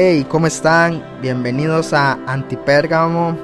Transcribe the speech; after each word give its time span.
Hey, 0.00 0.24
¿cómo 0.30 0.46
están? 0.46 1.02
Bienvenidos 1.20 1.92
a 1.92 2.12
Antipérgamo, 2.28 3.36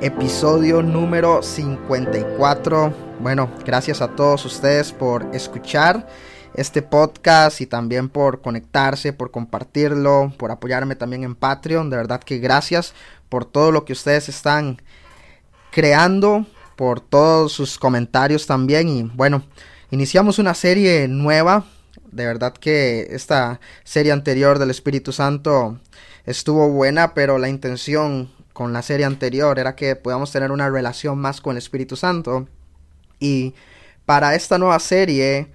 episodio 0.00 0.80
número 0.80 1.42
54. 1.42 2.94
Bueno, 3.18 3.50
gracias 3.64 4.00
a 4.00 4.14
todos 4.14 4.44
ustedes 4.44 4.92
por 4.92 5.26
escuchar 5.34 6.06
este 6.54 6.80
podcast 6.80 7.60
y 7.60 7.66
también 7.66 8.08
por 8.08 8.40
conectarse, 8.40 9.12
por 9.12 9.32
compartirlo, 9.32 10.32
por 10.38 10.52
apoyarme 10.52 10.94
también 10.94 11.24
en 11.24 11.34
Patreon. 11.34 11.90
De 11.90 11.96
verdad 11.96 12.22
que 12.22 12.38
gracias 12.38 12.94
por 13.28 13.44
todo 13.44 13.72
lo 13.72 13.84
que 13.84 13.92
ustedes 13.92 14.28
están 14.28 14.80
creando, 15.72 16.46
por 16.76 17.00
todos 17.00 17.50
sus 17.50 17.80
comentarios 17.80 18.46
también. 18.46 18.88
Y 18.88 19.02
bueno, 19.02 19.42
iniciamos 19.90 20.38
una 20.38 20.54
serie 20.54 21.08
nueva 21.08 21.64
de 22.16 22.26
verdad 22.26 22.54
que 22.54 23.08
esta 23.10 23.60
serie 23.84 24.10
anterior 24.10 24.58
del 24.58 24.70
Espíritu 24.70 25.12
Santo 25.12 25.78
estuvo 26.24 26.70
buena, 26.70 27.12
pero 27.14 27.38
la 27.38 27.48
intención 27.48 28.32
con 28.54 28.72
la 28.72 28.80
serie 28.80 29.04
anterior 29.04 29.58
era 29.58 29.76
que 29.76 29.96
podamos 29.96 30.32
tener 30.32 30.50
una 30.50 30.70
relación 30.70 31.18
más 31.18 31.42
con 31.42 31.52
el 31.52 31.58
Espíritu 31.58 31.94
Santo. 31.94 32.48
Y 33.20 33.54
para 34.06 34.34
esta 34.34 34.56
nueva 34.56 34.78
serie 34.78 35.48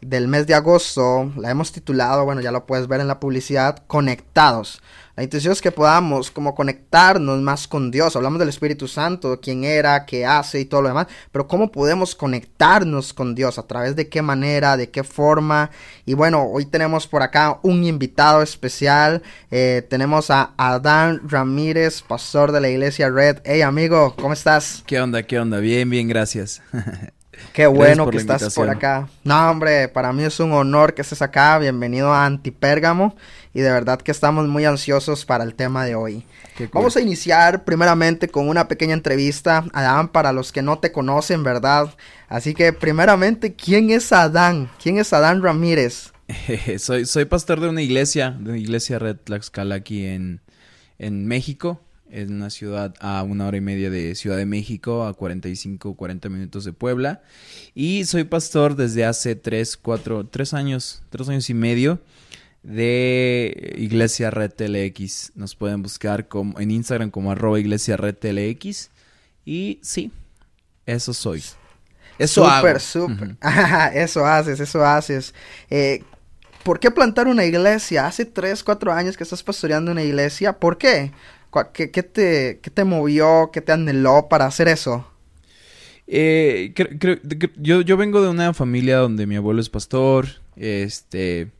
del 0.00 0.28
mes 0.28 0.46
de 0.46 0.54
agosto, 0.54 1.32
la 1.36 1.50
hemos 1.50 1.72
titulado, 1.72 2.24
bueno, 2.24 2.40
ya 2.40 2.52
lo 2.52 2.66
puedes 2.66 2.88
ver 2.88 3.00
en 3.00 3.08
la 3.08 3.20
publicidad, 3.20 3.82
Conectados. 3.86 4.80
La 5.18 5.24
intención 5.24 5.52
es 5.52 5.60
que 5.60 5.72
podamos 5.72 6.30
como 6.30 6.54
conectarnos 6.54 7.40
más 7.40 7.66
con 7.66 7.90
Dios. 7.90 8.14
Hablamos 8.14 8.38
del 8.38 8.50
Espíritu 8.50 8.86
Santo, 8.86 9.40
quién 9.40 9.64
era, 9.64 10.06
qué 10.06 10.24
hace 10.24 10.60
y 10.60 10.64
todo 10.64 10.82
lo 10.82 10.90
demás. 10.90 11.08
Pero 11.32 11.48
cómo 11.48 11.72
podemos 11.72 12.14
conectarnos 12.14 13.12
con 13.12 13.34
Dios, 13.34 13.58
a 13.58 13.66
través 13.66 13.96
de 13.96 14.08
qué 14.08 14.22
manera, 14.22 14.76
de 14.76 14.90
qué 14.90 15.02
forma. 15.02 15.72
Y 16.06 16.14
bueno, 16.14 16.44
hoy 16.44 16.66
tenemos 16.66 17.08
por 17.08 17.22
acá 17.22 17.58
un 17.64 17.82
invitado 17.82 18.42
especial. 18.42 19.24
Eh, 19.50 19.84
tenemos 19.90 20.30
a 20.30 20.52
Adán 20.56 21.20
Ramírez, 21.28 22.00
pastor 22.02 22.52
de 22.52 22.60
la 22.60 22.68
iglesia 22.68 23.10
Red. 23.10 23.38
Hey 23.44 23.62
amigo, 23.62 24.14
¿cómo 24.14 24.34
estás? 24.34 24.84
¿Qué 24.86 25.00
onda? 25.00 25.24
¿Qué 25.24 25.40
onda? 25.40 25.58
Bien, 25.58 25.90
bien, 25.90 26.06
gracias. 26.06 26.62
Qué 27.52 27.66
bueno 27.66 28.08
que 28.10 28.16
estás 28.16 28.54
por 28.54 28.70
acá. 28.70 29.08
No, 29.24 29.50
hombre, 29.50 29.88
para 29.88 30.12
mí 30.12 30.24
es 30.24 30.40
un 30.40 30.52
honor 30.52 30.94
que 30.94 31.02
estés 31.02 31.22
acá. 31.22 31.58
Bienvenido 31.58 32.12
a 32.12 32.24
Antipérgamo. 32.24 33.16
Y 33.54 33.60
de 33.60 33.70
verdad 33.70 34.00
que 34.00 34.10
estamos 34.10 34.46
muy 34.46 34.64
ansiosos 34.64 35.24
para 35.24 35.44
el 35.44 35.54
tema 35.54 35.84
de 35.84 35.94
hoy. 35.94 36.24
Vamos 36.72 36.96
a 36.96 37.00
iniciar 37.00 37.64
primeramente 37.64 38.28
con 38.28 38.48
una 38.48 38.68
pequeña 38.68 38.94
entrevista. 38.94 39.64
Adán, 39.72 40.08
para 40.08 40.32
los 40.32 40.52
que 40.52 40.62
no 40.62 40.78
te 40.78 40.92
conocen, 40.92 41.42
¿verdad? 41.42 41.94
Así 42.28 42.54
que 42.54 42.72
primeramente, 42.72 43.54
¿quién 43.54 43.90
es 43.90 44.12
Adán? 44.12 44.70
¿Quién 44.82 44.98
es 44.98 45.12
Adán 45.12 45.42
Ramírez? 45.42 46.12
soy, 46.78 47.06
soy 47.06 47.24
pastor 47.24 47.60
de 47.60 47.68
una 47.68 47.82
iglesia, 47.82 48.36
de 48.38 48.50
una 48.50 48.58
iglesia 48.58 48.98
Red 48.98 49.16
Tlaxcala 49.24 49.76
aquí 49.76 50.06
en, 50.06 50.40
en 50.98 51.26
México. 51.26 51.80
Es 52.10 52.28
una 52.28 52.50
ciudad 52.50 52.94
a 53.00 53.22
una 53.22 53.46
hora 53.46 53.56
y 53.56 53.60
media 53.60 53.90
de 53.90 54.14
Ciudad 54.14 54.36
de 54.36 54.46
México, 54.46 55.04
a 55.04 55.14
45, 55.14 55.94
40 55.94 56.28
minutos 56.28 56.64
de 56.64 56.72
Puebla. 56.72 57.22
Y 57.74 58.04
soy 58.06 58.24
pastor 58.24 58.76
desde 58.76 59.04
hace 59.04 59.36
3, 59.36 59.76
4, 59.76 60.26
3 60.26 60.54
años, 60.54 61.02
3 61.10 61.28
años 61.28 61.50
y 61.50 61.54
medio 61.54 62.00
de 62.62 63.74
Iglesia 63.76 64.30
Red 64.30 64.52
TLX. 64.52 65.32
Nos 65.34 65.54
pueden 65.54 65.82
buscar 65.82 66.28
como, 66.28 66.58
en 66.58 66.70
Instagram 66.70 67.10
como 67.10 67.30
arroba 67.30 67.60
Iglesia 67.60 67.96
Red 67.96 68.16
TLX. 68.16 68.90
Y 69.44 69.78
sí, 69.82 70.10
eso 70.86 71.12
soy. 71.12 71.42
Eso 72.18 72.44
súper, 72.44 72.80
súper. 72.80 73.36
eso 73.94 74.26
haces, 74.26 74.60
eso 74.60 74.84
haces. 74.84 75.34
Eh, 75.70 76.02
¿Por 76.62 76.80
qué 76.80 76.90
plantar 76.90 77.28
una 77.28 77.44
iglesia? 77.44 78.06
Hace 78.06 78.24
3, 78.24 78.62
4 78.62 78.92
años 78.92 79.16
que 79.16 79.24
estás 79.24 79.42
pastoreando 79.42 79.92
una 79.92 80.02
iglesia. 80.02 80.58
¿Por 80.58 80.76
qué? 80.76 81.12
¿Qué, 81.72 81.88
te, 81.88 82.60
qué 82.62 82.70
te 82.70 82.84
movió? 82.84 83.50
¿Qué 83.52 83.60
te 83.60 83.72
anheló 83.72 84.28
para 84.28 84.46
hacer 84.46 84.68
eso? 84.68 85.06
Eh, 86.06 86.74
yo, 87.56 87.80
yo 87.80 87.96
vengo 87.96 88.22
de 88.22 88.28
una 88.28 88.54
familia 88.54 88.98
donde 88.98 89.26
mi 89.26 89.36
abuelo 89.36 89.60
es 89.60 89.68
pastor. 89.68 90.26
Este 90.56 91.50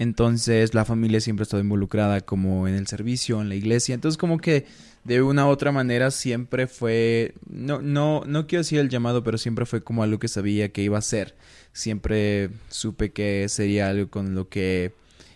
entonces 0.00 0.72
la 0.72 0.86
familia 0.86 1.20
siempre 1.20 1.42
ha 1.42 1.44
estado 1.44 1.62
involucrada 1.62 2.22
como 2.22 2.66
en 2.66 2.74
el 2.74 2.86
servicio, 2.86 3.42
en 3.42 3.50
la 3.50 3.54
iglesia. 3.54 3.94
Entonces 3.94 4.16
como 4.16 4.38
que 4.38 4.64
de 5.04 5.20
una 5.20 5.46
u 5.46 5.50
otra 5.50 5.72
manera 5.72 6.10
siempre 6.10 6.66
fue, 6.66 7.34
no, 7.46 7.82
no, 7.82 8.22
no 8.26 8.46
quiero 8.46 8.60
decir 8.60 8.78
el 8.78 8.88
llamado, 8.88 9.22
pero 9.22 9.36
siempre 9.36 9.66
fue 9.66 9.84
como 9.84 10.02
algo 10.02 10.18
que 10.18 10.28
sabía 10.28 10.72
que 10.72 10.80
iba 10.80 10.96
a 10.96 11.02
ser. 11.02 11.36
Siempre 11.74 12.48
supe 12.70 13.12
que 13.12 13.46
sería 13.50 13.90
algo 13.90 14.08
con 14.08 14.34
lo 14.34 14.48
que 14.48 14.94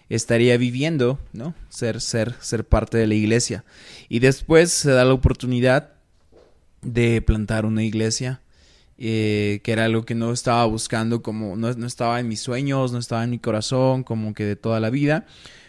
estaría 0.08 0.56
viviendo, 0.56 1.18
¿no? 1.32 1.54
Ser, 1.68 2.00
ser, 2.00 2.34
ser 2.40 2.64
parte 2.66 2.98
de 2.98 3.06
la 3.06 3.14
iglesia. 3.14 3.64
Y 4.08 4.18
después 4.18 4.70
se 4.70 4.90
da 4.90 5.04
la 5.04 5.14
oportunidad 5.14 5.92
de 6.82 7.22
plantar 7.22 7.64
una 7.64 7.82
iglesia 7.82 8.40
eh, 8.96 9.60
que 9.64 9.72
era 9.72 9.86
algo 9.86 10.04
que 10.04 10.14
no 10.14 10.32
estaba 10.32 10.64
buscando, 10.66 11.22
como 11.22 11.56
no, 11.56 11.68
estaba 11.68 12.20
en 12.20 12.28
mis 12.28 12.40
sueños, 12.40 12.92
no 12.92 12.98
estaba 12.98 13.24
en 13.24 13.30
mi 13.30 13.38
corazón, 13.38 14.04
como 14.04 14.34
que 14.34 14.44
de 14.44 14.56
toda 14.56 14.78
la 14.80 14.90
vida. 14.90 15.26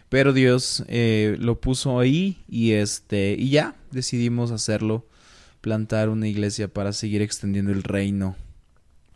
Pero 0.09 0.31
Dios 0.31 0.83
eh, 0.87 1.35
lo 1.39 1.59
puso 1.59 1.99
ahí 1.99 2.43
y 2.47 2.73
este 2.73 3.35
y 3.37 3.49
ya 3.49 3.75
decidimos 3.91 4.51
hacerlo, 4.51 5.07
plantar 5.61 6.09
una 6.09 6.27
iglesia 6.27 6.67
para 6.67 6.93
seguir 6.93 7.23
extendiendo 7.23 7.71
el 7.71 7.81
reino. 7.81 8.35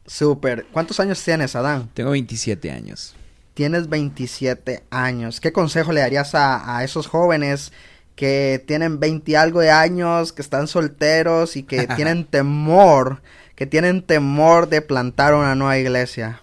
Súper. 0.07 0.65
¿Cuántos 0.71 0.99
años 0.99 1.23
tienes, 1.23 1.55
Adán? 1.55 1.89
Tengo 1.93 2.09
27 2.09 2.71
años. 2.71 3.13
Tienes 3.59 3.89
27 3.89 4.83
años. 4.89 5.41
¿Qué 5.41 5.51
consejo 5.51 5.91
le 5.91 5.99
darías 5.99 6.33
a, 6.33 6.77
a 6.77 6.85
esos 6.85 7.07
jóvenes 7.07 7.73
que 8.15 8.63
tienen 8.65 9.01
20 9.01 9.29
y 9.29 9.35
algo 9.35 9.59
de 9.59 9.69
años, 9.69 10.31
que 10.31 10.41
están 10.41 10.69
solteros 10.69 11.57
y 11.57 11.63
que 11.63 11.85
tienen 11.97 12.23
temor 12.23 13.21
que 13.59 13.65
tienen 13.65 14.01
temor 14.01 14.69
de 14.69 14.81
plantar 14.81 15.33
una 15.33 15.53
nueva 15.53 15.77
iglesia? 15.77 16.41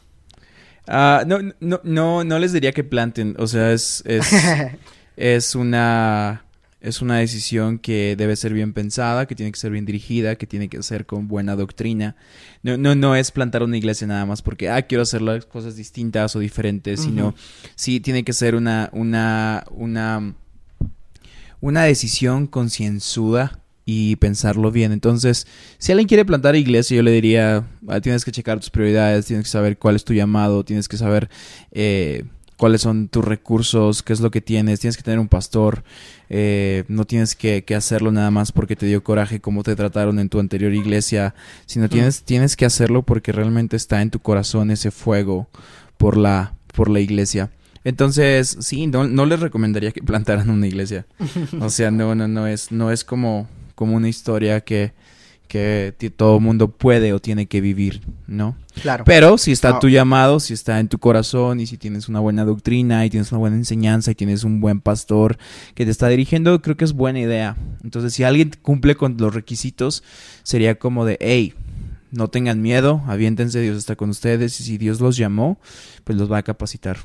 Ah, 0.87 1.25
no, 1.26 1.38
no, 1.60 1.81
no, 1.82 2.22
no 2.22 2.38
les 2.38 2.53
diría 2.53 2.72
que 2.72 2.84
planten. 2.84 3.34
O 3.38 3.47
sea, 3.47 3.72
es, 3.72 4.03
es, 4.05 4.26
es 5.16 5.55
una 5.55 6.44
es 6.86 7.02
una 7.02 7.19
decisión 7.19 7.80
que 7.80 8.14
debe 8.16 8.36
ser 8.36 8.54
bien 8.54 8.72
pensada, 8.72 9.26
que 9.26 9.34
tiene 9.34 9.50
que 9.50 9.58
ser 9.58 9.72
bien 9.72 9.84
dirigida, 9.84 10.36
que 10.36 10.47
tiene 10.47 10.69
que 10.69 10.80
ser 10.84 11.04
con 11.04 11.26
buena 11.26 11.56
doctrina. 11.56 12.14
No, 12.62 12.76
no, 12.76 12.94
no 12.94 13.16
es 13.16 13.32
plantar 13.32 13.64
una 13.64 13.76
iglesia 13.76 14.06
nada 14.06 14.24
más 14.24 14.41
porque, 14.41 14.70
ah, 14.70 14.82
quiero 14.82 15.02
hacer 15.02 15.20
las 15.20 15.46
cosas 15.46 15.75
distintas 15.75 16.36
o 16.36 16.38
diferentes, 16.38 17.00
sino 17.00 17.34
sí 17.75 17.98
tiene 17.98 18.22
que 18.22 18.32
ser 18.32 18.54
una, 18.54 18.88
una, 18.92 19.64
una, 19.72 20.34
una 21.60 21.82
decisión 21.82 22.46
concienzuda 22.46 23.60
y 23.84 24.14
pensarlo 24.16 24.70
bien. 24.70 24.92
Entonces, 24.92 25.48
si 25.78 25.91
alguien 25.91 26.06
quiere 26.06 26.25
plantar 26.25 26.54
iglesia, 26.54 26.96
yo 26.96 27.02
le 27.02 27.10
diría, 27.10 27.66
ah, 27.88 28.00
tienes 28.00 28.25
que 28.25 28.30
checar 28.30 28.60
tus 28.60 28.70
prioridades, 28.70 29.26
tienes 29.26 29.46
que 29.46 29.50
saber 29.50 29.76
cuál 29.76 29.96
es 29.96 30.04
tu 30.04 30.14
llamado, 30.14 30.64
tienes 30.64 30.86
que 30.86 30.96
saber 30.96 31.28
eh, 31.72 32.22
cuáles 32.56 32.83
son 32.83 33.09
tus 33.09 33.25
recursos, 33.25 34.03
qué 34.03 34.12
es 34.12 34.20
lo 34.20 34.31
que 34.31 34.41
tienes, 34.41 34.81
tienes 34.81 34.97
que 34.97 35.03
tener 35.03 35.19
un 35.19 35.29
pastor, 35.29 35.85
eh, 36.29 36.85
no 36.88 37.05
tienes 37.05 37.35
que, 37.35 37.64
hacerlo 37.76 38.12
nada 38.12 38.31
más 38.31 38.53
porque 38.53 38.76
te 38.76 38.87
dio 38.87 39.05
coraje 39.05 39.41
como 39.41 39.62
te 39.62 39.76
trataron 39.76 40.19
en 40.19 40.29
tu 40.29 40.41
anterior 40.41 40.73
iglesia, 40.73 41.35
sino 41.67 41.88
tienes, 41.88 42.23
tienes 42.23 42.56
que 42.56 42.64
hacerlo 42.64 43.03
porque 43.03 43.32
realmente 43.32 43.76
está 43.76 44.03
en 44.03 44.11
tu 44.11 44.20
corazón 44.20 44.70
ese 44.70 44.91
fuego 44.91 45.49
por 45.97 46.17
la, 46.17 46.55
por 46.75 46.88
la 46.88 47.00
iglesia. 47.00 47.50
Entonces, 47.85 48.56
sí, 48.61 48.87
no, 48.87 49.06
no 49.06 49.26
les 49.26 49.41
recomendaría 49.41 49.93
que 49.93 50.02
plantaran 50.05 50.50
una 50.50 50.67
iglesia. 50.67 51.06
O 51.61 51.70
sea, 51.70 51.91
no, 51.91 52.14
no, 52.14 52.26
no 52.26 52.47
es, 52.47 52.73
no 52.73 52.91
es 52.91 53.05
como 53.05 53.49
como 53.76 53.94
una 53.94 54.09
historia 54.09 54.62
que, 54.62 54.93
que 55.46 55.94
todo 56.16 56.40
mundo 56.40 56.70
puede 56.70 57.12
o 57.12 57.20
tiene 57.20 57.46
que 57.46 57.60
vivir, 57.60 58.02
¿no? 58.26 58.56
Claro. 58.82 59.04
Pero 59.04 59.38
si 59.38 59.52
está 59.52 59.78
tu 59.78 59.88
llamado, 59.88 60.40
si 60.40 60.52
está 60.52 60.81
en 60.81 60.88
tu 60.88 60.98
corazón 60.98 61.60
y 61.60 61.66
si 61.66 61.78
tienes 61.78 62.08
una 62.08 62.20
buena 62.20 62.44
doctrina 62.44 63.06
y 63.06 63.10
tienes 63.10 63.32
una 63.32 63.38
buena 63.38 63.56
enseñanza 63.56 64.10
y 64.10 64.14
tienes 64.14 64.44
un 64.44 64.60
buen 64.60 64.81
pastor 64.81 65.38
que 65.75 65.84
te 65.84 65.90
está 65.90 66.08
dirigiendo, 66.08 66.60
creo 66.60 66.76
que 66.76 66.84
es 66.84 66.93
buena 66.93 67.20
idea. 67.20 67.56
Entonces, 67.82 68.14
si 68.14 68.25
alguien 68.25 68.52
cumple 68.62 68.96
con 68.96 69.16
los 69.19 69.34
requisitos, 69.34 70.02
sería 70.43 70.78
como 70.78 71.04
de, 71.04 71.16
hey, 71.20 71.54
no 72.10 72.28
tengan 72.28 72.62
miedo, 72.62 73.02
aviéntense, 73.06 73.60
Dios 73.60 73.76
está 73.76 73.96
con 73.96 74.10
ustedes 74.10 74.60
y 74.60 74.64
si 74.64 74.78
Dios 74.78 75.00
los 75.00 75.16
llamó, 75.16 75.58
pues 76.04 76.19
los 76.19 76.31
va 76.31 76.38
a 76.38 76.42
capacitar. 76.42 76.99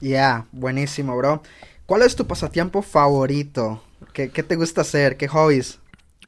Ya, 0.00 0.46
buenísimo, 0.52 1.16
bro. 1.16 1.42
¿Cuál 1.86 2.02
es 2.02 2.16
tu 2.16 2.26
pasatiempo 2.26 2.82
favorito? 2.82 3.82
¿Qué, 4.12 4.30
qué 4.30 4.42
te 4.42 4.56
gusta 4.56 4.82
hacer? 4.82 5.16
¿Qué 5.16 5.28
hobbies? 5.28 5.78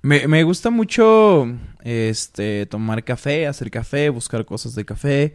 Me, 0.07 0.29
me, 0.29 0.45
gusta 0.45 0.71
mucho 0.71 1.49
este 1.83 2.65
tomar 2.67 3.03
café, 3.03 3.49
hacer 3.49 3.73
café, 3.73 4.09
buscar 4.09 4.45
cosas 4.45 4.77
de 4.77 4.85
café. 4.85 5.35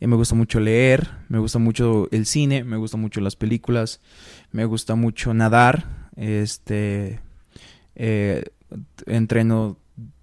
Eh, 0.00 0.06
me 0.06 0.16
gusta 0.16 0.34
mucho 0.34 0.58
leer, 0.58 1.10
me 1.28 1.38
gusta 1.38 1.58
mucho 1.58 2.08
el 2.10 2.24
cine, 2.24 2.64
me 2.64 2.78
gusta 2.78 2.96
mucho 2.96 3.20
las 3.20 3.36
películas, 3.36 4.00
me 4.52 4.64
gusta 4.64 4.94
mucho 4.94 5.34
nadar. 5.34 6.08
Este 6.16 7.20
eh, 7.94 8.44
entreno 9.04 9.76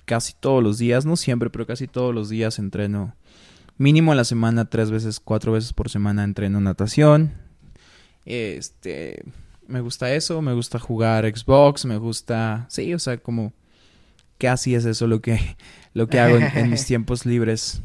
casi 0.05 0.33
todos 0.39 0.63
los 0.63 0.79
días, 0.79 1.05
no 1.05 1.15
siempre, 1.15 1.51
pero 1.51 1.67
casi 1.67 1.87
todos 1.87 2.15
los 2.15 2.29
días 2.29 2.57
entreno. 2.57 3.15
Mínimo 3.77 4.11
a 4.11 4.15
la 4.15 4.23
semana, 4.23 4.71
tres 4.71 4.89
veces, 4.89 5.19
cuatro 5.19 5.51
veces 5.51 5.71
por 5.71 5.91
semana 5.91 6.23
entreno 6.23 6.59
natación. 6.61 7.35
Este, 8.25 9.23
me 9.67 9.81
gusta 9.81 10.11
eso, 10.15 10.41
me 10.41 10.53
gusta 10.53 10.79
jugar 10.79 11.31
Xbox, 11.31 11.85
me 11.85 11.97
gusta, 11.97 12.65
sí, 12.69 12.91
o 12.95 12.97
sea, 12.97 13.17
como 13.17 13.53
casi 14.43 14.75
es 14.75 14.83
eso 14.83 15.07
lo 15.07 15.21
que, 15.21 15.55
lo 15.93 16.07
que 16.07 16.19
hago 16.19 16.37
en, 16.37 16.69
mis 16.69 16.85
tiempos 16.91 17.25
libres. 17.25 17.81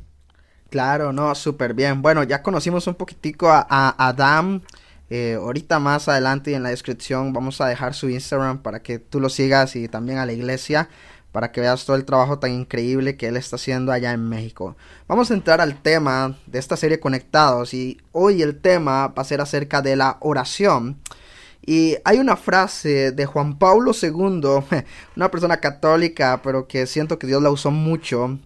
Claro, 0.71 1.13
no, 1.13 1.35
súper 1.35 1.73
bien. 1.73 2.03
Bueno, 2.03 2.25
ya 2.25 2.43
conocimos 2.43 2.87
un 2.89 2.97
poquitico 2.97 3.49
a, 3.49 3.65
a 3.71 4.09
Adam. 4.09 4.61
Eh, 5.09 5.37
ahorita 5.41 5.79
más 5.79 6.09
adelante 6.09 6.53
en 6.53 6.63
la 6.63 6.69
descripción 6.69 7.33
vamos 7.33 7.63
a 7.63 7.67
dejar 7.69 7.95
su 7.95 8.11
Instagram 8.11 8.59
para 8.59 8.83
que 8.83 8.99
tú 8.99 9.21
lo 9.21 9.31
sigas 9.31 9.75
y 9.75 9.89
también 9.89 10.19
a 10.19 10.27
la 10.27 10.33
iglesia 10.33 10.91
para 11.33 11.51
que 11.51 11.63
veas 11.63 11.87
todo 11.87 11.97
el 11.97 12.05
trabajo 12.05 12.39
tan 12.39 12.53
increíble 12.53 13.17
que 13.17 13.29
él 13.29 13.37
está 13.37 13.57
haciendo 13.57 13.93
allá 13.93 14.13
en 14.13 14.29
México. 14.29 14.77
Vamos 15.07 15.31
a 15.31 15.35
entrar 15.35 15.61
al 15.61 15.81
tema 15.81 16.37
de 16.47 16.59
esta 16.59 16.77
serie 16.77 17.01
Conectados 17.01 17.73
y 17.73 17.99
hoy 18.13 18.43
el 18.43 18.59
tema 18.59 19.09
va 19.09 19.23
a 19.23 19.25
ser 19.25 19.41
acerca 19.41 19.81
de 19.81 19.97
la 19.97 20.17
oración. 20.21 20.99
Y 21.69 21.99
hay 22.03 22.17
una 22.17 22.37
frase 22.37 23.13
de 23.13 23.27
Juan 23.27 23.59
Pablo 23.59 23.93
II, 23.93 24.65
una 25.17 25.31
persona 25.31 25.61
católica, 25.61 26.41
pero 26.43 26.67
que 26.67 26.87
siento 26.87 27.19
que 27.19 27.27
Dios 27.27 27.43
la 27.43 27.51
usó 27.51 27.71
mucho 27.71 28.39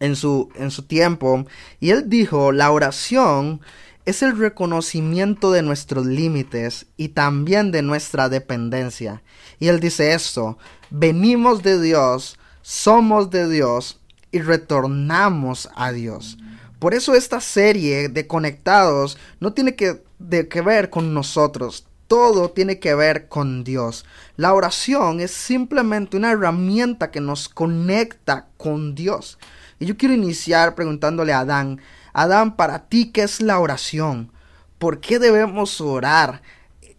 en 0.00 0.16
su, 0.16 0.48
en 0.56 0.72
su 0.72 0.82
tiempo. 0.82 1.46
Y 1.78 1.90
él 1.90 2.10
dijo, 2.10 2.50
la 2.50 2.72
oración 2.72 3.60
es 4.06 4.24
el 4.24 4.36
reconocimiento 4.36 5.52
de 5.52 5.62
nuestros 5.62 6.04
límites 6.06 6.86
y 6.96 7.10
también 7.10 7.70
de 7.70 7.82
nuestra 7.82 8.28
dependencia. 8.28 9.22
Y 9.60 9.68
él 9.68 9.78
dice 9.78 10.12
esto, 10.12 10.58
venimos 10.90 11.62
de 11.62 11.80
Dios, 11.80 12.40
somos 12.62 13.30
de 13.30 13.48
Dios 13.48 14.00
y 14.32 14.40
retornamos 14.40 15.68
a 15.76 15.92
Dios. 15.92 16.38
Por 16.80 16.92
eso 16.92 17.14
esta 17.14 17.40
serie 17.40 18.08
de 18.08 18.26
conectados 18.26 19.16
no 19.38 19.52
tiene 19.52 19.76
que, 19.76 20.02
que 20.48 20.60
ver 20.60 20.90
con 20.90 21.14
nosotros, 21.14 21.87
todo 22.08 22.50
tiene 22.50 22.80
que 22.80 22.94
ver 22.94 23.28
con 23.28 23.62
Dios. 23.62 24.04
La 24.36 24.54
oración 24.54 25.20
es 25.20 25.30
simplemente 25.30 26.16
una 26.16 26.32
herramienta 26.32 27.10
que 27.10 27.20
nos 27.20 27.48
conecta 27.48 28.48
con 28.56 28.94
Dios. 28.94 29.38
Y 29.78 29.86
yo 29.86 29.96
quiero 29.96 30.14
iniciar 30.14 30.74
preguntándole 30.74 31.32
a 31.32 31.40
Adán, 31.40 31.80
Adán, 32.12 32.56
para 32.56 32.88
ti, 32.88 33.12
¿qué 33.12 33.22
es 33.22 33.40
la 33.40 33.60
oración? 33.60 34.32
¿Por 34.78 34.98
qué 35.00 35.18
debemos 35.18 35.80
orar? 35.80 36.42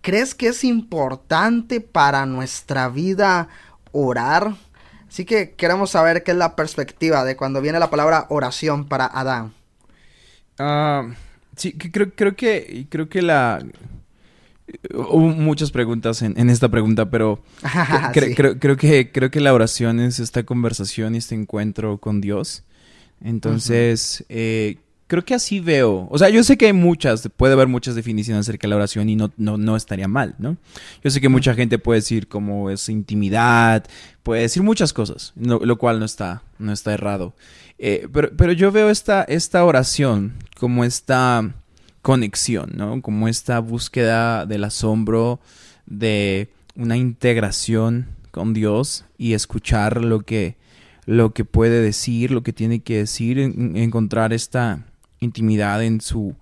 ¿Crees 0.02 0.34
que 0.34 0.48
es 0.48 0.64
importante 0.64 1.82
para 1.82 2.26
nuestra 2.26 2.88
vida 2.88 3.50
orar? 3.92 4.56
Así 5.10 5.26
que 5.26 5.56
queremos 5.56 5.90
saber 5.90 6.24
qué 6.24 6.32
es 6.32 6.38
la 6.38 6.56
perspectiva 6.56 7.26
de 7.26 7.36
cuando 7.36 7.62
viene 7.62 7.80
la 7.80 7.90
palabra 7.90 8.28
oración 8.30 8.88
para 8.88 9.08
Adán. 9.08 9.54
Ah, 10.60 11.08
sí, 11.56 11.74
creo, 11.74 12.36
que 12.36 12.86
creo 12.90 13.10
que 13.10 13.22
la 13.22 13.60
Hubo 14.94 15.19
muchas 15.19 15.71
preguntas 15.71 16.21
en, 16.21 16.50
esta 16.50 16.69
pregunta, 16.69 17.10
pero 17.10 17.42
creo, 18.13 18.60
creo, 18.60 18.77
que, 18.77 19.12
creo 19.12 19.31
que 19.31 19.39
la 19.39 19.54
oración 19.54 20.00
es 20.00 20.19
esta 20.19 20.44
conversación 20.44 21.16
y 21.16 21.19
este 21.19 21.36
encuentro 21.36 21.98
con 21.98 22.21
Dios. 22.21 22.63
Entonces, 23.21 24.25
eh, 24.30 24.77
creo 25.10 25.25
que 25.25 25.33
así 25.33 25.60
veo. 25.60 26.07
O 26.12 26.18
sea, 26.18 26.30
yo 26.30 26.44
sé 26.44 26.57
que 26.57 26.68
hay 26.68 26.74
muchas, 26.74 27.27
puede 27.36 27.54
haber 27.54 27.68
muchas 27.68 27.95
definiciones 27.95 28.42
acerca 28.42 28.68
de 28.68 28.69
la 28.69 28.75
oración 28.77 29.10
y 29.10 29.16
no, 29.16 29.31
no, 29.38 29.57
no 29.57 29.75
estaría 29.75 30.07
mal, 30.07 30.36
¿no? 30.38 30.56
Yo 31.04 31.10
sé 31.10 31.19
que 31.19 31.30
mucha 31.30 31.56
gente 31.56 31.80
puede 31.80 32.00
decir 32.00 32.27
como 32.27 32.69
es 32.69 32.88
intimidad, 32.89 33.86
puede 34.24 34.42
decir 34.42 34.62
muchas 34.62 34.94
cosas, 34.94 35.33
lo 35.36 35.77
cual 35.77 36.00
no 36.00 36.06
está, 36.06 36.44
no 36.60 36.72
está 36.72 36.94
errado. 36.94 37.33
Eh, 37.80 38.07
pero, 38.13 38.30
pero 38.38 38.51
yo 38.51 38.72
veo 38.72 38.89
esta, 38.89 39.24
esta 39.24 39.65
oración 39.65 40.36
como 40.57 40.83
esta 40.83 41.56
conexión, 42.01 42.72
¿no? 42.75 43.01
Como 43.01 43.28
esta 43.28 43.60
búsqueda 43.60 44.46
del 44.46 44.63
asombro, 44.63 45.40
de 45.86 46.50
una 46.75 46.98
integración 46.98 48.07
con 48.31 48.54
Dios 48.54 49.06
y 49.18 49.34
escuchar 49.34 50.04
lo 50.04 50.22
que, 50.22 50.56
lo 51.06 51.34
que 51.34 51.46
puede 51.46 51.81
decir, 51.81 52.31
lo 52.31 52.44
que 52.44 52.54
tiene 52.54 52.81
que 52.81 52.98
decir, 52.98 53.40
encontrar 53.40 54.34
esta 54.34 54.86
intimidad 55.19 55.84
en 55.84 56.00
su, 56.00 56.36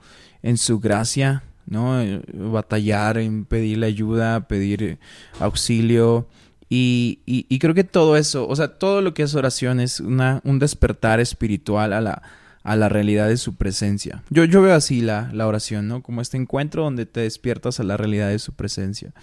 en 0.43 0.57
su 0.57 0.79
gracia, 0.79 1.43
¿no? 1.65 2.01
Eh, 2.01 2.21
batallar 2.33 3.17
en 3.17 3.45
pedirle 3.45 3.87
ayuda, 3.87 4.47
pedir 4.47 4.99
auxilio. 5.39 6.27
Y, 6.69 7.19
y, 7.25 7.59
creo 7.59 7.73
que 7.73 7.85
todo 7.85 8.17
eso, 8.17 8.45
o 8.45 8.53
sea, 8.53 8.77
todo 8.77 9.01
lo 9.01 9.13
que 9.13 9.23
es 9.23 9.33
oración 9.35 9.79
es 9.79 10.01
una, 10.01 10.41
un 10.43 10.59
despertar 10.59 11.21
espiritual 11.21 11.93
a 11.93 12.01
la, 12.01 12.23
a 12.67 12.75
la 12.75 12.89
realidad 12.89 13.29
de 13.29 13.37
su 13.37 13.55
presencia. 13.55 14.23
Yo, 14.29 14.43
yo 14.43 14.61
veo 14.61 14.75
así 14.75 14.99
la, 14.99 15.29
la 15.31 15.47
oración, 15.47 15.87
¿no? 15.87 16.03
Como 16.03 16.19
este 16.19 16.35
encuentro 16.35 16.83
donde 16.83 17.05
te 17.05 17.21
despiertas 17.21 17.79
a 17.79 17.83
la 17.83 17.95
realidad 17.95 18.27
de 18.27 18.39
su 18.39 18.51
presencia. 18.55 19.13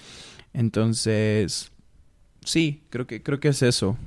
Entonces, 0.54 1.70
sí, 2.42 2.82
creo 2.88 3.06
que, 3.06 3.22
creo 3.22 3.40
que 3.40 3.48
es 3.48 3.60
eso. 3.60 3.98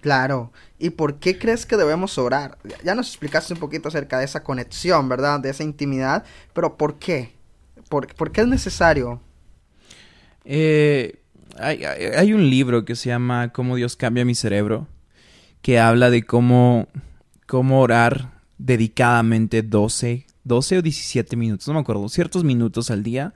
Claro. 0.00 0.50
¿Y 0.80 0.90
por 0.90 1.20
qué 1.20 1.38
crees 1.38 1.64
que 1.64 1.76
debemos 1.76 2.18
orar? 2.18 2.58
Ya 2.82 2.96
nos 2.96 3.06
explicaste 3.06 3.54
un 3.54 3.60
poquito 3.60 3.86
acerca 3.86 4.18
de 4.18 4.24
esa 4.24 4.42
conexión, 4.42 5.08
¿verdad? 5.08 5.38
De 5.38 5.50
esa 5.50 5.62
intimidad. 5.62 6.24
Pero 6.52 6.76
¿por 6.76 6.98
qué? 6.98 7.34
¿Por, 7.88 8.32
qué 8.32 8.40
es 8.40 8.48
necesario? 8.48 9.20
Eh, 10.44 11.20
hay, 11.56 11.84
hay, 11.84 12.32
un 12.32 12.50
libro 12.50 12.84
que 12.84 12.96
se 12.96 13.10
llama 13.10 13.52
Cómo 13.52 13.76
Dios 13.76 13.94
cambia 13.94 14.24
mi 14.24 14.34
cerebro, 14.34 14.88
que 15.62 15.78
habla 15.78 16.10
de 16.10 16.24
cómo 16.24 16.88
cómo 17.48 17.80
orar 17.80 18.42
dedicadamente 18.58 19.62
12, 19.62 20.26
12 20.44 20.78
o 20.78 20.82
17 20.82 21.34
minutos, 21.36 21.66
no 21.66 21.74
me 21.74 21.80
acuerdo, 21.80 22.08
ciertos 22.10 22.44
minutos 22.44 22.90
al 22.90 23.02
día, 23.02 23.32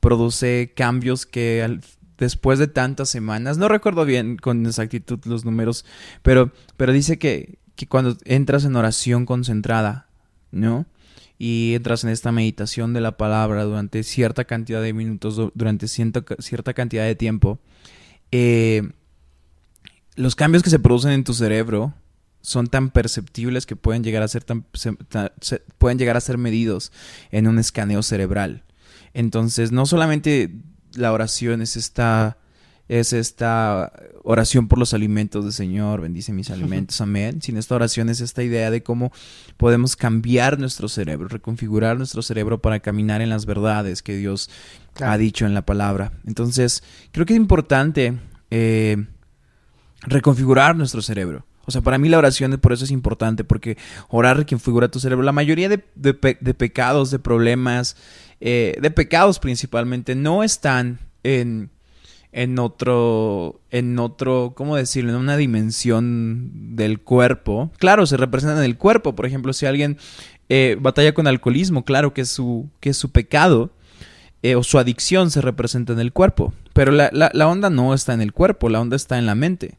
produce 0.00 0.72
cambios 0.76 1.24
que 1.24 1.78
después 2.18 2.58
de 2.58 2.66
tantas 2.66 3.08
semanas, 3.08 3.56
no 3.56 3.68
recuerdo 3.68 4.04
bien 4.04 4.36
con 4.36 4.66
exactitud 4.66 5.20
los 5.24 5.44
números, 5.44 5.84
pero, 6.22 6.52
pero 6.76 6.92
dice 6.92 7.16
que, 7.16 7.58
que 7.76 7.86
cuando 7.86 8.16
entras 8.24 8.64
en 8.64 8.74
oración 8.74 9.24
concentrada, 9.24 10.08
¿no? 10.50 10.86
y 11.38 11.74
entras 11.74 12.02
en 12.04 12.10
esta 12.10 12.32
meditación 12.32 12.92
de 12.92 13.00
la 13.00 13.16
palabra 13.16 13.64
durante 13.64 14.02
cierta 14.02 14.44
cantidad 14.44 14.82
de 14.82 14.92
minutos, 14.92 15.52
durante 15.54 15.86
cierta 15.88 16.74
cantidad 16.74 17.04
de 17.04 17.14
tiempo, 17.14 17.60
eh, 18.32 18.82
los 20.16 20.34
cambios 20.34 20.62
que 20.62 20.70
se 20.70 20.78
producen 20.78 21.12
en 21.12 21.24
tu 21.24 21.34
cerebro 21.34 21.94
son 22.44 22.66
tan 22.66 22.90
perceptibles 22.90 23.64
que 23.64 23.74
pueden 23.74 24.04
llegar 24.04 24.22
a 24.22 24.28
ser 24.28 24.44
tan, 24.44 24.66
pueden 25.78 25.98
llegar 25.98 26.18
a 26.18 26.20
ser 26.20 26.36
medidos 26.36 26.92
en 27.30 27.48
un 27.48 27.58
escaneo 27.58 28.02
cerebral. 28.02 28.64
Entonces, 29.14 29.72
no 29.72 29.86
solamente 29.86 30.54
la 30.92 31.12
oración 31.12 31.62
es 31.62 31.76
esta 31.76 32.36
es 32.86 33.14
esta 33.14 33.94
oración 34.24 34.68
por 34.68 34.78
los 34.78 34.92
alimentos 34.92 35.42
del 35.42 35.54
Señor, 35.54 36.02
bendice 36.02 36.34
mis 36.34 36.50
alimentos, 36.50 37.00
amén, 37.00 37.40
sino 37.40 37.58
esta 37.58 37.76
oración 37.76 38.10
es 38.10 38.20
esta 38.20 38.42
idea 38.42 38.70
de 38.70 38.82
cómo 38.82 39.10
podemos 39.56 39.96
cambiar 39.96 40.58
nuestro 40.58 40.90
cerebro, 40.90 41.28
reconfigurar 41.28 41.96
nuestro 41.96 42.20
cerebro 42.20 42.60
para 42.60 42.80
caminar 42.80 43.22
en 43.22 43.30
las 43.30 43.46
verdades 43.46 44.02
que 44.02 44.18
Dios 44.18 44.50
ha 45.00 45.16
dicho 45.16 45.46
en 45.46 45.54
la 45.54 45.64
palabra. 45.64 46.12
Entonces, 46.26 46.82
creo 47.10 47.24
que 47.24 47.32
es 47.32 47.40
importante 47.40 48.18
eh, 48.50 49.06
reconfigurar 50.02 50.76
nuestro 50.76 51.00
cerebro. 51.00 51.46
O 51.66 51.70
sea, 51.70 51.80
para 51.80 51.98
mí 51.98 52.08
la 52.08 52.18
oración 52.18 52.52
por 52.58 52.72
eso 52.72 52.84
es 52.84 52.90
importante, 52.90 53.44
porque 53.44 53.76
orar 54.08 54.46
configura 54.46 54.90
tu 54.90 55.00
cerebro. 55.00 55.24
La 55.24 55.32
mayoría 55.32 55.68
de, 55.68 55.78
pecados, 55.78 57.10
de 57.10 57.18
problemas, 57.18 57.96
eh, 58.40 58.76
de 58.80 58.90
pecados 58.90 59.38
principalmente, 59.38 60.14
no 60.14 60.42
están 60.42 61.00
en, 61.22 61.70
en 62.32 62.58
otro, 62.58 63.60
en 63.70 63.98
otro, 63.98 64.52
¿cómo 64.54 64.76
decirlo? 64.76 65.10
En 65.10 65.16
una 65.16 65.36
dimensión 65.36 66.76
del 66.76 67.00
cuerpo. 67.00 67.70
Claro, 67.78 68.06
se 68.06 68.16
representan 68.16 68.58
en 68.58 68.64
el 68.64 68.76
cuerpo. 68.76 69.14
Por 69.14 69.26
ejemplo, 69.26 69.52
si 69.52 69.66
alguien 69.66 69.98
eh, 70.48 70.76
batalla 70.80 71.14
con 71.14 71.26
alcoholismo, 71.26 71.84
claro 71.84 72.12
que 72.12 72.22
es 72.22 72.28
su, 72.28 72.68
que 72.80 72.92
su 72.94 73.10
pecado. 73.10 73.70
Eh, 74.42 74.56
o 74.56 74.62
su 74.62 74.78
adicción 74.78 75.30
se 75.30 75.40
representa 75.40 75.94
en 75.94 76.00
el 76.00 76.12
cuerpo. 76.12 76.52
Pero 76.74 76.92
la, 76.92 77.08
la 77.10 77.48
onda 77.48 77.70
no 77.70 77.94
está 77.94 78.12
en 78.12 78.20
el 78.20 78.34
cuerpo, 78.34 78.68
la 78.68 78.78
onda 78.78 78.94
está 78.94 79.16
en 79.16 79.24
la 79.24 79.34
mente. 79.34 79.78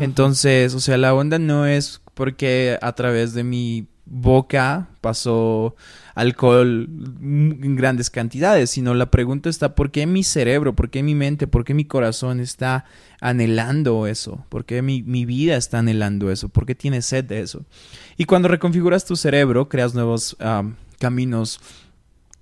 Entonces, 0.00 0.74
o 0.74 0.80
sea, 0.80 0.96
la 0.96 1.14
onda 1.14 1.38
no 1.38 1.66
es 1.66 2.00
porque 2.14 2.78
a 2.80 2.92
través 2.92 3.34
de 3.34 3.44
mi 3.44 3.86
boca 4.06 4.88
pasó 5.00 5.74
alcohol 6.14 6.88
en 7.20 7.76
grandes 7.76 8.10
cantidades, 8.10 8.70
sino 8.70 8.94
la 8.94 9.10
pregunta 9.10 9.48
está 9.48 9.74
¿por 9.74 9.90
qué 9.90 10.06
mi 10.06 10.22
cerebro, 10.22 10.74
por 10.74 10.90
qué 10.90 11.02
mi 11.02 11.14
mente, 11.14 11.46
por 11.46 11.64
qué 11.64 11.74
mi 11.74 11.84
corazón 11.84 12.40
está 12.40 12.84
anhelando 13.20 14.06
eso? 14.06 14.44
¿Por 14.48 14.64
qué 14.64 14.82
mi, 14.82 15.02
vida 15.02 15.56
está 15.56 15.78
anhelando 15.78 16.30
eso? 16.30 16.48
¿Por 16.48 16.66
qué 16.66 16.74
tiene 16.74 17.02
sed 17.02 17.24
de 17.24 17.40
eso? 17.40 17.64
Y 18.16 18.26
cuando 18.26 18.48
reconfiguras 18.48 19.04
tu 19.04 19.16
cerebro, 19.16 19.68
creas 19.68 19.94
nuevos 19.94 20.36
caminos 20.98 21.60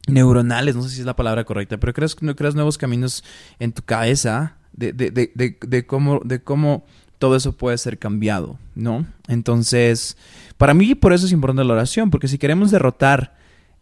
neuronales, 0.09 0.75
no 0.75 0.83
sé 0.83 0.91
si 0.91 1.01
es 1.01 1.07
la 1.07 1.17
palabra 1.17 1.45
correcta, 1.45 1.79
pero 1.79 1.93
creas, 1.93 2.17
creas 2.17 2.55
nuevos 2.55 2.77
caminos 2.77 3.23
en 3.61 3.73
tu 3.73 3.83
cabeza 3.83 4.57
de, 4.73 4.93
de, 4.93 5.11
de, 5.11 5.59
de 5.61 5.87
cómo, 5.87 6.21
de 6.25 6.43
cómo 6.43 6.85
todo 7.23 7.37
eso 7.37 7.53
puede 7.53 7.79
ser 7.79 8.01
cambiado, 8.01 8.59
¿no? 8.75 9.07
Entonces, 9.29 10.17
para 10.57 10.75
mí 10.75 10.97
por 10.97 11.13
eso 11.13 11.25
es 11.25 11.31
importante 11.31 11.63
la 11.63 11.75
oración, 11.75 12.11
porque 12.11 12.27
si 12.27 12.37
queremos 12.37 12.73
derrotar 12.73 13.37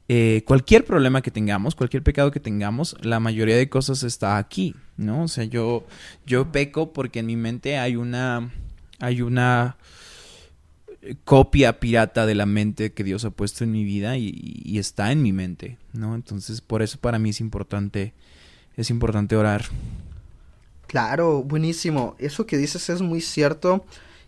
eh, 0.09 0.43
cualquier 0.45 0.85
problema 0.85 1.23
que 1.23 1.31
tengamos, 1.31 1.75
cualquier 1.75 2.03
pecado 2.03 2.33
que 2.33 2.39
tengamos, 2.39 2.97
la 3.01 3.19
mayoría 3.19 3.57
de 3.57 3.71
cosas 3.71 4.03
está 4.03 4.37
aquí, 4.37 4.77
¿no? 4.99 5.23
O 5.23 5.29
sea, 5.29 5.45
yo, 5.45 5.87
yo 6.27 6.53
peco 6.53 6.93
porque 6.93 7.21
en 7.21 7.27
mi 7.29 7.37
mente 7.37 7.79
hay 7.79 7.97
una, 7.97 8.53
hay 8.99 9.23
una 9.23 9.79
copia 11.25 11.81
pirata 11.81 12.27
de 12.27 12.35
la 12.35 12.45
mente 12.45 12.93
que 12.93 13.05
Dios 13.05 13.25
ha 13.25 13.31
puesto 13.31 13.65
en 13.65 13.73
mi 13.73 13.85
vida 13.85 14.19
y, 14.19 14.35
y, 14.63 14.79
está 14.79 15.13
en 15.13 15.23
mi 15.23 15.33
mente, 15.33 15.79
¿no? 15.95 16.15
Entonces, 16.15 16.61
por 16.61 16.83
eso 16.83 16.99
para 16.99 17.19
mí 17.19 17.31
es 17.31 17.41
importante, 17.41 18.13
es 18.77 18.91
importante 18.91 19.35
orar. 19.35 19.65
Claro, 20.91 21.45
buenísimo. 21.45 22.17
Eso 22.19 22.47
que 22.47 22.57
dices 22.57 22.91
es 22.91 23.01
muy 23.01 23.21
cierto 23.21 23.85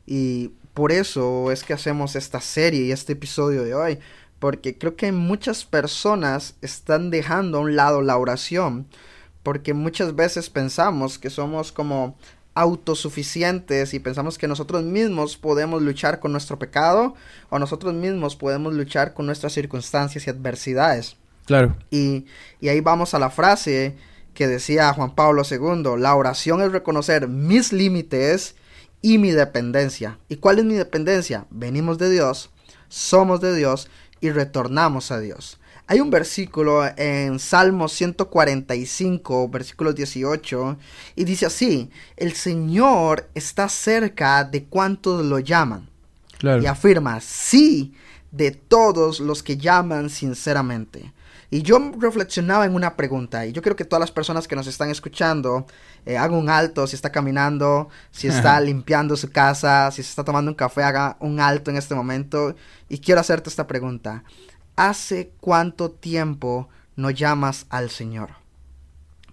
y 0.06 0.52
por 0.74 0.92
eso 0.92 1.50
es 1.50 1.64
que 1.64 1.72
hacemos 1.72 2.14
esta 2.14 2.40
serie 2.40 2.82
y 2.82 2.92
este 2.92 3.14
episodio 3.14 3.64
de 3.64 3.74
hoy, 3.74 3.98
porque 4.38 4.78
creo 4.78 4.94
que 4.94 5.10
muchas 5.10 5.64
personas 5.64 6.54
están 6.62 7.10
dejando 7.10 7.58
a 7.58 7.60
un 7.62 7.74
lado 7.74 8.00
la 8.00 8.16
oración, 8.16 8.86
porque 9.42 9.74
muchas 9.74 10.14
veces 10.14 10.50
pensamos 10.50 11.18
que 11.18 11.30
somos 11.30 11.72
como 11.72 12.16
autosuficientes 12.54 13.92
y 13.92 13.98
pensamos 13.98 14.38
que 14.38 14.46
nosotros 14.46 14.84
mismos 14.84 15.36
podemos 15.36 15.82
luchar 15.82 16.20
con 16.20 16.30
nuestro 16.30 16.60
pecado 16.60 17.16
o 17.50 17.58
nosotros 17.58 17.92
mismos 17.92 18.36
podemos 18.36 18.72
luchar 18.72 19.14
con 19.14 19.26
nuestras 19.26 19.52
circunstancias 19.52 20.28
y 20.28 20.30
adversidades. 20.30 21.16
Claro. 21.44 21.74
Y, 21.90 22.26
y 22.60 22.68
ahí 22.68 22.80
vamos 22.80 23.14
a 23.14 23.18
la 23.18 23.30
frase 23.30 23.96
que 24.34 24.46
decía 24.46 24.92
Juan 24.94 25.14
Pablo 25.14 25.42
II, 25.48 25.98
la 25.98 26.14
oración 26.14 26.62
es 26.62 26.72
reconocer 26.72 27.28
mis 27.28 27.72
límites 27.72 28.54
y 29.02 29.18
mi 29.18 29.30
dependencia. 29.32 30.18
¿Y 30.28 30.36
cuál 30.36 30.58
es 30.58 30.64
mi 30.64 30.74
dependencia? 30.74 31.46
Venimos 31.50 31.98
de 31.98 32.10
Dios, 32.10 32.50
somos 32.88 33.40
de 33.40 33.54
Dios 33.54 33.88
y 34.20 34.30
retornamos 34.30 35.10
a 35.10 35.20
Dios. 35.20 35.58
Hay 35.88 36.00
un 36.00 36.10
versículo 36.10 36.84
en 36.96 37.38
Salmo 37.38 37.88
145, 37.88 39.48
versículo 39.48 39.92
18, 39.92 40.78
y 41.16 41.24
dice 41.24 41.46
así, 41.46 41.90
el 42.16 42.32
Señor 42.32 43.28
está 43.34 43.68
cerca 43.68 44.44
de 44.44 44.64
cuantos 44.64 45.24
lo 45.24 45.38
llaman. 45.40 45.90
Y 46.42 46.66
afirma, 46.66 47.20
sí, 47.20 47.92
de 48.30 48.52
todos 48.52 49.20
los 49.20 49.42
que 49.42 49.56
llaman 49.56 50.08
sinceramente. 50.08 51.12
Y 51.52 51.60
yo 51.60 51.78
reflexionaba 51.98 52.64
en 52.64 52.74
una 52.74 52.96
pregunta, 52.96 53.44
y 53.44 53.52
yo 53.52 53.60
creo 53.60 53.76
que 53.76 53.84
todas 53.84 54.00
las 54.00 54.10
personas 54.10 54.48
que 54.48 54.56
nos 54.56 54.66
están 54.66 54.88
escuchando 54.88 55.66
eh, 56.06 56.16
hagan 56.16 56.38
un 56.38 56.48
alto 56.48 56.86
si 56.86 56.96
está 56.96 57.12
caminando, 57.12 57.90
si 58.10 58.26
está 58.26 58.58
limpiando 58.58 59.18
su 59.18 59.30
casa, 59.30 59.90
si 59.90 60.02
se 60.02 60.08
está 60.08 60.24
tomando 60.24 60.50
un 60.50 60.54
café, 60.54 60.82
haga 60.82 61.18
un 61.20 61.40
alto 61.40 61.70
en 61.70 61.76
este 61.76 61.94
momento. 61.94 62.56
Y 62.88 63.00
quiero 63.00 63.20
hacerte 63.20 63.50
esta 63.50 63.66
pregunta. 63.66 64.24
¿Hace 64.76 65.32
cuánto 65.40 65.90
tiempo 65.90 66.70
no 66.96 67.10
llamas 67.10 67.66
al 67.68 67.90
Señor? 67.90 68.30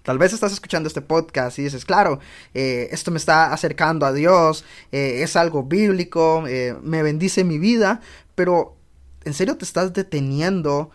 Tal 0.03 0.17
vez 0.17 0.33
estás 0.33 0.51
escuchando 0.51 0.87
este 0.87 0.99
podcast 0.99 1.57
y 1.57 1.63
dices, 1.63 1.85
claro, 1.85 2.19
eh, 2.53 2.89
esto 2.91 3.11
me 3.11 3.17
está 3.17 3.53
acercando 3.53 4.05
a 4.05 4.11
Dios, 4.11 4.65
eh, 4.91 5.23
es 5.23 5.37
algo 5.37 5.63
bíblico, 5.63 6.43
me 6.83 7.01
bendice 7.01 7.45
mi 7.45 7.59
vida, 7.59 8.01
pero 8.35 8.75
¿en 9.23 9.33
serio 9.33 9.55
te 9.55 9.63
estás 9.63 9.93
deteniendo 9.93 10.91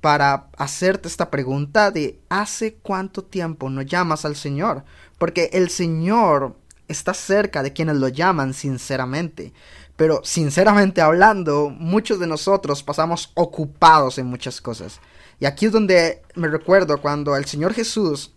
para 0.00 0.48
hacerte 0.56 1.08
esta 1.08 1.30
pregunta 1.30 1.90
de 1.90 2.20
¿hace 2.28 2.74
cuánto 2.74 3.24
tiempo 3.24 3.68
no 3.70 3.82
llamas 3.82 4.24
al 4.24 4.36
Señor? 4.36 4.84
Porque 5.18 5.50
el 5.52 5.70
Señor 5.70 6.56
está 6.86 7.14
cerca 7.14 7.62
de 7.62 7.72
quienes 7.72 7.96
lo 7.96 8.08
llaman 8.08 8.54
sinceramente. 8.54 9.52
Pero 9.96 10.20
sinceramente 10.22 11.00
hablando, 11.00 11.70
muchos 11.70 12.20
de 12.20 12.26
nosotros 12.26 12.82
pasamos 12.82 13.32
ocupados 13.34 14.18
en 14.18 14.26
muchas 14.26 14.60
cosas. 14.60 15.00
Y 15.40 15.46
aquí 15.46 15.66
es 15.66 15.72
donde 15.72 16.22
me 16.34 16.48
recuerdo 16.48 17.00
cuando 17.00 17.36
el 17.36 17.44
Señor 17.44 17.74
Jesús 17.74 18.32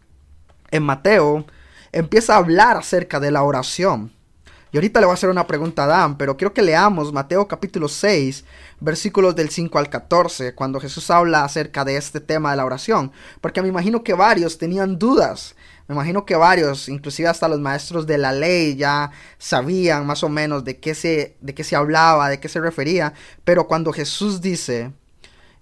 en 0.71 0.83
Mateo 0.83 1.45
empieza 1.91 2.33
a 2.33 2.37
hablar 2.37 2.77
acerca 2.77 3.19
de 3.19 3.31
la 3.31 3.43
oración. 3.43 4.11
Y 4.73 4.77
ahorita 4.77 5.01
le 5.01 5.05
voy 5.05 5.11
a 5.11 5.15
hacer 5.15 5.29
una 5.29 5.47
pregunta 5.47 5.83
a 5.83 5.87
Dan, 5.87 6.17
pero 6.17 6.37
quiero 6.37 6.53
que 6.53 6.61
leamos 6.61 7.11
Mateo 7.11 7.45
capítulo 7.45 7.89
6, 7.89 8.45
versículos 8.79 9.35
del 9.35 9.49
5 9.49 9.77
al 9.77 9.89
14, 9.89 10.55
cuando 10.55 10.79
Jesús 10.79 11.11
habla 11.11 11.43
acerca 11.43 11.83
de 11.83 11.97
este 11.97 12.21
tema 12.21 12.51
de 12.51 12.57
la 12.57 12.65
oración. 12.65 13.11
Porque 13.41 13.61
me 13.61 13.67
imagino 13.67 14.01
que 14.01 14.13
varios 14.13 14.57
tenían 14.57 14.97
dudas. 14.97 15.55
Me 15.89 15.95
imagino 15.95 16.25
que 16.25 16.37
varios, 16.37 16.87
inclusive 16.87 17.27
hasta 17.27 17.49
los 17.49 17.59
maestros 17.59 18.07
de 18.07 18.17
la 18.17 18.31
ley, 18.31 18.77
ya 18.77 19.11
sabían 19.37 20.05
más 20.05 20.23
o 20.23 20.29
menos 20.29 20.63
de 20.63 20.79
qué 20.79 20.95
se, 20.95 21.35
de 21.41 21.53
qué 21.53 21.65
se 21.65 21.75
hablaba, 21.75 22.29
de 22.29 22.39
qué 22.39 22.47
se 22.47 22.61
refería. 22.61 23.13
Pero 23.43 23.67
cuando 23.67 23.91
Jesús 23.91 24.39
dice 24.39 24.93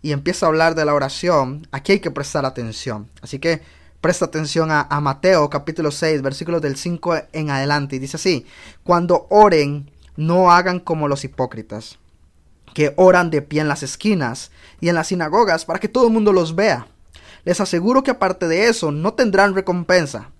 y 0.04 0.12
empieza 0.12 0.46
a 0.46 0.50
hablar 0.50 0.76
de 0.76 0.86
la 0.86 0.94
oración, 0.94 1.68
aquí 1.72 1.94
hay 1.94 2.00
que 2.00 2.12
prestar 2.12 2.46
atención. 2.46 3.10
Así 3.24 3.40
que 3.40 3.64
Presta 4.02 4.24
atención 4.24 4.72
a, 4.72 4.88
Mateo 5.02 5.50
capítulo 5.50 5.92
6, 5.92 6.22
versículos 6.22 6.62
del 6.62 6.78
5 6.78 7.16
en 7.34 7.50
adelante. 7.50 7.98
Y 7.98 8.00
dice 8.00 8.16
así, 8.16 8.46
cuando 8.84 9.28
oren, 9.30 9.92
no 10.16 10.54
hagan 10.54 10.80
como 10.80 11.10
los 11.10 11.26
hipócritas, 11.26 12.00
que 12.74 12.94
oran 12.96 13.30
de 13.30 13.42
pie 13.42 13.60
en 13.60 13.68
las 13.68 13.84
esquinas 13.84 14.52
y 14.80 14.88
en 14.88 14.96
las 14.96 15.08
sinagogas 15.08 15.66
para 15.66 15.80
que 15.80 15.90
todo 15.90 16.08
el 16.08 16.14
mundo 16.14 16.32
los 16.32 16.56
vea. 16.56 16.88
Les 17.44 17.60
aseguro 17.60 18.02
que 18.02 18.12
aparte 18.12 18.48
de 18.48 18.70
eso 18.70 18.92
no 18.92 19.16
tendrán 19.16 19.54
recompensa. 19.54 20.32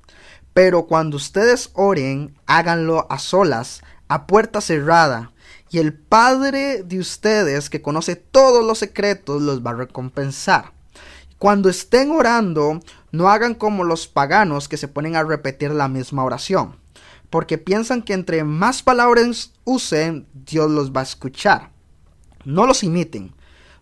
Pero 0.54 0.88
cuando 0.88 1.18
ustedes 1.18 1.72
oren, 1.74 2.38
háganlo 2.46 3.08
a 3.10 3.20
solas, 3.20 3.82
a 4.08 4.26
puerta 4.26 4.62
cerrada, 4.62 5.34
y 5.70 5.80
el 5.80 5.94
Padre 5.94 6.84
de 6.84 6.98
ustedes, 6.98 7.70
que 7.70 7.82
conoce 7.82 8.16
todos 8.16 8.66
los 8.66 8.80
secretos, 8.80 9.42
los 9.42 9.66
va 9.66 9.72
a 9.72 9.76
recompensar. 9.76 10.72
Cuando 11.38 11.70
estén 11.70 12.12
orando, 12.12 12.82
no 13.12 13.30
hagan 13.30 13.56
como 13.56 13.84
los 13.84 14.08
paganos 14.08 14.68
que 14.68 14.78
se 14.78 14.88
ponen 14.88 15.16
a 15.16 15.24
repetir 15.24 15.72
la 15.72 15.88
misma 15.88 16.24
oración, 16.24 16.76
porque 17.30 17.58
piensan 17.58 18.02
que 18.02 18.14
entre 18.14 18.44
más 18.44 18.84
palabras 18.84 19.54
usen, 19.64 20.28
Dios 20.34 20.70
los 20.70 20.92
va 20.92 21.02
a 21.02 21.04
escuchar. 21.04 21.72
No 22.46 22.66
los 22.66 22.84
imiten. 22.84 23.34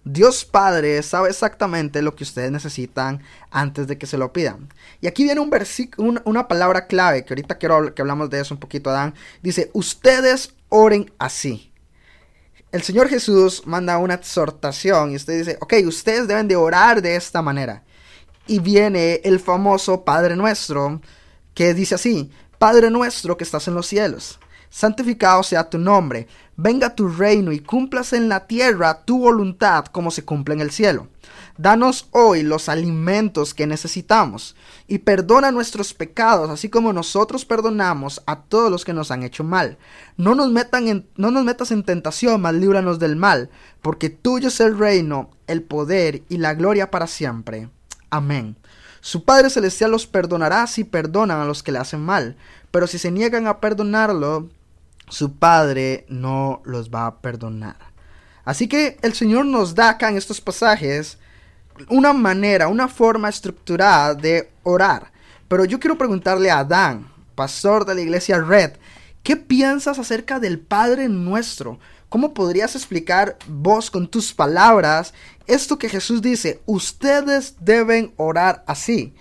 Dios 0.03 0.45
Padre 0.45 1.03
sabe 1.03 1.29
exactamente 1.29 2.01
lo 2.01 2.15
que 2.15 2.23
ustedes 2.23 2.49
necesitan 2.49 3.21
antes 3.51 3.87
de 3.87 3.97
que 3.97 4.07
se 4.07 4.17
lo 4.17 4.31
pidan. 4.31 4.69
Y 5.01 5.07
aquí 5.07 5.23
viene 5.25 5.41
un 5.41 5.49
versículo, 5.49 6.21
una 6.23 6.47
palabra 6.47 6.87
clave, 6.87 7.25
que 7.25 7.33
ahorita 7.33 7.57
quiero 7.57 7.93
que 7.93 8.01
hablamos 8.01 8.29
de 8.29 8.39
eso 8.39 8.53
un 8.53 8.59
poquito, 8.59 8.89
Adán. 8.89 9.13
Dice, 9.41 9.69
ustedes 9.73 10.53
oren 10.69 11.11
así 11.19 11.73
el 12.71 12.83
Señor 12.83 13.07
Jesús 13.07 13.63
manda 13.65 13.97
una 13.97 14.15
exhortación 14.15 15.11
y 15.11 15.15
usted 15.15 15.37
dice, 15.37 15.57
ok, 15.61 15.73
ustedes 15.85 16.27
deben 16.27 16.47
de 16.47 16.55
orar 16.55 17.01
de 17.01 17.15
esta 17.15 17.41
manera. 17.41 17.83
Y 18.47 18.59
viene 18.59 19.21
el 19.23 19.39
famoso 19.39 20.05
Padre 20.05 20.35
Nuestro 20.35 21.01
que 21.53 21.73
dice 21.73 21.95
así, 21.95 22.31
Padre 22.57 22.89
Nuestro 22.89 23.35
que 23.35 23.43
estás 23.43 23.67
en 23.67 23.73
los 23.73 23.87
cielos, 23.87 24.39
santificado 24.69 25.43
sea 25.43 25.69
tu 25.69 25.77
nombre, 25.77 26.27
venga 26.55 26.95
tu 26.95 27.07
reino 27.07 27.51
y 27.51 27.59
cúmplase 27.59 28.15
en 28.15 28.29
la 28.29 28.47
tierra 28.47 29.03
tu 29.03 29.19
voluntad 29.19 29.85
como 29.85 30.11
se 30.11 30.23
cumple 30.23 30.53
en 30.53 30.61
el 30.61 30.71
cielo. 30.71 31.07
Danos 31.57 32.07
hoy 32.11 32.43
los 32.43 32.69
alimentos 32.69 33.53
que 33.53 33.65
necesitamos 33.65 34.55
y 34.87 34.99
perdona 34.99 35.51
nuestros 35.51 35.93
pecados, 35.93 36.49
así 36.49 36.69
como 36.69 36.93
nosotros 36.93 37.45
perdonamos 37.45 38.21
a 38.27 38.43
todos 38.43 38.69
los 38.69 38.85
que 38.85 38.93
nos 38.93 39.09
han 39.09 39.23
hecho 39.23 39.43
mal. 39.43 39.77
No 40.15 40.35
nos, 40.35 40.51
metan 40.51 40.87
en, 40.87 41.07
no 41.17 41.31
nos 41.31 41.43
metas 41.43 41.71
en 41.71 41.83
tentación, 41.83 42.41
mas 42.41 42.53
líbranos 42.53 42.99
del 42.99 43.15
mal, 43.15 43.49
porque 43.81 44.09
tuyo 44.09 44.49
es 44.49 44.59
el 44.59 44.77
reino, 44.77 45.31
el 45.47 45.63
poder 45.63 46.21
y 46.29 46.37
la 46.37 46.53
gloria 46.53 46.91
para 46.91 47.07
siempre. 47.07 47.69
Amén. 48.09 48.55
Su 49.01 49.23
Padre 49.23 49.49
Celestial 49.49 49.91
los 49.91 50.07
perdonará 50.07 50.67
si 50.67 50.83
perdonan 50.83 51.39
a 51.39 51.45
los 51.45 51.63
que 51.63 51.71
le 51.71 51.79
hacen 51.79 52.01
mal, 52.01 52.35
pero 52.71 52.87
si 52.87 52.97
se 52.97 53.11
niegan 53.11 53.47
a 53.47 53.59
perdonarlo, 53.59 54.49
su 55.09 55.37
Padre 55.37 56.05
no 56.09 56.61
los 56.65 56.89
va 56.89 57.05
a 57.05 57.17
perdonar. 57.19 57.77
Así 58.43 58.67
que 58.67 58.97
el 59.01 59.13
Señor 59.13 59.45
nos 59.45 59.75
da 59.75 59.89
acá 59.89 60.09
en 60.09 60.17
estos 60.17 60.41
pasajes 60.41 61.17
una 61.89 62.13
manera, 62.13 62.67
una 62.67 62.87
forma 62.87 63.29
estructurada 63.29 64.15
de 64.15 64.49
orar. 64.63 65.11
Pero 65.47 65.65
yo 65.65 65.79
quiero 65.79 65.97
preguntarle 65.97 66.49
a 66.49 66.59
Adán, 66.59 67.07
pastor 67.35 67.85
de 67.85 67.95
la 67.95 68.01
iglesia 68.01 68.39
Red, 68.39 68.73
¿qué 69.23 69.35
piensas 69.35 69.99
acerca 69.99 70.39
del 70.39 70.59
Padre 70.59 71.07
nuestro? 71.07 71.79
¿Cómo 72.09 72.33
podrías 72.33 72.75
explicar 72.75 73.37
vos 73.47 73.91
con 73.91 74.07
tus 74.07 74.33
palabras 74.33 75.13
esto 75.45 75.77
que 75.77 75.89
Jesús 75.89 76.21
dice? 76.21 76.61
Ustedes 76.65 77.55
deben 77.59 78.13
orar 78.17 78.63
así. 78.67 79.13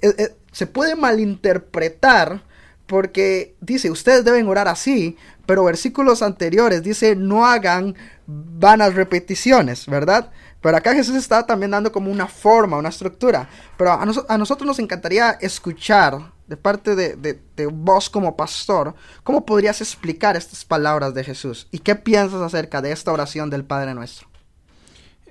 Eh, 0.00 0.14
eh, 0.18 0.36
se 0.52 0.66
puede 0.66 0.96
malinterpretar 0.96 2.42
porque 2.86 3.54
dice, 3.60 3.90
ustedes 3.90 4.24
deben 4.24 4.48
orar 4.48 4.66
así, 4.66 5.16
pero 5.46 5.64
versículos 5.64 6.22
anteriores 6.22 6.82
dice, 6.82 7.14
no 7.14 7.46
hagan 7.46 7.94
vanas 8.26 8.94
repeticiones, 8.94 9.86
¿verdad? 9.86 10.30
Pero 10.60 10.76
acá 10.76 10.92
Jesús 10.94 11.14
está 11.14 11.46
también 11.46 11.70
dando 11.70 11.92
como 11.92 12.10
una 12.10 12.26
forma, 12.26 12.76
una 12.76 12.88
estructura. 12.88 13.48
Pero 13.78 13.92
a, 13.92 14.02
a 14.28 14.38
nosotros 14.38 14.66
nos 14.66 14.78
encantaría 14.78 15.30
escuchar 15.40 16.32
de 16.50 16.56
parte 16.56 16.96
de, 16.96 17.14
de, 17.14 17.66
vos 17.66 18.10
como 18.10 18.36
pastor, 18.36 18.96
¿cómo 19.22 19.46
podrías 19.46 19.80
explicar 19.80 20.36
estas 20.36 20.64
palabras 20.64 21.14
de 21.14 21.22
Jesús? 21.22 21.68
¿Y 21.70 21.78
qué 21.78 21.94
piensas 21.94 22.42
acerca 22.42 22.82
de 22.82 22.90
esta 22.90 23.12
oración 23.12 23.50
del 23.50 23.62
Padre 23.62 23.94
Nuestro? 23.94 24.26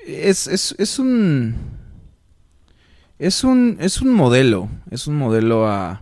Es, 0.08 0.48
es, 0.48 0.74
es 0.80 0.98
un... 0.98 1.56
Es 3.18 3.44
un, 3.44 3.76
es 3.82 4.02
un 4.02 4.14
modelo, 4.14 4.70
es 4.92 5.08
un 5.08 5.18
modelo 5.18 5.68
a, 5.68 6.02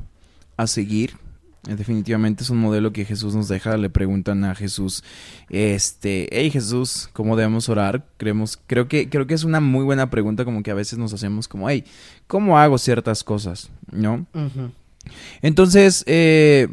a 0.55 0.67
seguir. 0.67 1.15
Definitivamente 1.63 2.43
es 2.43 2.51
un 2.51 2.59
modelo 2.59 2.93
que 2.93 3.03
Jesús 3.03 3.33
nos 3.33 3.47
deja. 3.47 3.75
Le 3.75 3.89
preguntan 3.89 4.43
a 4.43 4.53
Jesús, 4.53 5.03
este, 5.49 6.29
hey 6.31 6.51
Jesús, 6.51 7.09
¿cómo 7.11 7.35
debemos 7.35 7.69
orar? 7.69 8.05
Creemos, 8.17 8.59
creo 8.67 8.87
que, 8.87 9.09
creo 9.09 9.25
que 9.25 9.33
es 9.33 9.43
una 9.43 9.61
muy 9.61 9.83
buena 9.83 10.11
pregunta, 10.11 10.45
como 10.45 10.61
que 10.61 10.69
a 10.69 10.75
veces 10.75 10.99
nos 10.99 11.11
hacemos 11.11 11.47
como, 11.47 11.67
hey, 11.67 11.85
¿cómo 12.27 12.59
hago 12.59 12.77
ciertas 12.77 13.23
cosas? 13.23 13.71
¿No? 13.91 14.27
Entonces, 15.41 16.03
eh, 16.07 16.67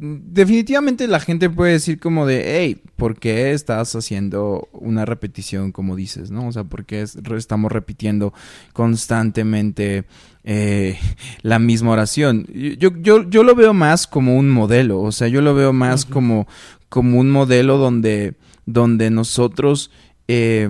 definitivamente 0.00 1.06
la 1.08 1.20
gente 1.20 1.50
puede 1.50 1.72
decir 1.72 1.98
como 2.00 2.26
de, 2.26 2.42
hey, 2.46 2.82
¿por 2.96 3.18
qué 3.18 3.52
estás 3.52 3.94
haciendo 3.94 4.68
una 4.72 5.04
repetición 5.04 5.72
como 5.72 5.94
dices, 5.94 6.30
no? 6.30 6.48
O 6.48 6.52
sea, 6.52 6.64
¿por 6.64 6.86
qué 6.86 7.02
estamos 7.02 7.70
repitiendo 7.70 8.32
constantemente 8.72 10.04
eh, 10.44 10.98
la 11.42 11.58
misma 11.58 11.90
oración? 11.90 12.46
Yo, 12.78 12.90
yo, 13.00 13.28
yo 13.28 13.42
lo 13.42 13.54
veo 13.54 13.74
más 13.74 14.06
como 14.06 14.36
un 14.36 14.48
modelo, 14.48 15.00
o 15.00 15.12
sea, 15.12 15.28
yo 15.28 15.42
lo 15.42 15.54
veo 15.54 15.72
más 15.72 16.06
como, 16.06 16.48
como 16.88 17.18
un 17.18 17.30
modelo 17.30 17.78
donde, 17.78 18.34
donde 18.66 19.10
nosotros... 19.10 19.90
Eh, 20.28 20.68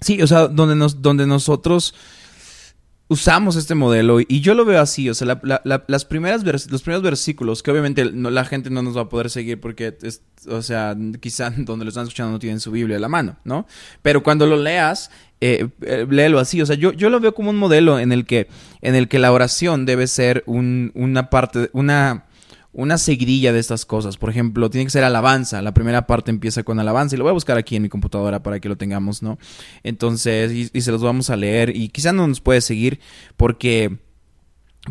sí, 0.00 0.20
o 0.22 0.26
sea, 0.26 0.48
donde, 0.48 0.74
nos, 0.74 1.02
donde 1.02 1.26
nosotros 1.26 1.94
usamos 3.08 3.54
este 3.56 3.74
modelo 3.74 4.20
y 4.20 4.40
yo 4.40 4.54
lo 4.54 4.64
veo 4.64 4.80
así, 4.80 5.08
o 5.08 5.14
sea, 5.14 5.40
las 5.76 6.04
primeras 6.04 6.42
los 6.44 6.82
primeros 6.82 7.02
versículos, 7.02 7.62
que 7.62 7.70
obviamente 7.70 8.04
la 8.04 8.44
gente 8.44 8.68
no 8.70 8.82
nos 8.82 8.96
va 8.96 9.02
a 9.02 9.08
poder 9.08 9.30
seguir 9.30 9.60
porque, 9.60 9.96
o 10.48 10.62
sea, 10.62 10.96
quizá 11.20 11.50
donde 11.56 11.84
lo 11.84 11.90
están 11.90 12.04
escuchando 12.04 12.32
no 12.32 12.38
tienen 12.38 12.60
su 12.60 12.70
Biblia 12.70 12.96
a 12.96 13.00
la 13.00 13.08
mano, 13.08 13.36
¿no? 13.44 13.66
Pero 14.02 14.22
cuando 14.22 14.46
lo 14.46 14.56
leas, 14.56 15.10
eh, 15.40 15.68
eh, 15.82 16.06
léelo 16.08 16.38
así, 16.38 16.60
o 16.60 16.66
sea, 16.66 16.76
yo, 16.76 16.92
yo 16.92 17.08
lo 17.10 17.20
veo 17.20 17.34
como 17.34 17.50
un 17.50 17.56
modelo 17.56 17.98
en 17.98 18.10
el 18.10 18.26
que, 18.26 18.48
en 18.82 18.94
el 18.94 19.08
que 19.08 19.18
la 19.18 19.32
oración 19.32 19.86
debe 19.86 20.08
ser 20.08 20.42
un, 20.46 20.90
una 20.94 21.30
parte, 21.30 21.70
una 21.72 22.25
una 22.76 22.98
seguidilla 22.98 23.54
de 23.54 23.58
estas 23.58 23.86
cosas. 23.86 24.18
Por 24.18 24.28
ejemplo, 24.28 24.68
tiene 24.68 24.84
que 24.84 24.90
ser 24.90 25.02
alabanza. 25.02 25.62
La 25.62 25.72
primera 25.72 26.06
parte 26.06 26.30
empieza 26.30 26.62
con 26.62 26.78
alabanza 26.78 27.16
y 27.16 27.18
lo 27.18 27.24
voy 27.24 27.30
a 27.30 27.32
buscar 27.32 27.56
aquí 27.56 27.74
en 27.74 27.82
mi 27.82 27.88
computadora 27.88 28.42
para 28.42 28.60
que 28.60 28.68
lo 28.68 28.76
tengamos, 28.76 29.22
¿no? 29.22 29.38
Entonces, 29.82 30.52
y, 30.52 30.80
se 30.82 30.92
los 30.92 31.02
vamos 31.02 31.30
a 31.30 31.36
leer 31.36 31.74
y 31.74 31.88
quizá 31.88 32.12
no 32.12 32.28
nos 32.28 32.40
puedes 32.40 32.64
seguir 32.64 33.00
porque... 33.36 33.98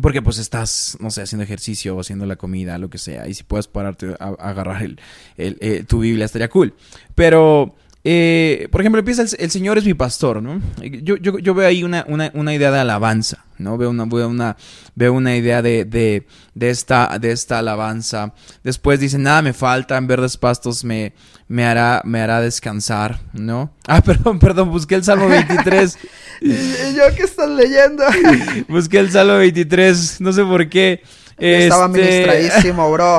Porque 0.02 0.20
pues 0.20 0.36
estás, 0.36 0.98
no 1.00 1.10
sé, 1.10 1.22
haciendo 1.22 1.44
ejercicio 1.44 1.96
o 1.96 2.00
haciendo 2.00 2.26
la 2.26 2.36
comida, 2.36 2.76
lo 2.76 2.90
que 2.90 2.98
sea. 2.98 3.28
Y 3.28 3.32
si 3.32 3.44
puedes 3.44 3.66
pararte 3.66 4.14
a, 4.20 4.26
agarrar 4.40 4.82
el, 4.82 4.98
eh, 5.38 5.84
tu 5.88 6.00
Biblia, 6.00 6.26
estaría 6.26 6.50
cool. 6.50 6.74
Pero 7.14 7.76
eh, 8.08 8.68
por 8.70 8.80
ejemplo, 8.80 9.00
empieza 9.00 9.22
el, 9.22 9.50
Señor 9.50 9.78
es 9.78 9.84
mi 9.84 9.94
pastor, 9.94 10.40
¿no? 10.40 10.62
Yo, 11.02 11.16
yo, 11.16 11.40
yo 11.40 11.54
veo 11.54 11.66
ahí 11.66 11.82
una, 11.82 12.04
una, 12.06 12.30
una, 12.34 12.54
idea 12.54 12.70
de 12.70 12.78
alabanza, 12.78 13.44
¿no? 13.58 13.76
Veo 13.76 13.90
una, 13.90 14.04
veo 14.04 14.28
una, 14.28 14.56
veo 14.94 15.12
una 15.12 15.34
idea 15.34 15.60
de, 15.60 15.84
de, 15.84 16.24
de, 16.54 16.70
esta, 16.70 17.18
de 17.20 17.32
esta 17.32 17.58
alabanza. 17.58 18.32
Después 18.62 19.00
dice, 19.00 19.18
nada 19.18 19.42
me 19.42 19.52
falta, 19.52 19.96
en 19.96 20.06
verdes 20.06 20.36
pastos 20.36 20.84
me, 20.84 21.14
me, 21.48 21.64
hará, 21.64 22.00
me 22.04 22.20
hará 22.20 22.40
descansar, 22.40 23.18
¿no? 23.32 23.74
Ah, 23.88 24.00
perdón, 24.00 24.38
perdón, 24.38 24.70
busqué 24.70 24.94
el 24.94 25.02
Salmo 25.02 25.28
23. 25.28 25.98
¿Yo 26.42 27.16
qué 27.16 27.24
estás 27.24 27.50
leyendo? 27.50 28.04
busqué 28.68 29.00
el 29.00 29.10
Salmo 29.10 29.38
23, 29.38 30.20
no 30.20 30.32
sé 30.32 30.44
por 30.44 30.68
qué. 30.68 31.02
Estaba 31.36 31.86
este... 31.86 31.98
ministradísimo, 31.98 32.92
bro. 32.92 33.18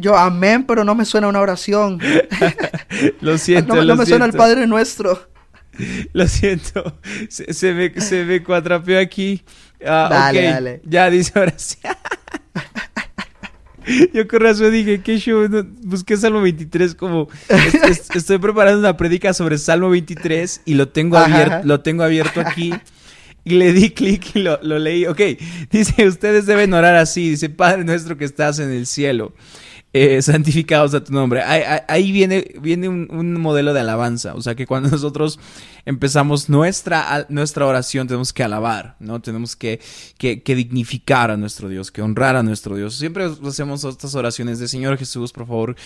Yo, 0.00 0.16
amén, 0.16 0.64
pero 0.64 0.84
no 0.84 0.94
me 0.94 1.04
suena 1.04 1.28
una 1.28 1.40
oración. 1.40 2.00
lo 3.20 3.38
siento. 3.38 3.74
no, 3.74 3.84
no 3.84 3.96
me 3.96 4.06
suena 4.06 4.24
el 4.24 4.32
Padre 4.32 4.66
Nuestro. 4.66 5.30
Lo 6.12 6.28
siento. 6.28 6.98
Se, 7.28 7.52
se, 7.52 7.72
me, 7.72 8.00
se 8.00 8.24
me 8.24 8.42
cuatrapeó 8.42 8.98
aquí. 8.98 9.42
Ah, 9.84 10.08
dale, 10.10 10.42
dale. 10.42 10.82
Ya 10.84 11.08
dice 11.08 11.38
oración. 11.38 11.94
Yo 14.12 14.28
con 14.28 14.40
razón 14.40 14.72
dije, 14.72 15.00
¿qué 15.00 15.18
show? 15.18 15.48
busqué 15.82 16.16
Salmo 16.16 16.42
23 16.42 16.94
como... 16.94 17.28
estoy 18.14 18.38
preparando 18.38 18.80
una 18.80 18.96
predica 18.96 19.32
sobre 19.32 19.58
Salmo 19.58 19.90
23 19.90 20.62
y 20.66 20.74
lo 20.74 20.88
tengo, 20.88 21.16
abierto, 21.16 21.60
lo 21.66 21.80
tengo 21.80 22.02
abierto 22.02 22.40
aquí. 22.40 22.72
Y 23.42 23.50
le 23.54 23.72
di 23.72 23.90
clic 23.90 24.36
y 24.36 24.40
lo, 24.40 24.60
lo, 24.62 24.78
leí. 24.78 25.06
Ok, 25.06 25.20
dice, 25.70 26.06
ustedes 26.06 26.44
deben 26.44 26.74
orar 26.74 26.94
así. 26.96 27.30
Dice, 27.30 27.48
Padre 27.48 27.84
nuestro 27.84 28.18
que 28.18 28.26
estás 28.26 28.58
en 28.58 28.70
el 28.70 28.86
cielo 28.86 29.32
eh, 29.92 30.22
santificados 30.22 30.94
a 30.94 31.02
tu 31.02 31.12
nombre. 31.12 31.42
Ahí, 31.42 32.12
viene, 32.12 32.52
viene 32.60 32.88
un, 32.88 33.40
modelo 33.40 33.74
de 33.74 33.80
alabanza. 33.80 34.34
O 34.34 34.42
sea 34.42 34.54
que 34.54 34.66
cuando 34.66 34.88
nosotros 34.90 35.38
empezamos 35.84 36.48
nuestra, 36.48 37.26
nuestra 37.28 37.66
oración, 37.66 38.06
tenemos 38.06 38.32
que 38.32 38.44
alabar, 38.44 38.96
¿no? 39.00 39.20
Tenemos 39.20 39.56
que, 39.56 39.80
que, 40.18 40.54
dignificar 40.54 41.30
a 41.30 41.36
nuestro 41.36 41.68
Dios, 41.68 41.90
que 41.90 42.02
honrar 42.02 42.36
a 42.36 42.42
nuestro 42.42 42.76
Dios. 42.76 42.96
Siempre 42.96 43.28
hacemos 43.46 43.84
estas 43.84 44.14
oraciones 44.14 44.58
de 44.58 44.68
Señor 44.68 44.98
Jesús, 44.98 45.32
por 45.32 45.46
favor, 45.46 45.76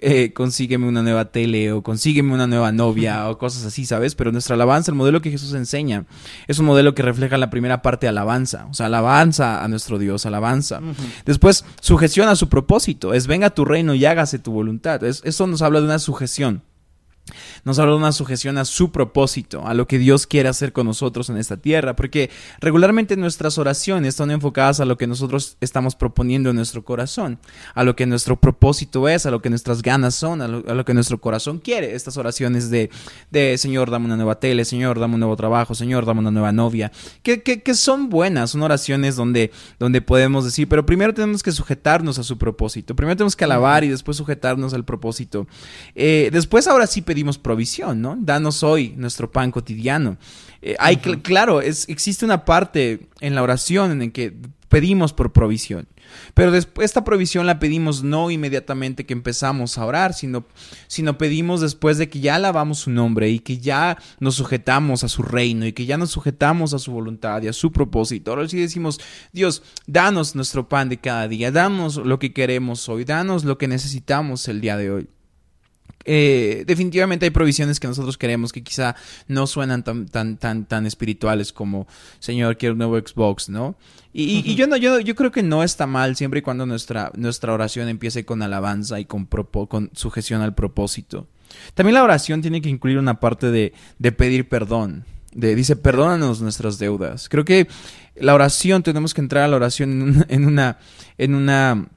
eh, 0.00 0.32
consígueme 0.32 0.86
una 0.86 1.02
nueva 1.02 1.26
tele 1.26 1.72
o 1.72 1.82
consígueme 1.82 2.32
una 2.32 2.46
nueva 2.46 2.72
novia 2.72 3.28
o 3.28 3.38
cosas 3.38 3.64
así, 3.64 3.84
¿sabes? 3.84 4.14
Pero 4.14 4.32
nuestra 4.32 4.54
alabanza, 4.54 4.90
el 4.90 4.96
modelo 4.96 5.20
que 5.20 5.30
Jesús 5.30 5.52
enseña, 5.54 6.06
es 6.46 6.58
un 6.58 6.66
modelo 6.66 6.94
que 6.94 7.02
refleja 7.02 7.36
la 7.36 7.50
primera 7.50 7.82
parte 7.82 8.06
de 8.06 8.10
alabanza. 8.10 8.66
O 8.70 8.74
sea, 8.74 8.86
alabanza 8.86 9.62
a 9.62 9.68
nuestro 9.68 9.98
Dios, 9.98 10.26
alabanza. 10.26 10.80
Después, 11.26 11.64
sujeción 11.80 12.28
a 12.28 12.36
su 12.36 12.48
propósito. 12.48 13.14
Es 13.14 13.26
venga 13.26 13.49
tu 13.54 13.64
reino 13.64 13.94
y 13.94 14.04
hágase 14.04 14.38
tu 14.38 14.52
voluntad. 14.52 15.02
eso 15.04 15.46
nos 15.46 15.62
habla 15.62 15.80
de 15.80 15.86
una 15.86 15.98
sujeción 15.98 16.62
nos 17.64 17.78
habla 17.78 17.92
de 17.92 17.98
una 17.98 18.12
sujeción 18.12 18.58
a 18.58 18.64
su 18.64 18.92
propósito, 18.92 19.66
a 19.66 19.74
lo 19.74 19.86
que 19.86 19.98
Dios 19.98 20.26
quiere 20.26 20.48
hacer 20.48 20.72
con 20.72 20.86
nosotros 20.86 21.30
en 21.30 21.36
esta 21.36 21.56
tierra, 21.56 21.96
porque 21.96 22.30
regularmente 22.60 23.16
nuestras 23.16 23.58
oraciones 23.58 24.10
están 24.10 24.30
enfocadas 24.30 24.80
a 24.80 24.84
lo 24.84 24.96
que 24.96 25.06
nosotros 25.06 25.56
estamos 25.60 25.94
proponiendo 25.94 26.50
en 26.50 26.56
nuestro 26.56 26.84
corazón, 26.84 27.38
a 27.74 27.84
lo 27.84 27.96
que 27.96 28.06
nuestro 28.06 28.40
propósito 28.40 29.08
es, 29.08 29.26
a 29.26 29.30
lo 29.30 29.42
que 29.42 29.50
nuestras 29.50 29.82
ganas 29.82 30.14
son, 30.14 30.42
a 30.42 30.48
lo, 30.48 30.84
que 30.84 30.94
nuestro 30.94 31.20
corazón 31.20 31.58
quiere. 31.58 31.94
Estas 31.94 32.16
oraciones 32.16 32.70
de, 32.70 32.90
de, 33.30 33.58
Señor, 33.58 33.90
dame 33.90 34.06
una 34.06 34.16
nueva 34.16 34.40
tele, 34.40 34.64
Señor, 34.64 34.98
dame 34.98 35.14
un 35.14 35.20
nuevo 35.20 35.36
trabajo, 35.36 35.74
Señor, 35.74 36.06
dame 36.06 36.20
una 36.20 36.30
nueva 36.30 36.52
novia, 36.52 36.92
que, 37.22 37.42
que, 37.42 37.74
son 37.74 38.08
buenas, 38.08 38.50
son 38.50 38.62
oraciones 38.62 39.16
donde, 39.16 39.52
donde 39.78 40.02
podemos 40.02 40.44
decir, 40.44 40.68
pero 40.68 40.84
primero 40.84 41.14
tenemos 41.14 41.42
que 41.42 41.52
sujetarnos 41.52 42.18
a 42.18 42.24
su 42.24 42.38
propósito, 42.38 42.96
primero 42.96 43.16
tenemos 43.16 43.36
que 43.36 43.44
alabar 43.44 43.84
y 43.84 43.88
después 43.88 44.16
sujetarnos 44.16 44.74
al 44.74 44.84
propósito. 44.84 45.46
Eh, 45.94 46.30
después 46.32 46.66
ahora 46.66 46.86
sí 46.86 47.02
pedimos 47.02 47.19
provisión, 47.38 48.00
¿no? 48.00 48.16
Danos 48.18 48.62
hoy 48.62 48.94
nuestro 48.96 49.30
pan 49.30 49.50
cotidiano. 49.50 50.16
Eh, 50.62 50.76
hay, 50.78 50.96
claro, 50.96 51.60
es, 51.60 51.88
existe 51.88 52.24
una 52.24 52.44
parte 52.44 53.08
en 53.20 53.34
la 53.34 53.42
oración 53.42 53.90
en 53.90 53.98
la 54.00 54.08
que 54.08 54.34
pedimos 54.68 55.12
por 55.12 55.32
provisión. 55.32 55.88
Pero 56.34 56.50
después 56.50 56.86
esta 56.86 57.04
provisión 57.04 57.46
la 57.46 57.58
pedimos 57.58 58.02
no 58.02 58.30
inmediatamente 58.30 59.04
que 59.04 59.12
empezamos 59.12 59.78
a 59.78 59.84
orar, 59.84 60.14
sino, 60.14 60.44
sino 60.86 61.18
pedimos 61.18 61.60
después 61.60 61.98
de 61.98 62.08
que 62.08 62.20
ya 62.20 62.36
alabamos 62.36 62.80
su 62.80 62.90
nombre 62.90 63.30
y 63.30 63.40
que 63.40 63.58
ya 63.58 63.98
nos 64.18 64.36
sujetamos 64.36 65.04
a 65.04 65.08
su 65.08 65.22
reino 65.22 65.66
y 65.66 65.72
que 65.72 65.86
ya 65.86 65.98
nos 65.98 66.10
sujetamos 66.10 66.72
a 66.72 66.78
su 66.78 66.92
voluntad 66.92 67.42
y 67.42 67.48
a 67.48 67.52
su 67.52 67.72
propósito. 67.72 68.30
Ahora 68.30 68.48
sí 68.48 68.58
decimos, 68.58 69.00
Dios, 69.32 69.62
danos 69.86 70.34
nuestro 70.34 70.68
pan 70.68 70.88
de 70.88 70.98
cada 70.98 71.28
día, 71.28 71.50
danos 71.52 71.96
lo 71.96 72.18
que 72.18 72.32
queremos 72.32 72.88
hoy, 72.88 73.04
danos 73.04 73.44
lo 73.44 73.58
que 73.58 73.68
necesitamos 73.68 74.48
el 74.48 74.60
día 74.60 74.76
de 74.76 74.90
hoy. 74.90 75.08
Eh, 76.04 76.64
definitivamente 76.66 77.26
hay 77.26 77.30
provisiones 77.30 77.78
que 77.78 77.86
nosotros 77.86 78.16
queremos 78.16 78.52
que 78.52 78.62
quizá 78.62 78.96
no 79.28 79.46
suenan 79.46 79.84
tan, 79.84 80.06
tan, 80.06 80.38
tan, 80.38 80.64
tan 80.64 80.86
espirituales 80.86 81.52
como, 81.52 81.86
Señor, 82.18 82.56
quiero 82.56 82.72
un 82.72 82.78
nuevo 82.78 82.98
Xbox, 82.98 83.48
¿no? 83.48 83.76
Y, 84.12 84.56
yo 84.56 84.66
no, 84.66 84.76
yo, 84.76 84.98
yo 84.98 85.14
creo 85.14 85.30
que 85.30 85.42
no 85.42 85.62
está 85.62 85.86
mal 85.86 86.16
siempre 86.16 86.40
y 86.40 86.42
cuando 86.42 86.66
nuestra, 86.66 87.12
nuestra 87.14 87.52
oración 87.52 87.88
empiece 87.88 88.24
con 88.24 88.42
alabanza 88.42 88.98
y 88.98 89.04
con, 89.04 89.26
con 89.26 89.90
sujeción 89.94 90.40
al 90.40 90.54
propósito. 90.54 91.28
También 91.74 91.94
la 91.94 92.02
oración 92.02 92.42
tiene 92.42 92.60
que 92.60 92.70
incluir 92.70 92.98
una 92.98 93.20
parte 93.20 93.50
de, 93.50 93.72
de 93.98 94.12
pedir 94.12 94.48
perdón. 94.48 95.04
De, 95.32 95.54
dice, 95.54 95.76
perdónanos 95.76 96.40
nuestras 96.40 96.78
deudas. 96.78 97.28
Creo 97.28 97.44
que 97.44 97.68
la 98.16 98.34
oración, 98.34 98.82
tenemos 98.82 99.14
que 99.14 99.20
entrar 99.20 99.44
a 99.44 99.48
la 99.48 99.56
oración 99.56 99.90
en 99.92 100.02
una, 100.02 100.26
en 100.28 100.44
una 100.44 100.78
en 101.18 101.34
una 101.34 101.88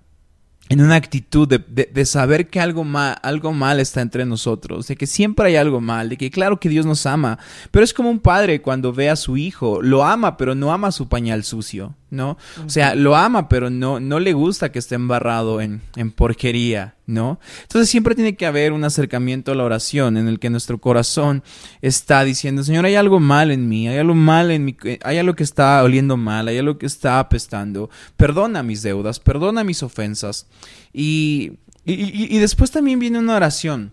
actitud 0.96 1.48
de, 1.48 2.06
saber 2.06 2.48
que 2.48 2.60
algo 2.60 2.84
mal, 2.84 3.18
algo 3.22 3.54
mal 3.54 3.80
está 3.80 4.02
entre 4.02 4.26
nosotros, 4.26 4.88
de 4.88 4.96
que 4.96 5.08
siempre 5.08 5.48
hay 5.48 5.56
algo 5.56 5.82
mal, 5.82 6.10
de 6.10 6.18
que 6.18 6.32
claro 6.32 6.60
que 6.60 6.70
Dios 6.70 6.86
nos 6.86 7.06
ama, 7.06 7.40
pero 7.72 7.84
es 7.84 7.94
como 7.94 8.10
un 8.10 8.20
padre 8.20 8.62
cuando 8.62 8.94
ve 8.94 9.10
a 9.10 9.16
su 9.16 9.38
hijo, 9.38 9.82
lo 9.82 10.04
ama, 10.04 10.38
pero 10.38 10.56
no 10.56 10.72
ama 10.72 10.92
su 10.92 11.08
pañal 11.08 11.44
sucio, 11.44 11.96
¿no? 12.10 12.38
O 12.66 12.70
sea, 12.70 12.96
lo 12.96 13.16
ama, 13.16 13.50
pero 13.50 13.70
no, 13.70 14.00
no 14.00 14.20
le 14.20 14.34
gusta 14.34 14.72
que 14.72 14.80
esté 14.80 14.96
embarrado 14.96 15.62
en, 15.62 15.82
en 15.96 16.12
porquería, 16.12 16.96
¿no? 17.06 17.40
Entonces 17.64 17.90
siempre 17.90 18.16
tiene 18.16 18.36
que 18.36 18.46
haber 18.46 18.72
un 18.72 18.84
acercamiento 18.84 19.52
a 19.52 19.56
la 19.56 19.64
oración 19.64 20.18
en 20.18 20.28
el 20.28 20.40
que 20.40 20.50
nuestro 20.50 20.80
corazón 20.80 21.44
está 21.82 22.24
diciendo, 22.24 22.64
Señor, 22.64 22.86
hay 22.86 22.96
algo 22.96 23.20
mal 23.20 23.52
en 23.52 23.68
mí, 23.68 23.88
hay 23.88 23.98
algo 23.98 24.16
mal 24.16 24.52
en 24.52 24.66
mí, 24.66 24.78
hay 25.04 25.18
algo 25.18 25.36
que 25.36 25.44
está 25.44 25.84
oliendo 25.84 26.16
mal, 26.18 26.48
hay 26.48 26.58
algo 26.58 26.78
que 26.78 26.86
está 26.86 27.20
apestando, 27.20 27.90
perdona 28.16 28.64
mis 28.64 28.82
deudas, 28.82 29.20
perdona 29.20 29.64
mis 29.64 29.84
ofensas. 29.84 30.48
Y, 30.94 31.54
y, 31.86 32.38
después 32.38 32.72
también 32.72 33.00
viene 33.00 33.20
una 33.20 33.36
oración. 33.36 33.92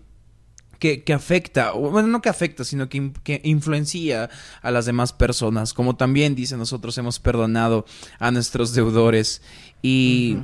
Que, 0.79 1.03
que, 1.03 1.13
afecta, 1.13 1.73
bueno, 1.73 2.07
no 2.07 2.23
que 2.23 2.29
afecta, 2.29 2.63
sino 2.63 2.89
que, 2.89 3.11
que, 3.23 3.39
influencia 3.43 4.31
a 4.63 4.71
las 4.71 4.87
demás 4.87 5.13
personas, 5.13 5.75
como 5.75 5.95
también 5.95 6.33
dice, 6.33 6.57
nosotros 6.57 6.97
hemos 6.97 7.19
perdonado 7.19 7.85
a 8.17 8.31
nuestros 8.31 8.73
deudores 8.73 9.43
y, 9.83 10.39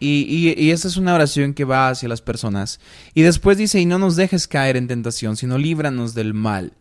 y, 0.00 0.54
y, 0.56 0.70
esa 0.70 0.88
es 0.88 0.96
una 0.96 1.14
oración 1.14 1.54
que 1.54 1.64
va 1.64 1.88
hacia 1.88 2.08
las 2.08 2.22
personas. 2.22 2.80
Y 3.14 3.22
después 3.22 3.58
dice, 3.58 3.80
y 3.80 3.86
no 3.86 3.98
nos 3.98 4.16
dejes 4.16 4.48
caer 4.48 4.76
en 4.76 4.88
tentación, 4.88 5.36
sino 5.36 5.58
líbranos 5.58 6.14
del 6.14 6.34
mal. 6.34 6.72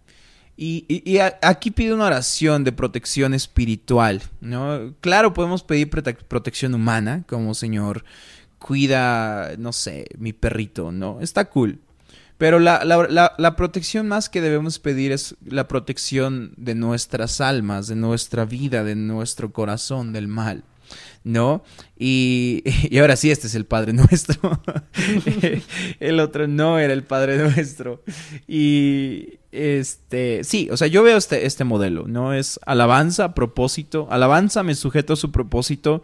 Y, 0.60 0.86
y 0.88 1.20
aquí 1.20 1.70
pide 1.70 1.94
una 1.94 2.08
oración 2.08 2.64
de 2.64 2.72
protección 2.72 3.36
espiritual, 3.36 4.24
¿no? 4.42 4.96
Claro, 5.02 5.34
podemos 5.34 5.62
pedir 5.62 5.90
protección 5.90 6.74
humana, 6.74 7.24
como 7.28 7.54
Señor, 7.54 8.04
cuida, 8.58 9.56
no 9.58 9.72
sé, 9.72 10.08
mi 10.18 10.34
perrito, 10.34 10.92
¿no? 10.92 11.22
Está 11.22 11.46
cool. 11.46 11.80
Pero 12.38 12.60
la, 12.60 12.84
la, 12.86 13.34
la, 13.38 13.56
protección 13.56 14.08
más 14.08 14.30
que 14.30 14.42
debemos 14.42 14.78
pedir 14.78 15.12
es 15.12 15.36
la 15.44 15.68
protección 15.68 16.54
de 16.56 16.76
nuestras 16.76 17.42
almas, 17.42 17.88
de 17.88 17.96
nuestra 17.96 18.46
vida, 18.46 18.84
de 18.84 18.96
nuestro 18.96 19.52
corazón, 19.52 20.14
del 20.14 20.28
mal. 20.28 20.64
¿No? 21.28 21.64
Y, 21.98 22.64
y, 22.90 22.98
ahora 22.98 23.16
sí, 23.16 23.30
este 23.30 23.48
es 23.48 23.56
el 23.56 23.66
Padre 23.66 23.94
Nuestro. 23.94 24.62
el 26.00 26.20
otro 26.20 26.48
no 26.48 26.80
era 26.80 26.94
el 26.94 27.04
Padre 27.04 27.38
Nuestro. 27.38 28.04
Y 28.48 29.40
este, 29.52 30.44
sí, 30.44 30.70
o 30.72 30.78
sea, 30.78 30.88
yo 30.88 31.04
veo 31.04 31.18
este, 31.18 31.46
este 31.46 31.64
modelo, 31.64 32.08
¿no? 32.08 32.34
Es 32.34 32.60
alabanza, 32.66 33.34
propósito. 33.34 34.08
Alabanza, 34.10 34.64
me 34.64 34.74
sujeto 34.74 35.14
a 35.14 35.18
su 35.18 35.32
propósito. 35.32 36.02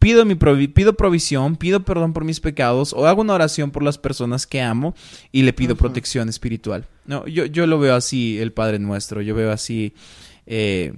Pido, 0.00 0.24
mi 0.24 0.34
pido 0.34 0.94
provisión, 0.94 1.54
pido 1.54 1.84
perdón 1.84 2.12
por 2.12 2.24
mis 2.24 2.40
pecados 2.40 2.92
o 2.92 3.06
hago 3.06 3.20
una 3.20 3.34
oración 3.34 3.70
por 3.70 3.84
las 3.84 3.98
personas 3.98 4.44
que 4.44 4.60
amo 4.60 4.96
y 5.30 5.42
le 5.42 5.52
pido 5.52 5.76
protección 5.76 6.28
espiritual. 6.28 6.88
No, 7.04 7.24
yo, 7.28 7.44
yo 7.46 7.68
lo 7.68 7.78
veo 7.78 7.94
así, 7.94 8.36
el 8.40 8.52
Padre 8.52 8.80
Nuestro. 8.80 9.22
Yo 9.22 9.36
veo 9.36 9.52
así 9.52 9.94
eh, 10.44 10.92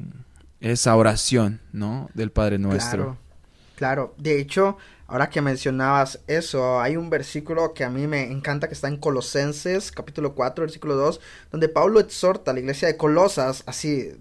esa 0.61 0.97
oración, 0.97 1.61
¿no? 1.73 2.09
Del 2.15 2.31
Padre 2.31 2.57
Nuestro. 2.57 3.03
Claro, 3.05 3.19
de 4.17 4.41
hecho, 4.41 4.77
ahora 5.07 5.31
que 5.31 5.41
mencionabas 5.41 6.21
eso, 6.27 6.81
hay 6.81 6.97
un 6.97 7.11
versículo 7.11 7.75
que 7.75 7.85
a 7.85 7.91
mí 7.91 8.07
me 8.07 8.31
encanta 8.31 8.69
que 8.69 8.75
está 8.75 8.89
en 8.89 8.97
Colosenses, 8.97 9.93
capítulo 9.93 10.35
4, 10.35 10.63
versículo 10.63 10.97
2, 10.97 11.21
donde 11.51 11.69
Pablo 11.69 12.01
exhorta 12.01 12.51
a 12.51 12.55
la 12.55 12.61
iglesia 12.61 12.89
de 12.89 12.97
Colosas, 12.97 13.63
así, 13.67 14.13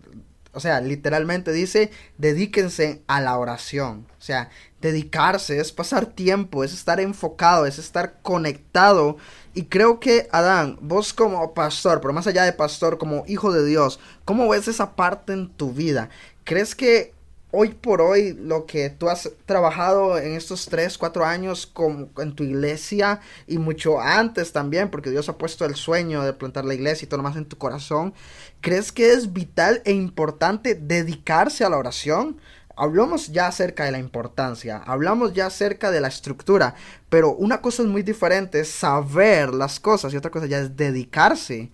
o 0.54 0.60
sea, 0.60 0.82
literalmente 0.82 1.52
dice, 1.52 1.91
dedíquense 2.17 3.02
a 3.08 3.22
la 3.22 3.38
oración. 3.38 4.08
O 4.20 4.22
sea, 4.22 4.50
dedicarse 4.82 5.60
es 5.60 5.72
pasar 5.72 6.08
tiempo, 6.08 6.63
es 6.63 6.74
estar 6.74 7.00
enfocado, 7.00 7.65
es 7.65 7.80
estar 7.80 8.22
conectado. 8.22 9.17
Y 9.54 9.65
creo 9.65 10.00
que, 10.00 10.28
Adán, 10.32 10.78
vos 10.82 11.13
como 11.13 11.54
pastor, 11.54 12.02
pero 12.02 12.13
más 12.13 12.28
allá 12.28 12.43
de 12.43 12.54
pastor, 12.54 12.98
como 12.98 13.24
hijo 13.28 13.52
de 13.52 13.65
Dios, 13.65 14.00
¿cómo 14.26 14.50
ves 14.50 14.67
esa 14.67 14.96
parte 14.96 15.34
en 15.34 15.50
tu 15.50 15.74
vida? 15.74 16.10
¿Crees 16.43 16.76
que 16.76 17.13
hoy 17.51 17.69
por 17.69 18.01
hoy 18.01 18.33
lo 18.33 18.65
que 18.65 18.89
tú 18.89 19.10
has 19.10 19.29
trabajado 19.45 20.17
en 20.17 20.33
estos 20.33 20.65
3, 20.65 20.97
4 20.97 21.25
años 21.25 21.65
con, 21.65 22.12
en 22.17 22.36
tu 22.36 22.43
iglesia 22.43 23.21
y 23.47 23.57
mucho 23.57 23.99
antes 23.99 24.51
también, 24.51 24.89
porque 24.89 25.10
Dios 25.10 25.29
ha 25.29 25.38
puesto 25.38 25.65
el 25.65 25.75
sueño 25.75 26.23
de 26.23 26.33
plantar 26.33 26.65
la 26.65 26.73
iglesia 26.73 27.05
y 27.05 27.10
todo 27.10 27.17
lo 27.17 27.23
más 27.23 27.38
en 27.38 27.45
tu 27.45 27.57
corazón, 27.57 28.13
¿crees 28.62 28.91
que 28.91 29.12
es 29.12 29.33
vital 29.33 29.81
e 29.86 29.93
importante 29.93 30.75
dedicarse 30.75 31.63
a 31.63 31.69
la 31.69 31.77
oración? 31.77 32.38
Hablamos 32.75 33.31
ya 33.31 33.47
acerca 33.47 33.86
de 33.86 33.91
la 33.91 33.97
importancia, 33.97 34.77
hablamos 34.86 35.33
ya 35.33 35.47
acerca 35.47 35.89
de 35.89 35.99
la 35.99 36.10
estructura, 36.10 36.75
pero 37.10 37.33
una 37.33 37.60
cosa 37.60 37.81
es 37.81 37.88
muy 37.88 38.03
diferente, 38.03 38.60
es 38.60 38.69
saber 38.69 39.51
las 39.53 39.79
cosas 39.79 40.13
y 40.13 40.17
otra 40.17 40.29
cosa 40.29 40.45
ya 40.45 40.60
es 40.60 40.75
dedicarse 40.75 41.71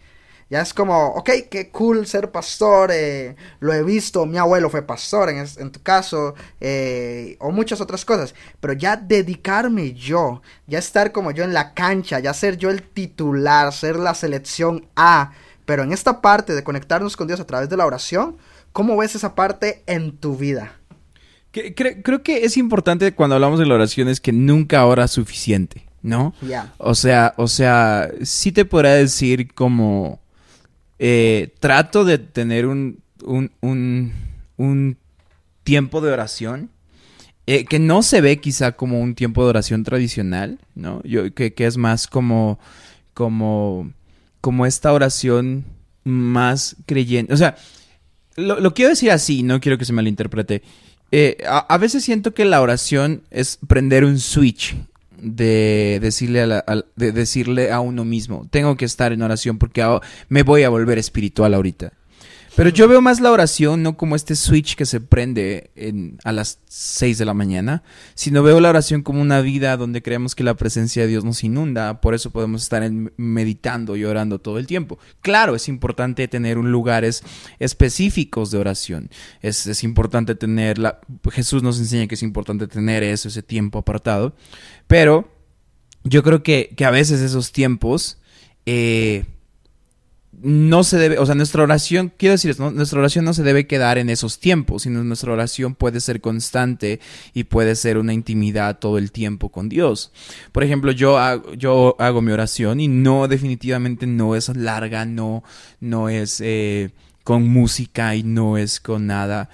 ya 0.54 0.62
es 0.62 0.72
como, 0.72 1.08
ok, 1.16 1.32
qué 1.50 1.70
cool 1.70 2.06
ser 2.06 2.30
pastor, 2.30 2.92
eh, 2.94 3.36
lo 3.60 3.74
he 3.74 3.82
visto, 3.82 4.28
mi 4.28 4.38
abuelo 4.38 4.70
fue 4.70 4.84
pastor 4.84 5.30
en, 5.30 5.44
en 5.58 5.72
tu 5.72 5.82
caso, 5.82 6.36
eh, 6.62 7.38
o 7.40 7.50
muchas 7.50 7.82
otras 7.82 8.06
cosas, 8.06 8.36
pero 8.60 8.74
ya 8.74 8.96
dedicarme 8.96 9.94
yo, 9.94 10.44
ya 10.68 10.78
estar 10.78 11.12
como 11.12 11.32
yo 11.32 11.44
en 11.44 11.56
la 11.56 11.74
cancha, 11.74 12.20
ya 12.20 12.36
ser 12.36 12.58
yo 12.58 12.70
el 12.70 12.84
titular, 12.84 13.74
ser 13.74 13.96
la 13.96 14.14
selección 14.14 14.86
A, 14.96 15.32
pero 15.66 15.82
en 15.82 15.92
esta 15.92 16.22
parte 16.22 16.54
de 16.54 16.64
conectarnos 16.64 17.18
con 17.18 17.26
Dios 17.26 17.40
a 17.40 17.48
través 17.48 17.68
de 17.68 17.78
la 17.78 17.88
oración, 17.88 18.38
¿cómo 18.74 18.96
ves 18.96 19.16
esa 19.16 19.34
parte 19.34 19.82
en 19.88 20.16
tu 20.18 20.38
vida? 20.38 20.74
Creo, 21.52 22.22
que 22.22 22.46
es 22.46 22.58
importante 22.58 23.12
cuando 23.16 23.34
hablamos 23.34 23.58
de 23.58 23.66
la 23.66 23.74
oración 23.74 24.08
es 24.08 24.22
que 24.22 24.32
nunca 24.32 24.86
ora 24.86 25.08
suficiente, 25.08 25.88
¿no? 26.04 26.36
O 26.78 26.94
sea, 26.94 27.34
o 27.38 27.48
sea, 27.48 28.12
sí 28.22 28.52
te 28.52 28.66
podrá 28.66 28.94
decir 28.94 29.52
como 29.56 30.23
eh, 31.06 31.54
trato 31.60 32.06
de 32.06 32.18
tener 32.18 32.66
un, 32.66 33.04
un, 33.26 34.98
tiempo 35.66 36.00
de 36.00 36.14
oración 36.14 36.70
eh, 37.46 37.66
que 37.66 37.78
no 37.78 38.04
se 38.04 38.22
ve 38.22 38.40
quizá 38.40 38.72
como 38.72 39.02
un 39.02 39.14
tiempo 39.14 39.44
de 39.44 39.50
oración 39.50 39.84
tradicional, 39.84 40.60
¿no? 40.76 41.04
Yo, 41.04 41.34
que, 41.34 41.54
es 41.58 41.76
más 41.76 42.08
como, 42.08 42.58
como, 43.14 43.92
como 44.40 44.66
esta 44.66 44.94
oración 44.94 45.66
más 46.06 46.78
creyente. 46.86 47.34
O 47.34 47.38
sea, 47.38 47.58
lo, 48.38 48.74
quiero 48.74 48.92
decir 48.92 49.12
así, 49.12 49.44
no 49.44 49.60
quiero 49.60 49.78
que 49.78 49.84
se 49.84 49.92
malinterprete. 49.92 50.64
Eh, 51.12 51.36
a, 51.46 51.78
veces 51.80 52.06
siento 52.06 52.34
que 52.34 52.46
la 52.46 52.62
oración 52.62 53.24
es 53.30 53.60
prender 53.68 54.06
un 54.06 54.20
switch 54.20 54.74
de 55.24 56.00
decirle 56.02 56.42
a, 56.42 56.84
de 56.96 57.12
decirle 57.12 57.72
a 57.72 57.80
uno 57.80 58.06
mismo, 58.06 58.48
tengo 58.52 58.76
que 58.76 58.86
estar 58.86 59.14
en 59.14 59.22
oración 59.22 59.58
porque 59.58 59.84
me 60.30 60.44
voy 60.44 60.64
a 60.64 60.70
volver 60.70 60.98
espiritual 60.98 61.54
ahorita. 61.54 61.94
Pero 62.56 62.70
yo 62.70 62.88
veo 62.88 63.02
más 63.02 63.20
la 63.20 63.32
oración 63.32 63.82
no 63.82 63.98
como 63.98 64.16
este 64.16 64.36
switch 64.36 64.76
que 64.76 64.86
se 64.86 65.02
prende 65.02 65.72
en, 65.76 66.20
a 66.24 66.32
las 66.32 66.60
6 66.68 67.18
de 67.18 67.26
la 67.26 67.34
mañana, 67.34 67.82
sino 68.14 68.44
veo 68.44 68.60
la 68.60 68.70
oración 68.70 69.02
como 69.02 69.22
una 69.22 69.42
vida 69.42 69.76
donde 69.76 70.04
creemos 70.04 70.36
que 70.36 70.44
la 70.44 70.54
presencia 70.54 71.02
de 71.02 71.08
Dios 71.08 71.26
nos 71.26 71.44
inunda, 71.44 72.00
por 72.00 72.14
eso 72.14 72.30
podemos 72.30 72.62
estar 72.62 72.88
meditando 73.18 73.96
y 73.96 74.06
orando 74.06 74.38
todo 74.38 74.60
el 74.60 74.68
tiempo. 74.68 75.00
Claro, 75.22 75.56
es 75.56 75.68
importante 75.68 76.28
tener 76.28 76.58
lugares 76.58 77.24
específicos 77.58 78.52
de 78.52 78.60
oración, 78.60 79.10
es, 79.42 79.66
es 79.66 79.84
importante 79.84 80.36
tener, 80.36 80.78
la, 80.78 81.00
Jesús 81.32 81.64
nos 81.64 81.80
enseña 81.80 82.06
que 82.06 82.16
es 82.16 82.24
importante 82.24 82.68
tener 82.68 83.02
eso, 83.02 83.30
ese 83.30 83.42
tiempo 83.42 83.80
apartado, 83.80 84.36
pero 84.86 85.28
yo 86.04 86.22
creo 86.22 86.44
que, 86.44 86.72
que 86.78 86.86
a 86.86 86.92
veces 86.92 87.20
esos 87.20 87.52
tiempos... 87.52 88.20
Eh, 88.68 89.26
no 90.44 90.84
se 90.84 90.98
debe, 90.98 91.20
o 91.20 91.26
sea, 91.26 91.36
nuestra 91.36 91.64
oración, 91.64 92.12
quiero 92.18 92.34
decir, 92.34 92.60
nuestra 92.60 93.00
oración 93.00 93.24
no 93.24 93.34
se 93.34 93.44
debe 93.44 93.66
quedar 93.66 93.98
en 93.98 94.10
esos 94.10 94.40
tiempos, 94.40 94.84
sino 94.84 95.02
nuestra 95.02 95.32
oración 95.32 95.74
puede 95.74 96.02
ser 96.02 96.20
constante 96.20 97.00
y 97.34 97.46
puede 97.46 97.76
ser 97.76 97.98
una 97.98 98.14
intimidad 98.14 98.78
todo 98.78 98.98
el 98.98 99.14
tiempo 99.14 99.50
con 99.50 99.70
Dios. 99.70 100.12
Por 100.52 100.66
ejemplo, 100.66 100.92
yo 100.92 101.18
hago, 101.18 101.54
yo 101.54 101.96
hago 101.98 102.22
mi 102.22 102.34
oración 102.34 102.82
y 102.82 102.90
no, 102.90 103.30
definitivamente 103.30 104.06
no 104.06 104.36
es 104.36 104.54
larga, 104.54 105.06
no, 105.06 105.44
no 105.80 106.10
es 106.10 106.42
eh, 106.42 106.92
con 107.24 107.48
música 107.48 108.16
y 108.16 108.24
no 108.24 108.58
es 108.58 108.82
con 108.82 109.08
nada. 109.08 109.50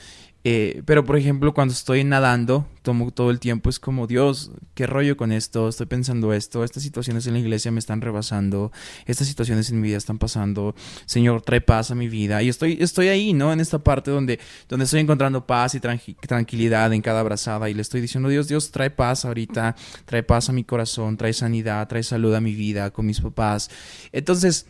Eh, 0.45 0.83
pero 0.85 1.03
por 1.03 1.17
ejemplo, 1.17 1.53
cuando 1.53 1.73
estoy 1.73 2.03
nadando, 2.05 2.65
tomo 2.81 3.11
todo 3.11 3.29
el 3.29 3.39
tiempo, 3.39 3.69
es 3.69 3.77
como, 3.77 4.07
Dios, 4.07 4.51
¿qué 4.73 4.87
rollo 4.87 5.17
con 5.17 5.33
esto? 5.33 5.67
Estoy 5.67 5.85
pensando 5.85 6.31
esto, 6.31 6.63
estas 6.63 6.81
situaciones 6.81 7.27
en 7.27 7.33
la 7.33 7.39
iglesia 7.39 7.71
me 7.71 7.79
están 7.79 7.99
rebasando, 7.99 8.71
estas 9.05 9.27
situaciones 9.27 9.69
en 9.69 9.81
mi 9.81 9.87
vida 9.89 9.97
están 9.97 10.17
pasando, 10.17 10.75
Señor, 11.05 11.41
trae 11.41 11.59
paz 11.59 11.91
a 11.91 11.95
mi 11.95 12.07
vida. 12.07 12.41
Y 12.41 12.47
estoy, 12.47 12.77
estoy 12.79 13.09
ahí, 13.09 13.33
¿no? 13.33 13.51
En 13.51 13.59
esta 13.59 13.79
parte 13.79 14.11
donde, 14.11 14.39
donde 14.69 14.85
estoy 14.85 15.01
encontrando 15.01 15.45
paz 15.45 15.75
y 15.75 15.81
tranquilidad 15.81 16.93
en 16.93 17.01
cada 17.01 17.19
abrazada 17.19 17.69
y 17.69 17.73
le 17.73 17.81
estoy 17.81 17.99
diciendo, 17.99 18.29
Dios, 18.29 18.47
Dios, 18.47 18.71
trae 18.71 18.89
paz 18.89 19.25
ahorita, 19.25 19.75
trae 20.05 20.23
paz 20.23 20.47
a 20.47 20.53
mi 20.53 20.63
corazón, 20.63 21.17
trae 21.17 21.33
sanidad, 21.33 21.87
trae 21.89 22.03
salud 22.03 22.33
a 22.33 22.39
mi 22.39 22.55
vida 22.55 22.91
con 22.91 23.05
mis 23.05 23.19
papás. 23.19 23.69
Entonces, 24.13 24.67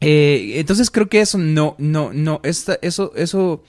eh, 0.00 0.54
entonces 0.54 0.90
creo 0.90 1.08
que 1.10 1.20
eso 1.20 1.36
no, 1.36 1.74
no, 1.78 2.12
no, 2.14 2.40
esta, 2.42 2.78
eso, 2.80 3.12
eso 3.16 3.64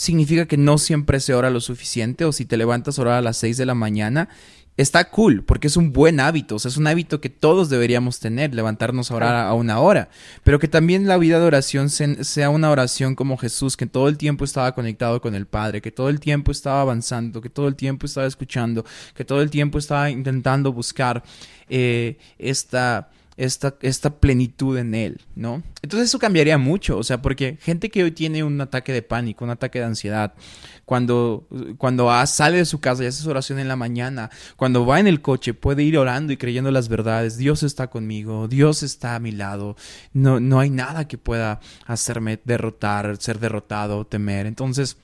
significa 0.00 0.46
que 0.46 0.56
no 0.56 0.78
siempre 0.78 1.20
se 1.20 1.34
ora 1.34 1.50
lo 1.50 1.60
suficiente 1.60 2.24
o 2.24 2.32
si 2.32 2.46
te 2.46 2.56
levantas 2.56 2.98
a 2.98 3.02
orar 3.02 3.14
a 3.18 3.20
las 3.20 3.36
6 3.36 3.58
de 3.58 3.66
la 3.66 3.74
mañana, 3.74 4.30
está 4.78 5.10
cool, 5.10 5.44
porque 5.44 5.66
es 5.66 5.76
un 5.76 5.92
buen 5.92 6.20
hábito, 6.20 6.54
o 6.54 6.58
sea, 6.58 6.70
es 6.70 6.78
un 6.78 6.86
hábito 6.86 7.20
que 7.20 7.28
todos 7.28 7.68
deberíamos 7.68 8.18
tener, 8.18 8.54
levantarnos 8.54 9.10
a 9.10 9.16
orar 9.16 9.46
a 9.46 9.52
una 9.52 9.78
hora, 9.78 10.08
pero 10.42 10.58
que 10.58 10.68
también 10.68 11.06
la 11.06 11.18
vida 11.18 11.38
de 11.38 11.44
oración 11.44 11.90
sea 11.90 12.48
una 12.48 12.70
oración 12.70 13.14
como 13.14 13.36
Jesús, 13.36 13.76
que 13.76 13.84
todo 13.84 14.08
el 14.08 14.16
tiempo 14.16 14.46
estaba 14.46 14.74
conectado 14.74 15.20
con 15.20 15.34
el 15.34 15.46
Padre, 15.46 15.82
que 15.82 15.90
todo 15.90 16.08
el 16.08 16.18
tiempo 16.18 16.50
estaba 16.50 16.80
avanzando, 16.80 17.42
que 17.42 17.50
todo 17.50 17.68
el 17.68 17.76
tiempo 17.76 18.06
estaba 18.06 18.26
escuchando, 18.26 18.86
que 19.14 19.26
todo 19.26 19.42
el 19.42 19.50
tiempo 19.50 19.76
estaba 19.78 20.08
intentando 20.08 20.72
buscar 20.72 21.22
eh, 21.68 22.16
esta 22.38 23.10
esta, 23.40 23.74
esta 23.80 24.10
plenitud 24.20 24.76
en 24.76 24.94
él, 24.94 25.22
¿no? 25.34 25.62
Entonces 25.80 26.10
eso 26.10 26.18
cambiaría 26.18 26.58
mucho, 26.58 26.98
o 26.98 27.02
sea, 27.02 27.22
porque 27.22 27.56
gente 27.62 27.88
que 27.88 28.04
hoy 28.04 28.10
tiene 28.10 28.44
un 28.44 28.60
ataque 28.60 28.92
de 28.92 29.00
pánico, 29.00 29.44
un 29.44 29.50
ataque 29.50 29.78
de 29.78 29.86
ansiedad, 29.86 30.34
cuando, 30.84 31.48
cuando 31.78 32.10
sale 32.26 32.58
de 32.58 32.66
su 32.66 32.80
casa 32.80 33.02
y 33.02 33.06
hace 33.06 33.22
su 33.22 33.30
oración 33.30 33.58
en 33.58 33.68
la 33.68 33.76
mañana, 33.76 34.30
cuando 34.56 34.84
va 34.84 35.00
en 35.00 35.06
el 35.06 35.22
coche, 35.22 35.54
puede 35.54 35.82
ir 35.84 35.96
orando 35.96 36.34
y 36.34 36.36
creyendo 36.36 36.70
las 36.70 36.90
verdades, 36.90 37.38
Dios 37.38 37.62
está 37.62 37.88
conmigo, 37.88 38.46
Dios 38.46 38.82
está 38.82 39.14
a 39.14 39.20
mi 39.20 39.32
lado, 39.32 39.74
no, 40.12 40.38
no 40.38 40.60
hay 40.60 40.68
nada 40.68 41.08
que 41.08 41.16
pueda 41.16 41.60
hacerme 41.86 42.40
derrotar, 42.44 43.16
ser 43.16 43.38
derrotado, 43.40 44.06
temer. 44.06 44.44
Entonces, 44.44 44.98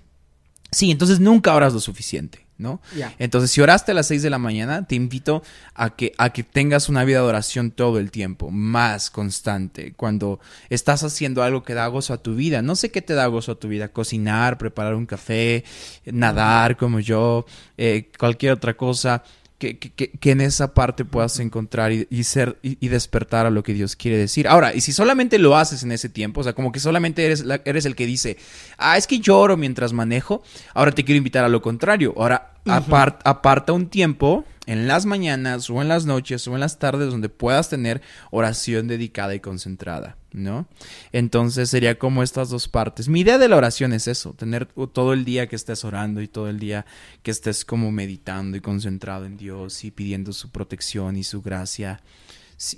sí, 0.71 0.91
entonces 0.91 1.21
nunca 1.21 1.55
oras 1.55 1.73
lo 1.73 1.81
suficiente. 1.81 2.46
¿No? 2.59 2.81
Entonces, 3.19 3.51
si 3.51 3.61
oraste 3.61 3.93
a 3.93 3.95
las 3.95 4.07
6 4.07 4.23
de 4.23 4.31
la 4.31 4.39
mañana, 4.39 4.87
te 4.87 4.95
invito 4.95 5.43
a 5.75 5.91
que, 5.91 6.13
a 6.19 6.31
que 6.31 6.43
tengas 6.43 6.89
una 6.89 7.05
vida 7.05 7.19
de 7.19 7.27
oración 7.27 7.71
todo 7.71 7.99
el 7.99 8.11
tiempo, 8.11 8.51
más 8.51 9.11
constante, 9.11 9.93
cuando 9.95 10.41
estás 10.71 11.03
haciendo 11.03 11.43
algo 11.43 11.63
que 11.63 11.75
da 11.75 11.87
gozo 11.87 12.15
a 12.15 12.23
tu 12.23 12.35
vida. 12.35 12.63
No 12.63 12.77
sé 12.77 12.91
qué 12.91 13.03
te 13.03 13.15
da 13.15 13.27
gozo 13.27 13.53
a 13.53 13.61
tu 13.61 13.69
vida, 13.69 13.89
cocinar, 13.89 14.59
preparar 14.59 14.95
un 14.95 15.07
café, 15.07 15.65
nadar 16.05 16.77
como 16.77 17.01
yo, 17.01 17.45
eh, 17.77 18.11
cualquier 18.19 18.53
otra 18.53 18.77
cosa 18.77 19.23
que, 19.59 19.79
que, 19.79 19.91
que, 19.91 20.31
en 20.31 20.41
esa 20.43 20.75
parte 20.75 21.05
puedas 21.05 21.41
encontrar 21.41 21.91
y, 21.93 22.25
ser 22.25 22.59
y, 22.63 22.89
despertar 22.89 23.47
a 23.47 23.51
lo 23.51 23.63
que 23.63 23.73
Dios 23.73 23.97
quiere 23.97 24.19
decir. 24.19 24.47
Ahora, 24.49 24.75
y 24.75 24.83
si 24.83 24.93
solamente 24.93 25.39
lo 25.39 25.57
haces 25.57 25.83
en 25.83 25.93
ese 25.93 26.09
tiempo, 26.09 26.43
o 26.43 26.45
sea, 26.45 26.53
como 26.53 26.73
que 26.73 26.81
solamente 26.81 27.25
eres, 27.25 27.45
eres 27.65 27.87
el 27.87 27.97
que 27.97 28.05
dice, 28.05 28.37
ah, 28.77 28.99
es 28.99 29.07
que 29.07 29.19
lloro 29.19 29.57
mientras 29.57 29.93
manejo, 29.93 30.43
ahora 30.75 30.93
te 30.93 31.05
quiero 31.05 31.17
invitar 31.17 31.45
a 31.45 31.49
lo 31.49 31.63
contrario. 31.63 32.13
Ahora, 32.17 32.53
aparta 32.67 33.73
un 33.73 33.89
tiempo 33.89 34.45
en 34.67 34.89
las 34.89 35.07
mañanas 35.07 35.71
o 35.71 35.81
en 35.81 35.89
las 35.89 36.07
noches 36.07 36.47
o 36.49 36.55
en 36.55 36.61
las 36.61 36.79
tardes 36.79 37.11
donde 37.11 37.29
puedas 37.29 37.71
tener 37.71 38.03
oración 38.31 38.89
dedicada 38.89 39.35
y 39.35 39.41
concentrada, 39.41 40.17
¿no? 40.33 40.67
Entonces 41.13 41.71
sería 41.71 41.99
como 41.99 42.23
estas 42.23 42.51
dos 42.51 42.69
partes. 42.69 43.09
Mi 43.09 43.21
idea 43.21 43.39
de 43.39 43.49
la 43.49 43.57
oración 43.57 43.93
es 43.93 44.09
eso, 44.09 44.33
tener 44.35 44.67
todo 44.67 45.13
el 45.13 45.25
día 45.25 45.49
que 45.49 45.57
estés 45.57 45.85
orando 45.85 46.21
y 46.21 46.29
todo 46.29 46.49
el 46.49 46.59
día 46.59 46.85
que 47.23 47.31
estés 47.31 47.65
como 47.65 47.93
meditando 47.93 48.57
y 48.57 48.61
concentrado 48.61 49.25
en 49.25 49.37
Dios 49.37 49.85
y 49.85 49.91
pidiendo 49.91 50.33
su 50.33 50.51
protección 50.51 51.17
y 51.17 51.25
su 51.25 51.43
gracia 51.43 52.01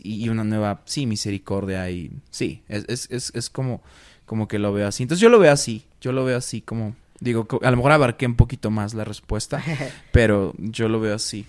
y 0.02 0.28
una 0.28 0.44
nueva, 0.44 0.82
sí, 0.86 1.06
misericordia 1.06 1.88
y 1.90 2.10
sí, 2.30 2.62
es, 2.68 3.08
es, 3.10 3.32
es 3.34 3.50
como, 3.50 3.82
como 4.26 4.48
que 4.48 4.58
lo 4.58 4.72
veo 4.72 4.86
así. 4.88 5.04
Entonces 5.04 5.22
yo 5.22 5.28
lo 5.28 5.38
veo 5.38 5.52
así, 5.52 5.84
yo 6.00 6.12
lo 6.12 6.24
veo 6.24 6.36
así 6.36 6.60
como... 6.60 6.94
Digo, 7.20 7.48
a 7.62 7.70
lo 7.72 7.76
mejor 7.76 7.90
abarqué 7.90 8.26
un 8.26 8.36
poquito 8.36 8.70
más 8.70 8.94
la 8.94 9.04
respuesta, 9.04 9.60
pero 10.12 10.54
yo 10.58 10.88
lo 10.88 11.00
veo 11.00 11.16
así. 11.16 11.46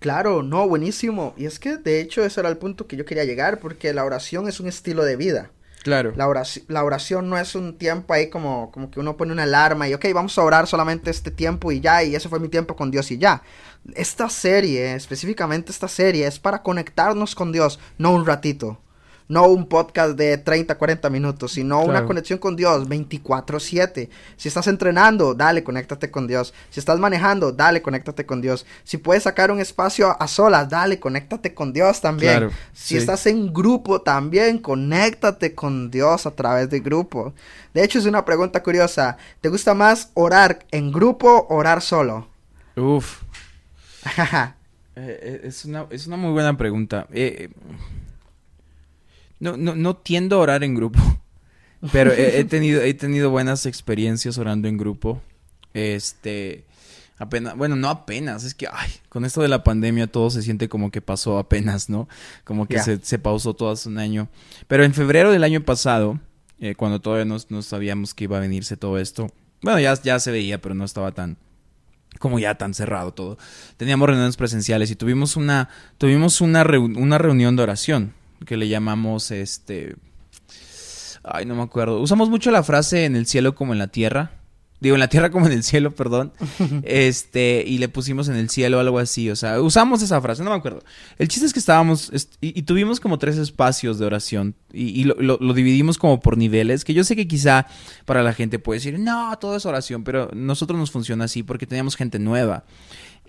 Claro, 0.00 0.42
no, 0.42 0.68
buenísimo. 0.68 1.34
Y 1.36 1.46
es 1.46 1.58
que 1.58 1.76
de 1.76 2.00
hecho 2.00 2.24
ese 2.24 2.40
era 2.40 2.48
el 2.48 2.56
punto 2.56 2.86
que 2.86 2.96
yo 2.96 3.04
quería 3.04 3.24
llegar, 3.24 3.60
porque 3.60 3.92
la 3.92 4.04
oración 4.04 4.48
es 4.48 4.60
un 4.60 4.68
estilo 4.68 5.04
de 5.04 5.16
vida. 5.16 5.50
Claro. 5.82 6.12
La 6.16 6.28
oración, 6.28 6.64
la 6.68 6.84
oración 6.84 7.30
no 7.30 7.38
es 7.38 7.54
un 7.54 7.78
tiempo 7.78 8.12
ahí 8.12 8.28
como, 8.28 8.70
como 8.72 8.90
que 8.90 9.00
uno 9.00 9.16
pone 9.16 9.32
una 9.32 9.44
alarma 9.44 9.88
y, 9.88 9.94
ok, 9.94 10.06
vamos 10.12 10.36
a 10.36 10.42
orar 10.42 10.66
solamente 10.66 11.10
este 11.10 11.30
tiempo 11.30 11.72
y 11.72 11.80
ya, 11.80 12.02
y 12.02 12.14
ese 12.14 12.28
fue 12.28 12.40
mi 12.40 12.48
tiempo 12.48 12.76
con 12.76 12.90
Dios 12.90 13.10
y 13.10 13.18
ya. 13.18 13.42
Esta 13.94 14.28
serie, 14.28 14.94
específicamente 14.94 15.72
esta 15.72 15.88
serie, 15.88 16.26
es 16.26 16.38
para 16.38 16.62
conectarnos 16.62 17.34
con 17.34 17.52
Dios, 17.52 17.78
no 17.96 18.12
un 18.12 18.26
ratito 18.26 18.78
no 19.28 19.46
un 19.46 19.66
podcast 19.66 20.16
de 20.16 20.38
30, 20.38 20.76
40 20.76 21.10
minutos, 21.10 21.52
sino 21.52 21.82
una 21.82 22.04
conexión 22.06 22.38
con 22.38 22.56
Dios 22.56 22.88
24/7. 22.88 24.08
Si 24.36 24.48
estás 24.48 24.66
entrenando, 24.66 25.34
dale, 25.34 25.62
conéctate 25.62 26.10
con 26.10 26.26
Dios. 26.26 26.54
Si 26.70 26.80
estás 26.80 26.98
manejando, 26.98 27.52
dale, 27.52 27.82
conéctate 27.82 28.26
con 28.26 28.40
Dios. 28.40 28.66
Si 28.84 28.96
puedes 28.96 29.24
sacar 29.24 29.50
un 29.50 29.60
espacio 29.60 30.16
a 30.20 30.26
solas, 30.26 30.68
dale, 30.68 30.98
conéctate 30.98 31.54
con 31.54 31.72
Dios 31.72 32.00
también. 32.00 32.50
si 32.72 32.96
estás 32.96 33.26
en 33.26 33.52
grupo, 33.52 34.00
también 34.00 34.58
conéctate 34.58 35.54
con 35.54 35.90
Dios 35.90 36.26
a 36.26 36.30
través 36.30 36.70
de 36.70 36.80
grupo. 36.80 37.34
De 37.74 37.84
hecho, 37.84 37.98
es 37.98 38.06
una 38.06 38.24
pregunta 38.24 38.62
curiosa. 38.62 39.16
¿Te 39.40 39.48
gusta 39.48 39.74
más 39.74 40.10
orar 40.14 40.66
en 40.70 40.90
grupo 40.90 41.46
o 41.48 41.56
orar 41.56 41.82
solo? 41.82 42.28
Uf. 42.76 43.22
Eh, 45.00 45.20
eh, 45.22 45.40
es, 45.44 45.64
una, 45.64 45.86
es 45.90 46.08
una 46.08 46.16
muy 46.16 46.32
buena 46.32 46.56
pregunta. 46.56 47.06
Eh, 47.12 47.50
no, 49.40 49.56
no, 49.56 49.74
no 49.74 49.96
tiendo 49.96 50.36
a 50.36 50.40
orar 50.40 50.64
en 50.64 50.74
grupo. 50.74 51.00
Pero 51.92 52.12
he, 52.12 52.44
tenido, 52.44 52.82
he 52.82 52.94
tenido 52.94 53.30
buenas 53.30 53.66
experiencias 53.66 54.38
orando 54.38 54.68
en 54.68 54.76
grupo. 54.76 55.20
Este. 55.74 56.64
Apenas, 57.20 57.56
bueno, 57.56 57.74
no 57.74 57.88
apenas, 57.88 58.44
es 58.44 58.54
que, 58.54 58.68
ay, 58.72 58.90
con 59.08 59.24
esto 59.24 59.42
de 59.42 59.48
la 59.48 59.64
pandemia 59.64 60.06
todo 60.06 60.30
se 60.30 60.40
siente 60.40 60.68
como 60.68 60.92
que 60.92 61.00
pasó 61.00 61.38
apenas, 61.38 61.88
¿no? 61.88 62.08
Como 62.44 62.68
que 62.68 62.78
se, 62.78 63.00
se, 63.02 63.18
pausó 63.18 63.54
todo 63.54 63.72
hace 63.72 63.88
un 63.88 63.98
año. 63.98 64.28
Pero 64.68 64.84
en 64.84 64.94
febrero 64.94 65.32
del 65.32 65.42
año 65.42 65.64
pasado, 65.64 66.20
eh, 66.60 66.76
cuando 66.76 67.00
todavía 67.00 67.24
no, 67.24 67.62
sabíamos 67.62 68.14
que 68.14 68.24
iba 68.24 68.36
a 68.36 68.40
venirse 68.40 68.76
todo 68.76 68.98
esto, 68.98 69.32
bueno, 69.62 69.80
ya, 69.80 70.00
ya 70.00 70.20
se 70.20 70.30
veía, 70.30 70.60
pero 70.60 70.76
no 70.76 70.84
estaba 70.84 71.10
tan, 71.10 71.38
como 72.20 72.38
ya 72.38 72.54
tan 72.54 72.72
cerrado 72.72 73.12
todo. 73.12 73.36
Teníamos 73.76 74.08
reuniones 74.08 74.36
presenciales 74.36 74.88
y 74.92 74.94
tuvimos 74.94 75.34
una, 75.34 75.70
tuvimos 75.98 76.40
una, 76.40 76.64
una 76.78 77.18
reunión 77.18 77.56
de 77.56 77.62
oración 77.64 78.14
que 78.46 78.56
le 78.56 78.68
llamamos 78.68 79.30
este... 79.30 79.96
Ay, 81.24 81.44
no 81.44 81.54
me 81.54 81.62
acuerdo. 81.62 82.00
Usamos 82.00 82.30
mucho 82.30 82.50
la 82.50 82.62
frase 82.62 83.04
en 83.04 83.16
el 83.16 83.26
cielo 83.26 83.54
como 83.54 83.72
en 83.72 83.78
la 83.78 83.88
tierra. 83.88 84.37
Digo, 84.80 84.94
en 84.94 85.00
la 85.00 85.08
tierra 85.08 85.30
como 85.30 85.46
en 85.46 85.52
el 85.52 85.62
cielo, 85.62 85.90
perdón. 85.92 86.32
Este, 86.82 87.64
y 87.66 87.78
le 87.78 87.88
pusimos 87.88 88.28
en 88.28 88.36
el 88.36 88.48
cielo 88.48 88.80
algo 88.80 88.98
así. 88.98 89.30
O 89.30 89.36
sea, 89.36 89.60
usamos 89.60 90.02
esa 90.02 90.20
frase, 90.20 90.42
no 90.44 90.50
me 90.50 90.56
acuerdo. 90.56 90.82
El 91.18 91.28
chiste 91.28 91.46
es 91.46 91.52
que 91.52 91.58
estábamos 91.58 92.10
y, 92.40 92.62
tuvimos 92.62 93.00
como 93.00 93.18
tres 93.18 93.36
espacios 93.38 93.98
de 93.98 94.06
oración. 94.06 94.54
Y, 94.72 95.04
lo, 95.04 95.14
lo, 95.16 95.54
dividimos 95.54 95.98
como 95.98 96.20
por 96.20 96.36
niveles. 96.36 96.84
Que 96.84 96.94
yo 96.94 97.04
sé 97.04 97.16
que 97.16 97.26
quizá 97.26 97.66
para 98.04 98.22
la 98.22 98.32
gente 98.32 98.58
puede 98.58 98.78
decir, 98.78 98.98
no, 98.98 99.36
todo 99.38 99.56
es 99.56 99.66
oración. 99.66 100.04
Pero 100.04 100.30
nosotros 100.34 100.78
nos 100.78 100.90
funciona 100.90 101.24
así 101.24 101.42
porque 101.42 101.66
teníamos 101.66 101.96
gente 101.96 102.18
nueva. 102.18 102.64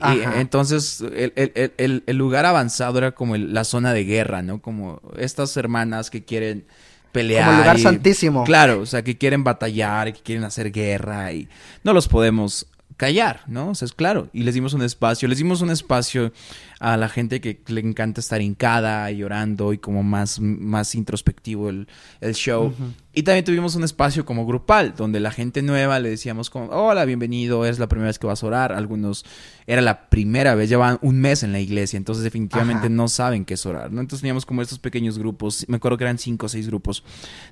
Y 0.01 0.21
entonces 0.39 1.03
el, 1.35 2.03
lugar 2.17 2.45
avanzado 2.45 2.97
era 2.97 3.11
como 3.11 3.35
la 3.35 3.63
zona 3.65 3.93
de 3.93 4.05
guerra, 4.05 4.41
¿no? 4.41 4.61
Como 4.61 5.01
estas 5.17 5.55
hermanas 5.57 6.09
que 6.09 6.23
quieren 6.23 6.65
pelear. 7.11 7.45
Como 7.45 7.59
lugar 7.59 7.79
santísimo. 7.79 8.43
Claro, 8.43 8.81
o 8.81 8.85
sea, 8.85 9.03
que 9.03 9.17
quieren 9.17 9.43
batallar, 9.43 10.13
que 10.13 10.21
quieren 10.21 10.43
hacer 10.43 10.71
guerra 10.71 11.31
y 11.33 11.47
no 11.83 11.93
los 11.93 12.07
podemos 12.07 12.67
callar, 12.99 13.43
¿no? 13.47 13.69
O 13.69 13.75
sea, 13.75 13.85
es 13.85 13.93
claro. 13.93 14.27
Y 14.33 14.43
les 14.43 14.53
dimos 14.53 14.73
un 14.73 14.81
espacio, 14.81 15.29
les 15.29 15.37
dimos 15.37 15.61
un 15.61 15.69
espacio 15.69 16.33
a 16.81 16.97
la 16.97 17.07
gente 17.07 17.39
que 17.39 17.57
le 17.67 17.79
encanta 17.79 18.19
estar 18.19 18.41
hincada 18.41 19.09
y 19.09 19.17
llorando 19.17 19.71
y 19.71 19.77
como 19.77 20.03
más, 20.03 20.41
más 20.41 20.95
introspectivo 20.95 21.69
el, 21.69 21.87
show. 22.33 22.73
Y 23.13 23.23
también 23.23 23.45
tuvimos 23.45 23.75
un 23.75 23.85
espacio 23.85 24.25
como 24.25 24.45
grupal, 24.45 24.95
donde 24.97 25.21
la 25.21 25.31
gente 25.31 25.61
nueva 25.61 25.99
le 25.99 26.09
decíamos 26.09 26.49
como, 26.49 26.67
hola, 26.71 27.05
bienvenido, 27.05 27.65
es 27.65 27.79
la 27.79 27.87
primera 27.87 28.07
vez 28.07 28.19
que 28.19 28.27
vas 28.27 28.43
a 28.43 28.47
orar. 28.47 28.73
Algunos 28.73 29.23
era 29.65 29.81
la 29.81 30.09
primera 30.09 30.53
vez, 30.55 30.67
llevaban 30.67 30.99
un 31.01 31.21
mes 31.21 31.43
en 31.43 31.53
la 31.53 31.61
iglesia, 31.61 31.95
entonces 31.95 32.25
definitivamente 32.25 32.89
no 32.89 33.07
saben 33.07 33.45
qué 33.45 33.53
es 33.53 33.65
orar, 33.65 33.93
¿no? 33.93 34.01
Entonces 34.01 34.23
teníamos 34.23 34.45
como 34.45 34.61
estos 34.61 34.77
pequeños 34.77 35.17
grupos, 35.17 35.65
me 35.69 35.77
acuerdo 35.77 35.97
que 35.97 36.03
eran 36.03 36.17
cinco 36.17 36.47
o 36.47 36.49
seis 36.49 36.67
grupos, 36.67 37.05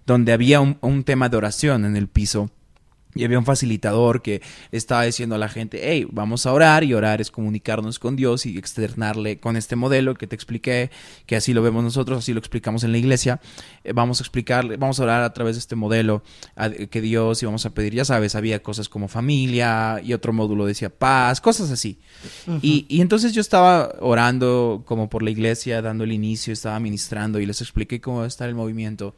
donde 0.05 0.33
había 0.33 0.59
un 0.59 1.03
tema 1.05 1.29
de 1.29 1.37
oración 1.37 1.85
en 1.85 1.95
el 1.95 2.09
piso 2.09 2.51
y 3.17 3.23
había 3.23 3.39
un 3.39 3.45
facilitador 3.45 4.21
que 4.21 4.41
estaba 4.71 5.03
diciendo 5.03 5.35
a 5.35 5.37
la 5.37 5.49
gente, 5.49 5.79
hey, 5.83 6.07
vamos 6.11 6.45
a 6.45 6.53
orar 6.53 6.83
y 6.83 6.93
orar 6.93 7.21
es 7.21 7.31
comunicarnos 7.31 7.99
con 7.99 8.15
Dios 8.15 8.45
y 8.45 8.57
externarle 8.57 9.39
con 9.39 9.57
este 9.57 9.75
modelo 9.75 10.15
que 10.15 10.27
te 10.27 10.35
expliqué, 10.35 10.91
que 11.25 11.35
así 11.35 11.53
lo 11.53 11.61
vemos 11.61 11.83
nosotros, 11.83 12.19
así 12.19 12.33
lo 12.33 12.39
explicamos 12.39 12.83
en 12.83 12.91
la 12.91 12.97
iglesia. 12.97 13.39
Eh, 13.83 13.93
vamos 13.93 14.21
a 14.21 14.23
explicarle, 14.23 14.77
vamos 14.77 14.99
a 14.99 15.03
orar 15.03 15.23
a 15.23 15.33
través 15.33 15.55
de 15.55 15.59
este 15.59 15.75
modelo 15.75 16.23
que 16.89 17.01
Dios 17.01 17.41
y 17.41 17.45
vamos 17.45 17.65
a 17.65 17.71
pedir, 17.71 17.93
ya 17.93 18.05
sabes, 18.05 18.35
había 18.35 18.61
cosas 18.61 18.89
como 18.89 19.07
familia 19.07 20.01
y 20.03 20.13
otro 20.13 20.33
módulo 20.33 20.65
decía 20.65 20.89
paz, 20.89 21.41
cosas 21.41 21.71
así. 21.71 21.99
y, 22.61 22.85
y 22.89 23.01
entonces 23.01 23.33
yo 23.33 23.41
estaba 23.41 23.95
orando 23.99 24.83
como 24.85 25.09
por 25.09 25.23
la 25.23 25.29
iglesia, 25.29 25.81
dando 25.81 26.03
el 26.03 26.11
inicio, 26.11 26.53
estaba 26.53 26.79
ministrando 26.79 27.39
y 27.39 27.45
les 27.45 27.61
expliqué 27.61 28.01
cómo 28.01 28.25
estar 28.25 28.49
el 28.49 28.55
movimiento. 28.55 29.15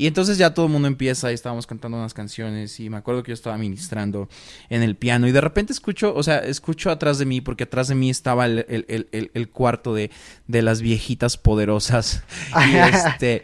Y 0.00 0.06
entonces 0.06 0.38
ya 0.38 0.54
todo 0.54 0.64
el 0.64 0.72
mundo 0.72 0.88
empieza 0.88 1.30
y 1.30 1.34
estábamos 1.34 1.66
cantando 1.66 1.98
unas 1.98 2.14
canciones 2.14 2.80
y 2.80 2.88
me 2.88 2.96
acuerdo 2.96 3.22
que 3.22 3.30
yo 3.30 3.34
estaba 3.40 3.58
ministrando 3.58 4.28
en 4.68 4.82
el 4.82 4.96
piano 4.96 5.26
y 5.26 5.32
de 5.32 5.40
repente 5.40 5.72
escucho, 5.72 6.14
o 6.14 6.22
sea, 6.22 6.38
escucho 6.38 6.90
atrás 6.90 7.18
de 7.18 7.26
mí 7.26 7.40
porque 7.40 7.64
atrás 7.64 7.88
de 7.88 7.94
mí 7.94 8.10
estaba 8.10 8.46
el, 8.46 9.48
cuarto 9.52 9.94
de, 9.94 10.10
de, 10.46 10.62
las 10.62 10.80
viejitas 10.80 11.36
poderosas. 11.36 12.22
y 12.70 12.76
este... 12.76 13.42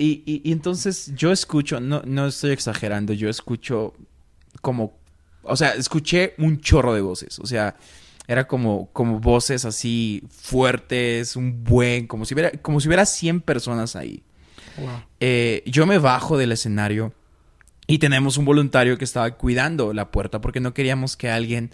Y, 0.00 0.22
y, 0.44 0.52
entonces 0.52 1.12
yo 1.16 1.32
escucho, 1.32 1.80
no, 1.80 2.02
no 2.06 2.28
estoy 2.28 2.52
exagerando, 2.52 3.12
yo 3.14 3.28
escucho 3.28 3.94
como, 4.60 4.96
o 5.42 5.56
sea, 5.56 5.70
escuché 5.70 6.34
un 6.38 6.60
chorro 6.60 6.94
de 6.94 7.00
voces, 7.00 7.40
o 7.40 7.46
sea, 7.46 7.74
Era 8.28 8.46
como, 8.46 8.90
como 8.92 9.18
voces 9.18 9.64
así 9.64 10.22
fuertes, 10.30 11.34
un 11.34 11.64
buen, 11.64 12.06
como 12.06 12.24
si 12.26 12.34
hubiera, 12.34 12.52
como 12.62 12.78
si 12.78 12.86
hubiera 12.86 13.06
100 13.06 13.40
personas 13.40 13.96
ahí. 13.96 14.22
Eh, 15.18 15.62
yo 15.66 15.86
me 15.86 15.98
bajo 15.98 16.38
del 16.38 16.52
escenario 16.52 17.12
y 17.88 17.98
tenemos 17.98 18.36
un 18.36 18.44
voluntario 18.44 18.98
que 18.98 19.04
estaba 19.04 19.30
cuidando 19.32 19.92
la 19.92 20.12
puerta 20.12 20.40
porque 20.40 20.60
no 20.60 20.74
queríamos 20.74 21.16
que 21.16 21.30
alguien 21.30 21.70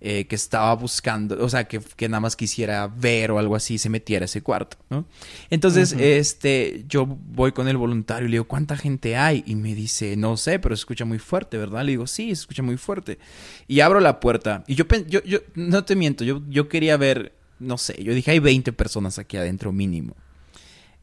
eh, 0.00 0.26
que 0.26 0.34
estaba 0.34 0.74
buscando, 0.74 1.36
o 1.44 1.48
sea, 1.48 1.68
que, 1.68 1.80
nada 2.08 2.18
más 2.18 2.34
quisiera 2.34 2.88
ver 2.88 3.30
o 3.30 3.38
algo 3.38 3.54
así, 3.54 3.78
se 3.78 3.88
metiera 3.88 4.24
a 4.24 4.26
ese 4.26 4.42
cuarto, 4.42 4.76
¿no? 4.90 5.04
Entonces, 5.48 5.92
este, 5.92 6.84
yo 6.88 7.06
voy 7.06 7.52
con 7.52 7.68
el 7.68 7.76
voluntario 7.76 8.26
y 8.26 8.30
le 8.30 8.34
digo, 8.34 8.48
¿cuánta 8.48 8.76
gente 8.76 9.16
hay? 9.16 9.44
Y 9.46 9.54
me 9.54 9.76
dice, 9.76 10.16
no 10.16 10.36
sé, 10.36 10.58
pero 10.58 10.74
se 10.74 10.80
escucha 10.80 11.04
muy 11.04 11.20
fuerte, 11.20 11.56
¿verdad? 11.56 11.84
Le 11.84 11.92
digo, 11.92 12.08
sí, 12.08 12.26
se 12.26 12.40
escucha 12.40 12.64
muy 12.64 12.78
fuerte. 12.78 13.20
Y 13.68 13.78
abro 13.78 14.00
la 14.00 14.18
puerta 14.18 14.64
y 14.66 14.74
yo, 14.74 14.86
yo, 15.06 15.22
yo 15.22 15.38
no 15.54 15.84
te 15.84 15.94
miento, 15.94 16.24
yo, 16.24 16.42
yo 16.48 16.68
quería 16.68 16.96
ver, 16.96 17.36
no 17.60 17.78
sé, 17.78 18.02
yo 18.02 18.12
dije, 18.12 18.32
hay 18.32 18.40
20 18.40 18.72
personas 18.72 19.20
aquí 19.20 19.36
adentro 19.36 19.70
mínimo. 19.70 20.16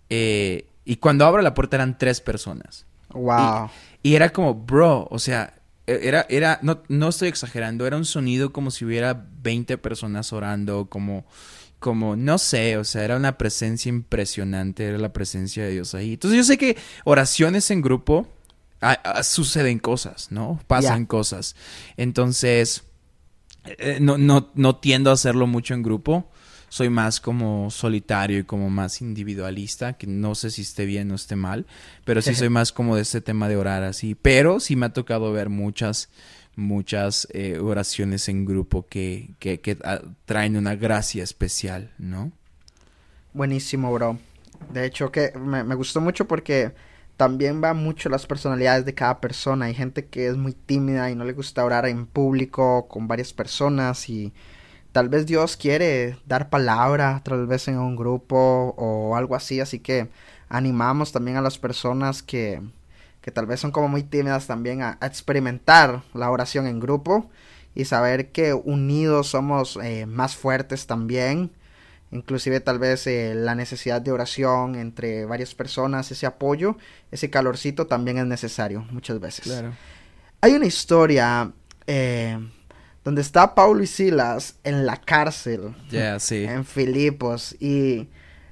Eh, 0.10 0.66
y 0.84 0.98
cuando 0.98 1.26
abro 1.26 1.42
la 1.42 1.54
puerta 1.54 1.78
eran 1.78 1.98
tres 1.98 2.20
personas. 2.20 2.86
Wow. 3.14 3.66
Y, 3.66 3.70
y 4.04 4.16
era 4.16 4.30
como, 4.30 4.54
bro, 4.54 5.08
o 5.10 5.20
sea, 5.20 5.62
e, 5.88 6.00
era, 6.04 6.26
era, 6.30 6.60
no, 6.62 6.84
no 6.88 7.10
estoy 7.10 7.30
exagerando, 7.30 7.86
era 7.86 7.98
un 7.98 8.06
sonido 8.06 8.54
como 8.54 8.72
si 8.72 8.86
hubiera 8.86 9.28
20 9.42 9.78
personas 9.78 10.32
orando, 10.34 10.88
como, 10.90 11.26
como, 11.80 12.16
no 12.16 12.38
sé, 12.38 12.78
o 12.78 12.84
sea, 12.84 13.04
era 13.04 13.18
una 13.18 13.38
presencia 13.38 13.90
impresionante, 13.90 14.86
era 14.86 14.98
la 14.98 15.14
presencia 15.14 15.64
de 15.64 15.72
Dios 15.72 15.96
ahí. 15.96 16.14
Entonces 16.14 16.38
yo 16.38 16.44
sé 16.44 16.58
que 16.58 16.78
oraciones 17.06 17.70
en 17.72 17.82
grupo 17.82 18.28
suceden 19.24 19.80
cosas, 19.80 20.32
¿no? 20.32 20.60
Pasan 20.68 21.06
cosas. 21.06 21.56
Entonces, 21.98 22.84
eh, 23.66 23.98
no, 24.00 24.18
no, 24.18 24.52
no 24.56 24.78
tiendo 24.78 25.10
a 25.10 25.14
hacerlo 25.14 25.48
mucho 25.48 25.74
en 25.74 25.84
grupo 25.84 26.30
soy 26.70 26.90
más 26.90 27.20
como 27.20 27.70
solitario 27.72 28.40
y 28.40 28.44
como 28.44 28.70
más 28.70 29.02
individualista, 29.02 29.94
que 29.94 30.08
no 30.08 30.36
sé 30.36 30.52
si 30.52 30.62
esté 30.62 30.86
bien 30.86 31.12
o 31.12 31.16
esté 31.16 31.36
mal, 31.36 31.66
pero 32.06 32.22
sí 32.22 32.34
soy 32.36 32.50
más 32.50 32.72
como 32.72 32.96
de 32.96 33.02
este 33.02 33.22
tema 33.22 33.50
de 33.50 33.58
orar 33.58 33.84
así. 33.84 34.16
Pero 34.16 34.60
sí 34.60 34.76
me 34.76 34.86
ha 34.86 34.94
tocado 34.94 35.32
ver 35.32 35.50
muchas, 35.50 36.10
muchas 36.56 37.28
eh, 37.34 37.60
oraciones 37.60 38.30
en 38.30 38.46
grupo 38.46 38.86
que, 38.88 39.32
que, 39.40 39.60
que 39.60 39.78
ah, 39.84 40.02
traen 40.26 40.56
una 40.56 40.76
gracia 40.76 41.24
especial, 41.24 41.92
¿no? 41.98 42.32
Buenísimo, 43.34 43.94
bro. 43.94 44.18
De 44.74 44.86
hecho, 44.86 45.12
que 45.12 45.32
me, 45.38 45.64
me 45.64 45.76
gustó 45.76 46.02
mucho 46.02 46.28
porque 46.28 46.74
también 47.20 47.62
va 47.62 47.74
mucho 47.74 48.08
las 48.08 48.26
personalidades 48.26 48.86
de 48.86 48.94
cada 48.94 49.20
persona. 49.20 49.66
Hay 49.66 49.74
gente 49.74 50.06
que 50.06 50.28
es 50.28 50.38
muy 50.38 50.54
tímida 50.54 51.12
y 51.12 51.16
no 51.16 51.26
le 51.26 51.34
gusta 51.34 51.66
orar 51.66 51.86
en 51.86 52.06
público 52.06 52.88
con 52.88 53.10
varias 53.10 53.34
personas 53.34 54.10
y 54.10 54.32
tal 55.00 55.08
vez 55.08 55.26
Dios 55.26 55.56
quiere 55.56 56.18
dar 56.26 56.50
palabra, 56.50 57.22
tal 57.24 57.48
vez 57.48 57.70
en 57.70 57.78
un 57.78 57.96
grupo 57.96 58.76
o 58.78 59.16
algo 59.16 59.34
así, 59.34 59.62
así 59.62 59.80
que 59.80 60.10
animamos 60.50 61.14
también 61.14 61.38
a 61.38 61.42
las 61.42 61.58
personas 61.58 62.22
que, 62.22 62.62
que 63.22 63.32
tal 63.32 63.46
vez 63.46 63.62
son 63.62 63.72
como 63.72 63.88
muy 63.88 64.04
tímidas 64.04 64.46
también 64.46 64.82
a, 64.82 64.98
experimentar 65.02 66.04
la 66.14 66.30
oración 66.30 66.68
en 66.68 66.82
grupo 66.82 67.30
y 67.74 67.86
saber 67.86 68.34
que 68.34 68.54
unidos 68.54 69.28
somos 69.28 69.80
eh, 69.82 70.06
más 70.06 70.36
fuertes 70.36 70.86
también. 70.86 71.50
Inclusive 72.12 72.60
tal 72.60 72.78
vez 72.78 73.08
eh, 73.08 73.36
la 73.36 73.56
necesidad 73.56 74.02
de 74.02 74.12
oración 74.12 74.76
entre 74.76 75.24
varias 75.24 75.56
personas, 75.56 76.12
ese 76.12 76.26
apoyo, 76.26 76.76
ese 77.10 77.30
calorcito 77.30 77.88
también 77.88 78.18
es 78.18 78.26
necesario 78.26 78.86
muchas 78.92 79.22
veces. 79.22 79.46
Claro. 79.46 79.72
Hay 80.42 80.52
una 80.52 80.66
historia 80.66 81.54
eh, 81.88 82.38
donde 83.04 83.22
está 83.22 83.56
Paulo 83.56 83.82
y 83.84 83.88
Silas 83.88 84.56
en 84.64 84.86
la 84.86 84.98
cárcel. 84.98 85.76
sí. 86.20 86.44
En 86.44 86.66
Filipos. 86.66 87.56
Y 87.60 88.08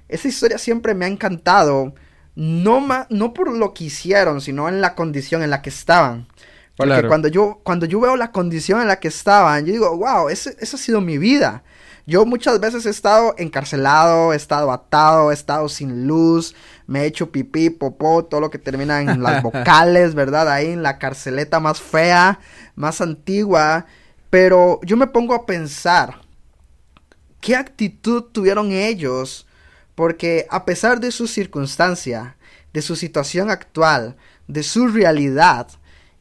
esa 0.08 0.28
historia 0.28 0.58
siempre 0.58 0.94
me 0.94 1.06
ha 1.06 1.10
encantado. 1.10 1.94
No, 2.36 2.86
no 3.10 3.34
por 3.34 3.52
lo 3.52 3.74
que 3.74 3.86
hicieron, 3.86 4.42
sino 4.42 4.70
en 4.70 4.80
la 4.80 4.96
condición 4.96 5.44
en 5.44 5.50
la 5.50 5.62
que 5.62 5.70
estaban. 5.70 6.28
Porque 6.76 7.08
cuando, 7.08 7.28
yo, 7.28 7.60
cuando 7.64 7.88
yo 7.88 8.00
veo 8.00 8.16
la 8.16 8.32
condición 8.32 8.82
en 8.82 8.88
la 8.88 9.00
que 9.00 9.08
estaban, 9.08 9.66
yo 9.66 9.74
digo, 9.74 9.98
wow, 9.98 10.30
esa 10.30 10.52
ha 10.62 10.78
sido 10.78 11.02
mi 11.02 11.18
vida. 11.18 11.64
Yo 12.06 12.26
muchas 12.26 12.60
veces 12.62 12.86
he 12.86 12.90
estado 12.90 13.36
encarcelado, 13.38 14.32
he 14.32 14.38
estado 14.38 14.72
atado, 14.72 15.32
he 15.32 15.34
estado 15.34 15.68
sin 15.68 16.08
luz, 16.08 16.56
me 16.86 17.02
he 17.02 17.06
hecho 17.06 17.32
pipí, 17.32 17.70
popó, 17.70 18.24
todo 18.24 18.40
lo 18.40 18.50
que 18.50 18.60
termina 18.60 19.02
en 19.02 19.22
las 19.22 19.44
vocales, 19.44 20.16
¿verdad? 20.16 20.50
Ahí 20.50 20.68
en 20.68 20.84
la 20.84 21.00
carceleta 21.00 21.60
más 21.60 21.82
fea, 21.82 22.40
más 22.76 23.02
antigua. 23.02 23.88
Pero 24.30 24.80
yo 24.84 24.98
me 24.98 25.08
pongo 25.08 25.34
a 25.34 25.46
pensar, 25.46 26.22
¿qué 27.40 27.56
actitud 27.56 28.24
tuvieron 28.24 28.72
ellos? 28.72 29.48
Porque 29.96 30.46
a 30.50 30.66
pesar 30.66 31.00
de 31.00 31.12
su 31.12 31.28
circunstancia, 31.28 32.38
de 32.74 32.82
su 32.82 32.96
situación 32.96 33.50
actual, 33.50 34.18
de 34.48 34.64
su 34.64 34.88
realidad, 34.88 35.68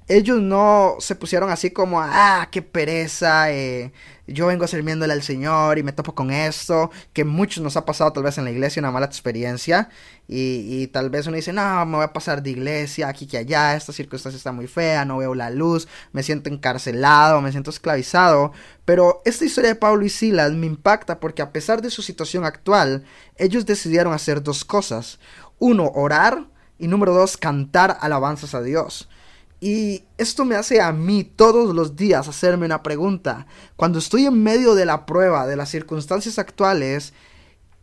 ellos 0.08 0.40
no 0.40 0.96
se 1.00 1.16
pusieron 1.16 1.50
así 1.50 1.70
como, 1.70 2.00
ah, 2.00 2.48
qué 2.50 2.62
pereza, 2.62 3.50
eh, 3.52 3.92
yo 4.26 4.46
vengo 4.46 4.66
sirviéndole 4.66 5.12
al 5.12 5.22
Señor 5.22 5.78
y 5.78 5.82
me 5.82 5.92
topo 5.92 6.14
con 6.14 6.30
esto, 6.30 6.90
que 7.12 7.24
muchos 7.24 7.62
nos 7.62 7.76
ha 7.76 7.84
pasado 7.84 8.12
tal 8.12 8.24
vez 8.24 8.38
en 8.38 8.44
la 8.44 8.50
iglesia 8.50 8.80
una 8.80 8.90
mala 8.90 9.06
experiencia 9.06 9.88
y, 10.28 10.88
tal 10.88 11.10
vez 11.10 11.26
uno 11.26 11.36
dice, 11.36 11.52
no, 11.52 11.86
me 11.86 11.96
voy 11.96 12.04
a 12.04 12.12
pasar 12.12 12.42
de 12.42 12.50
iglesia 12.50 13.08
aquí 13.08 13.26
que 13.26 13.38
allá, 13.38 13.76
esta 13.76 13.92
circunstancia 13.92 14.36
está 14.36 14.50
muy 14.50 14.66
fea, 14.66 15.04
no 15.04 15.18
veo 15.18 15.34
la 15.34 15.50
luz, 15.50 15.86
me 16.12 16.22
siento 16.22 16.50
encarcelado, 16.50 17.40
me 17.40 17.52
siento 17.52 17.70
esclavizado, 17.70 18.52
pero 18.84 19.22
esta 19.24 19.44
historia 19.44 19.70
de 19.70 19.76
Pablo 19.76 20.04
y 20.04 20.08
Silas 20.08 20.52
me 20.52 20.66
impacta 20.66 21.20
porque 21.20 21.42
a 21.42 21.52
pesar 21.52 21.80
de 21.80 21.90
su 21.90 22.02
situación 22.02 22.44
actual, 22.44 23.04
ellos 23.36 23.66
decidieron 23.66 24.12
hacer 24.12 24.42
dos 24.42 24.64
cosas, 24.64 25.20
uno, 25.58 25.92
orar 25.94 26.46
y 26.78 26.88
número 26.88 27.14
dos, 27.14 27.36
cantar 27.36 27.96
alabanzas 28.00 28.54
a 28.54 28.62
Dios. 28.62 29.08
Y 29.60 30.04
esto 30.18 30.44
me 30.44 30.56
hace 30.56 30.80
a 30.80 30.92
mí 30.92 31.24
todos 31.24 31.74
los 31.74 31.96
días 31.96 32.28
hacerme 32.28 32.66
una 32.66 32.82
pregunta. 32.82 33.46
Cuando 33.76 33.98
estoy 33.98 34.26
en 34.26 34.42
medio 34.42 34.74
de 34.74 34.84
la 34.84 35.06
prueba, 35.06 35.46
de 35.46 35.56
las 35.56 35.70
circunstancias 35.70 36.38
actuales, 36.38 37.14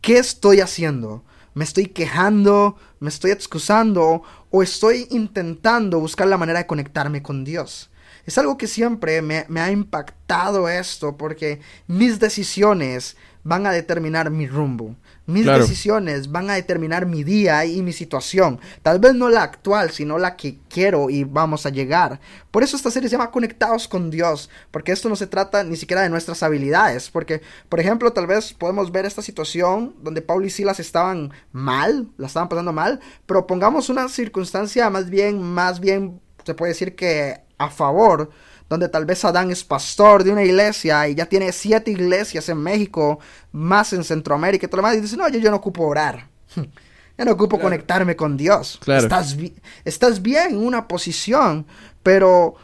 ¿qué 0.00 0.18
estoy 0.18 0.60
haciendo? 0.60 1.24
¿Me 1.52 1.64
estoy 1.64 1.86
quejando? 1.86 2.76
¿Me 3.00 3.08
estoy 3.08 3.32
excusando? 3.32 4.22
¿O 4.50 4.62
estoy 4.62 5.08
intentando 5.10 5.98
buscar 5.98 6.28
la 6.28 6.38
manera 6.38 6.60
de 6.60 6.66
conectarme 6.66 7.22
con 7.22 7.44
Dios? 7.44 7.90
Es 8.24 8.38
algo 8.38 8.56
que 8.56 8.68
siempre 8.68 9.20
me, 9.20 9.44
me 9.48 9.60
ha 9.60 9.70
impactado 9.70 10.68
esto 10.68 11.16
porque 11.16 11.60
mis 11.86 12.20
decisiones 12.20 13.16
van 13.44 13.66
a 13.66 13.72
determinar 13.72 14.30
mi 14.30 14.46
rumbo. 14.46 14.96
Mis 15.26 15.46
decisiones 15.46 16.30
van 16.30 16.50
a 16.50 16.54
determinar 16.54 17.06
mi 17.06 17.24
día 17.24 17.64
y 17.64 17.80
mi 17.80 17.92
situación. 17.92 18.60
Tal 18.82 18.98
vez 18.98 19.14
no 19.14 19.30
la 19.30 19.42
actual, 19.42 19.90
sino 19.90 20.18
la 20.18 20.36
que 20.36 20.58
quiero 20.68 21.08
y 21.08 21.24
vamos 21.24 21.64
a 21.64 21.70
llegar. 21.70 22.20
Por 22.50 22.62
eso 22.62 22.76
esta 22.76 22.90
serie 22.90 23.08
se 23.08 23.14
llama 23.14 23.30
Conectados 23.30 23.88
con 23.88 24.10
Dios. 24.10 24.50
Porque 24.70 24.92
esto 24.92 25.08
no 25.08 25.16
se 25.16 25.26
trata 25.26 25.64
ni 25.64 25.76
siquiera 25.76 26.02
de 26.02 26.10
nuestras 26.10 26.42
habilidades. 26.42 27.10
Porque, 27.10 27.40
por 27.68 27.80
ejemplo, 27.80 28.12
tal 28.12 28.26
vez 28.26 28.52
podemos 28.52 28.92
ver 28.92 29.06
esta 29.06 29.22
situación 29.22 29.94
donde 30.02 30.20
Paul 30.20 30.44
y 30.44 30.50
Silas 30.50 30.80
estaban 30.80 31.32
mal, 31.52 32.08
la 32.18 32.26
estaban 32.26 32.48
pasando 32.48 32.72
mal. 32.72 33.00
Pero 33.24 33.46
pongamos 33.46 33.88
una 33.88 34.08
circunstancia 34.08 34.90
más 34.90 35.08
bien, 35.08 35.40
más 35.42 35.80
bien, 35.80 36.20
se 36.44 36.54
puede 36.54 36.72
decir 36.72 36.96
que 36.96 37.40
a 37.56 37.70
favor 37.70 38.30
donde 38.74 38.88
tal 38.88 39.06
vez 39.06 39.24
Adán 39.24 39.50
es 39.50 39.62
pastor 39.62 40.24
de 40.24 40.32
una 40.32 40.42
iglesia 40.42 41.08
y 41.08 41.14
ya 41.14 41.26
tiene 41.26 41.52
siete 41.52 41.92
iglesias 41.92 42.48
en 42.48 42.58
México, 42.58 43.20
más 43.52 43.92
en 43.92 44.02
Centroamérica 44.02 44.66
y 44.66 44.68
todo 44.68 44.82
lo 44.82 44.88
demás, 44.88 44.98
y 44.98 45.00
dice, 45.00 45.16
no, 45.16 45.28
yo, 45.28 45.38
yo 45.38 45.50
no 45.50 45.56
ocupo 45.56 45.84
orar. 45.84 46.28
Yo 47.16 47.24
no 47.24 47.30
ocupo 47.30 47.60
conectarme 47.60 48.16
con 48.16 48.36
Dios. 48.36 48.80
Estás, 48.88 49.36
estás 49.84 50.20
bien 50.20 50.50
en 50.50 50.56
una 50.56 50.88
posición, 50.88 51.64
pero 52.02 52.56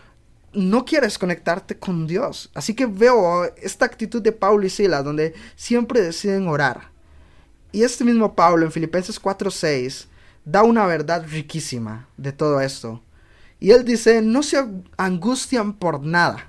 no 0.52 0.84
quieres 0.84 1.18
conectarte 1.18 1.78
con 1.78 2.08
Dios. 2.08 2.50
Así 2.52 2.74
que 2.74 2.86
veo 2.86 3.44
esta 3.62 3.84
actitud 3.84 4.20
de 4.20 4.32
Pablo 4.32 4.66
y 4.66 4.70
Sila, 4.70 5.04
donde 5.04 5.34
siempre 5.54 6.00
deciden 6.00 6.48
orar. 6.48 6.90
Y 7.70 7.84
este 7.84 8.02
mismo 8.02 8.34
Pablo 8.34 8.66
en 8.66 8.72
Filipenses 8.72 9.22
4:6 9.22 10.08
da 10.44 10.64
una 10.64 10.84
verdad 10.86 11.24
riquísima 11.28 12.08
de 12.16 12.32
todo 12.32 12.60
esto. 12.60 13.00
Y 13.60 13.72
él 13.72 13.84
dice, 13.84 14.22
no 14.22 14.42
se 14.42 14.64
angustian 14.96 15.74
por 15.74 16.02
nada. 16.02 16.48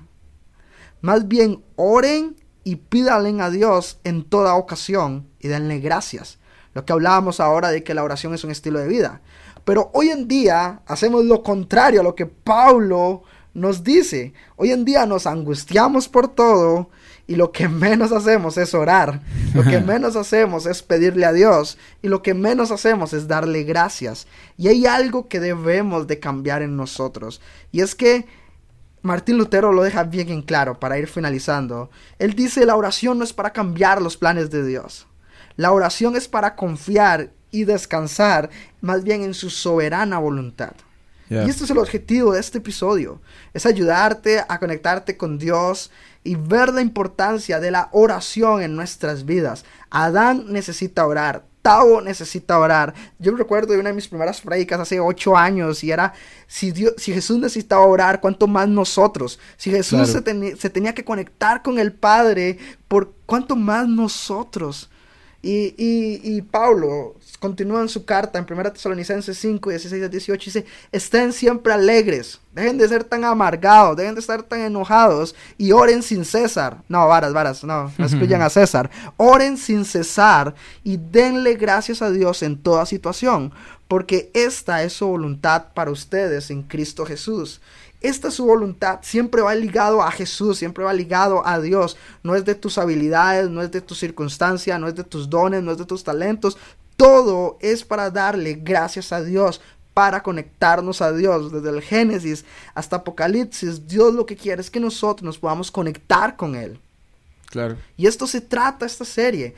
Más 1.02 1.28
bien 1.28 1.62
oren 1.76 2.36
y 2.64 2.76
pídanle 2.76 3.42
a 3.42 3.50
Dios 3.50 3.98
en 4.04 4.24
toda 4.24 4.54
ocasión 4.54 5.28
y 5.38 5.48
denle 5.48 5.78
gracias. 5.78 6.38
Lo 6.74 6.86
que 6.86 6.92
hablábamos 6.92 7.38
ahora 7.38 7.70
de 7.70 7.84
que 7.84 7.94
la 7.94 8.02
oración 8.02 8.32
es 8.32 8.44
un 8.44 8.50
estilo 8.50 8.78
de 8.78 8.88
vida. 8.88 9.20
Pero 9.64 9.90
hoy 9.92 10.08
en 10.08 10.26
día 10.26 10.80
hacemos 10.86 11.24
lo 11.24 11.42
contrario 11.42 12.00
a 12.00 12.04
lo 12.04 12.14
que 12.14 12.26
Pablo 12.26 13.22
nos 13.52 13.84
dice. 13.84 14.32
Hoy 14.56 14.70
en 14.70 14.84
día 14.84 15.04
nos 15.04 15.26
angustiamos 15.26 16.08
por 16.08 16.28
todo 16.28 16.88
y 17.26 17.36
lo 17.36 17.52
que 17.52 17.68
menos 17.68 18.12
hacemos 18.12 18.58
es 18.58 18.74
orar, 18.74 19.20
lo 19.54 19.62
que 19.62 19.80
menos 19.80 20.16
hacemos 20.16 20.66
es 20.66 20.82
pedirle 20.82 21.24
a 21.24 21.32
Dios 21.32 21.78
y 22.02 22.08
lo 22.08 22.22
que 22.22 22.34
menos 22.34 22.70
hacemos 22.70 23.12
es 23.12 23.28
darle 23.28 23.62
gracias. 23.62 24.26
Y 24.56 24.68
hay 24.68 24.86
algo 24.86 25.28
que 25.28 25.40
debemos 25.40 26.06
de 26.06 26.18
cambiar 26.18 26.62
en 26.62 26.76
nosotros 26.76 27.40
y 27.70 27.80
es 27.80 27.94
que 27.94 28.26
Martín 29.02 29.36
Lutero 29.36 29.72
lo 29.72 29.82
deja 29.82 30.04
bien 30.04 30.28
en 30.28 30.42
claro 30.42 30.78
para 30.78 30.98
ir 30.98 31.08
finalizando. 31.08 31.90
Él 32.18 32.34
dice 32.34 32.66
la 32.66 32.76
oración 32.76 33.18
no 33.18 33.24
es 33.24 33.32
para 33.32 33.52
cambiar 33.52 34.00
los 34.00 34.16
planes 34.16 34.50
de 34.50 34.64
Dios. 34.64 35.06
La 35.56 35.72
oración 35.72 36.16
es 36.16 36.28
para 36.28 36.54
confiar 36.56 37.32
y 37.50 37.64
descansar 37.64 38.50
más 38.80 39.04
bien 39.04 39.22
en 39.22 39.34
su 39.34 39.50
soberana 39.50 40.18
voluntad. 40.18 40.72
Y 41.32 41.48
este 41.50 41.64
es 41.64 41.70
el 41.70 41.78
objetivo 41.78 42.32
de 42.32 42.40
este 42.40 42.58
episodio. 42.58 43.20
Es 43.54 43.64
ayudarte 43.64 44.44
a 44.46 44.58
conectarte 44.58 45.16
con 45.16 45.38
Dios 45.38 45.90
y 46.24 46.34
ver 46.34 46.72
la 46.72 46.82
importancia 46.82 47.58
de 47.58 47.70
la 47.70 47.88
oración 47.92 48.62
en 48.62 48.76
nuestras 48.76 49.24
vidas. 49.24 49.64
Adán 49.90 50.44
necesita 50.48 51.06
orar. 51.06 51.44
Tao 51.62 52.00
necesita 52.00 52.58
orar. 52.58 52.92
Yo 53.20 53.34
recuerdo 53.36 53.72
de 53.72 53.78
una 53.78 53.90
de 53.90 53.94
mis 53.94 54.08
primeras 54.08 54.40
predicas 54.40 54.80
hace 54.80 54.98
ocho 54.98 55.36
años 55.36 55.84
y 55.84 55.92
era, 55.92 56.12
si, 56.48 56.72
Dios, 56.72 56.94
si 56.98 57.12
Jesús 57.12 57.38
necesitaba 57.38 57.86
orar, 57.86 58.20
¿cuánto 58.20 58.48
más 58.48 58.68
nosotros? 58.68 59.38
Si 59.56 59.70
Jesús 59.70 60.08
se, 60.08 60.56
se, 60.56 60.70
tenía 60.70 60.92
que 60.92 61.04
conectar 61.04 61.62
con 61.62 61.78
el 61.78 61.92
Padre, 61.92 62.58
¿por 62.88 63.14
cuánto 63.26 63.54
más 63.54 63.88
nosotros? 63.88 64.90
Y, 65.42 65.74
y, 65.76 66.20
y 66.22 66.42
Pablo 66.42 67.16
continúa 67.40 67.80
en 67.80 67.88
su 67.88 68.04
carta 68.04 68.38
en 68.38 68.46
1 68.48 68.72
Tesalonicenses 68.72 69.36
5, 69.36 69.70
16 69.70 70.04
a 70.04 70.08
18, 70.08 70.44
dice, 70.44 70.64
estén 70.92 71.32
siempre 71.32 71.72
alegres, 71.72 72.38
dejen 72.54 72.78
de 72.78 72.86
ser 72.86 73.02
tan 73.02 73.24
amargados, 73.24 73.96
dejen 73.96 74.14
de 74.14 74.20
estar 74.20 74.44
tan 74.44 74.60
enojados 74.60 75.34
y 75.58 75.72
oren 75.72 76.04
sin 76.04 76.24
cesar. 76.24 76.82
No, 76.88 77.08
varas, 77.08 77.32
varas, 77.32 77.64
no, 77.64 77.92
no 77.98 78.06
escuchan 78.06 78.40
a 78.42 78.48
César. 78.48 78.88
Oren 79.16 79.56
sin 79.56 79.84
cesar 79.84 80.54
y 80.84 80.96
denle 80.96 81.54
gracias 81.54 82.00
a 82.00 82.12
Dios 82.12 82.44
en 82.44 82.56
toda 82.56 82.86
situación, 82.86 83.52
porque 83.88 84.30
esta 84.34 84.84
es 84.84 84.92
su 84.92 85.08
voluntad 85.08 85.72
para 85.74 85.90
ustedes 85.90 86.50
en 86.52 86.62
Cristo 86.62 87.04
Jesús. 87.04 87.60
Esta 88.02 88.28
es 88.28 88.34
su 88.34 88.44
voluntad, 88.44 88.98
siempre 89.02 89.42
va 89.42 89.54
ligado 89.54 90.02
a 90.02 90.10
Jesús, 90.10 90.58
siempre 90.58 90.84
va 90.84 90.92
ligado 90.92 91.46
a 91.46 91.60
Dios. 91.60 91.96
No 92.22 92.34
es 92.34 92.44
de 92.44 92.54
tus 92.54 92.78
habilidades, 92.78 93.48
no 93.48 93.62
es 93.62 93.70
de 93.70 93.80
tu 93.80 93.94
circunstancia, 93.94 94.78
no 94.78 94.88
es 94.88 94.94
de 94.94 95.04
tus 95.04 95.30
dones, 95.30 95.62
no 95.62 95.72
es 95.72 95.78
de 95.78 95.86
tus 95.86 96.02
talentos. 96.02 96.58
Todo 96.96 97.58
es 97.60 97.84
para 97.84 98.10
darle 98.10 98.54
gracias 98.54 99.12
a 99.12 99.22
Dios, 99.22 99.60
para 99.94 100.22
conectarnos 100.22 101.00
a 101.00 101.12
Dios. 101.12 101.52
Desde 101.52 101.70
el 101.70 101.82
Génesis 101.82 102.44
hasta 102.74 102.96
Apocalipsis, 102.96 103.86
Dios 103.86 104.14
lo 104.14 104.26
que 104.26 104.36
quiere 104.36 104.60
es 104.60 104.70
que 104.70 104.80
nosotros 104.80 105.24
nos 105.24 105.38
podamos 105.38 105.70
conectar 105.70 106.36
con 106.36 106.54
Él. 106.54 106.78
Claro. 107.50 107.76
Y 107.96 108.06
esto 108.06 108.26
se 108.26 108.40
trata 108.40 108.86
esta 108.86 109.04
serie, 109.04 109.54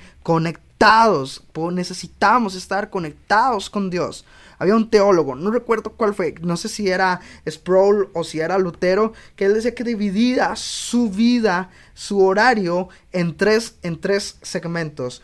conectados, 0.84 1.42
necesitamos 1.72 2.54
estar 2.54 2.90
conectados 2.90 3.70
con 3.70 3.90
Dios. 3.90 4.24
Había 4.58 4.76
un 4.76 4.88
teólogo, 4.88 5.34
no 5.34 5.50
recuerdo 5.50 5.92
cuál 5.92 6.14
fue, 6.14 6.34
no 6.40 6.56
sé 6.56 6.68
si 6.68 6.88
era 6.88 7.20
Sproul 7.48 8.10
o 8.12 8.22
si 8.22 8.40
era 8.40 8.58
Lutero, 8.58 9.12
que 9.34 9.46
él 9.46 9.54
decía 9.54 9.74
que 9.74 9.82
dividía 9.82 10.54
su 10.56 11.10
vida, 11.10 11.70
su 11.94 12.24
horario 12.24 12.88
en 13.12 13.36
tres, 13.36 13.76
en 13.82 14.00
tres 14.00 14.38
segmentos. 14.42 15.22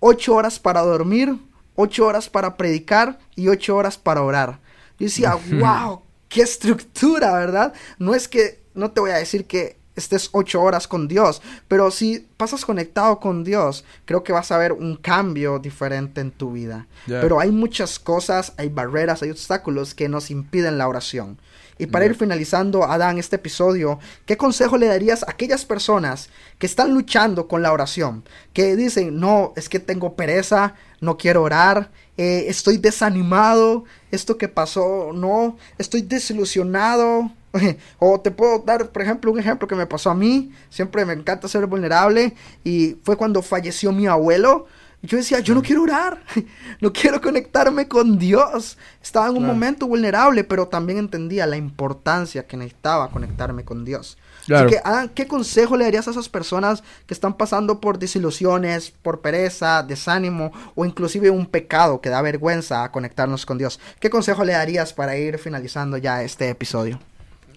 Ocho 0.00 0.34
horas 0.36 0.60
para 0.60 0.82
dormir, 0.82 1.36
ocho 1.74 2.06
horas 2.06 2.28
para 2.28 2.56
predicar 2.56 3.18
y 3.34 3.48
ocho 3.48 3.76
horas 3.76 3.98
para 3.98 4.22
orar. 4.22 4.60
Yo 4.98 5.06
decía, 5.06 5.36
wow, 5.50 6.02
qué 6.28 6.42
estructura, 6.42 7.32
¿verdad? 7.32 7.72
No 7.98 8.14
es 8.14 8.28
que, 8.28 8.62
no 8.74 8.92
te 8.92 9.00
voy 9.00 9.10
a 9.10 9.16
decir 9.16 9.46
que 9.46 9.77
estés 9.98 10.28
ocho 10.32 10.62
horas 10.62 10.88
con 10.88 11.08
Dios. 11.08 11.42
Pero 11.68 11.90
si 11.90 12.26
pasas 12.36 12.64
conectado 12.64 13.20
con 13.20 13.44
Dios, 13.44 13.84
creo 14.04 14.22
que 14.22 14.32
vas 14.32 14.50
a 14.52 14.58
ver 14.58 14.72
un 14.72 14.96
cambio 14.96 15.58
diferente 15.58 16.20
en 16.20 16.30
tu 16.30 16.52
vida. 16.52 16.86
Pero 17.06 17.40
hay 17.40 17.50
muchas 17.50 17.98
cosas, 17.98 18.52
hay 18.56 18.68
barreras, 18.68 19.22
hay 19.22 19.30
obstáculos 19.30 19.94
que 19.94 20.08
nos 20.08 20.30
impiden 20.30 20.78
la 20.78 20.88
oración. 20.88 21.38
Y 21.78 21.86
para 21.86 22.06
ir 22.06 22.16
finalizando, 22.16 22.82
Adán, 22.82 23.18
este 23.18 23.36
episodio, 23.36 24.00
¿qué 24.26 24.36
consejo 24.36 24.76
le 24.76 24.88
darías 24.88 25.22
a 25.22 25.30
aquellas 25.30 25.64
personas 25.64 26.28
que 26.58 26.66
están 26.66 26.92
luchando 26.92 27.46
con 27.46 27.62
la 27.62 27.72
oración? 27.72 28.24
Que 28.52 28.74
dicen, 28.74 29.20
no, 29.20 29.52
es 29.54 29.68
que 29.68 29.78
tengo 29.78 30.16
pereza, 30.16 30.74
no 31.00 31.16
quiero 31.16 31.44
orar, 31.44 31.90
eh, 32.16 32.46
estoy 32.48 32.78
desanimado, 32.78 33.84
esto 34.10 34.36
que 34.38 34.48
pasó, 34.48 35.12
no, 35.14 35.56
estoy 35.78 36.02
desilusionado, 36.02 37.30
o 37.98 38.20
te 38.20 38.30
puedo 38.30 38.60
dar, 38.60 38.90
por 38.90 39.02
ejemplo, 39.02 39.32
un 39.32 39.38
ejemplo 39.38 39.68
que 39.68 39.74
me 39.74 39.86
pasó 39.86 40.10
a 40.10 40.14
mí. 40.14 40.52
Siempre 40.70 41.04
me 41.04 41.12
encanta 41.12 41.48
ser 41.48 41.66
vulnerable. 41.66 42.34
Y 42.64 42.96
fue 43.02 43.16
cuando 43.16 43.42
falleció 43.42 43.92
mi 43.92 44.06
abuelo. 44.06 44.66
Yo 45.00 45.16
decía, 45.16 45.38
yo 45.38 45.54
no 45.54 45.62
quiero 45.62 45.84
orar, 45.84 46.24
no 46.80 46.92
quiero 46.92 47.20
conectarme 47.20 47.86
con 47.86 48.18
Dios. 48.18 48.76
Estaba 49.00 49.28
en 49.28 49.36
un 49.36 49.46
momento 49.46 49.86
vulnerable, 49.86 50.42
pero 50.42 50.66
también 50.66 50.98
entendía 50.98 51.46
la 51.46 51.56
importancia 51.56 52.48
que 52.48 52.56
necesitaba 52.56 53.08
conectarme 53.08 53.64
con 53.64 53.84
Dios. 53.84 54.18
Así 54.52 54.66
que, 54.66 54.80
¿qué 55.14 55.28
consejo 55.28 55.76
le 55.76 55.84
darías 55.84 56.08
a 56.08 56.10
esas 56.10 56.28
personas 56.28 56.82
que 57.06 57.14
están 57.14 57.36
pasando 57.36 57.80
por 57.80 57.98
desilusiones, 57.98 58.90
por 58.90 59.20
pereza, 59.20 59.84
desánimo 59.84 60.52
o 60.74 60.84
inclusive 60.84 61.30
un 61.30 61.46
pecado 61.46 62.00
que 62.00 62.08
da 62.08 62.20
vergüenza 62.22 62.82
a 62.82 62.90
conectarnos 62.90 63.46
con 63.46 63.58
Dios? 63.58 63.78
¿Qué 64.00 64.10
consejo 64.10 64.44
le 64.44 64.54
darías 64.54 64.92
para 64.94 65.16
ir 65.16 65.38
finalizando 65.38 65.96
ya 65.96 66.22
este 66.22 66.48
episodio? 66.48 66.98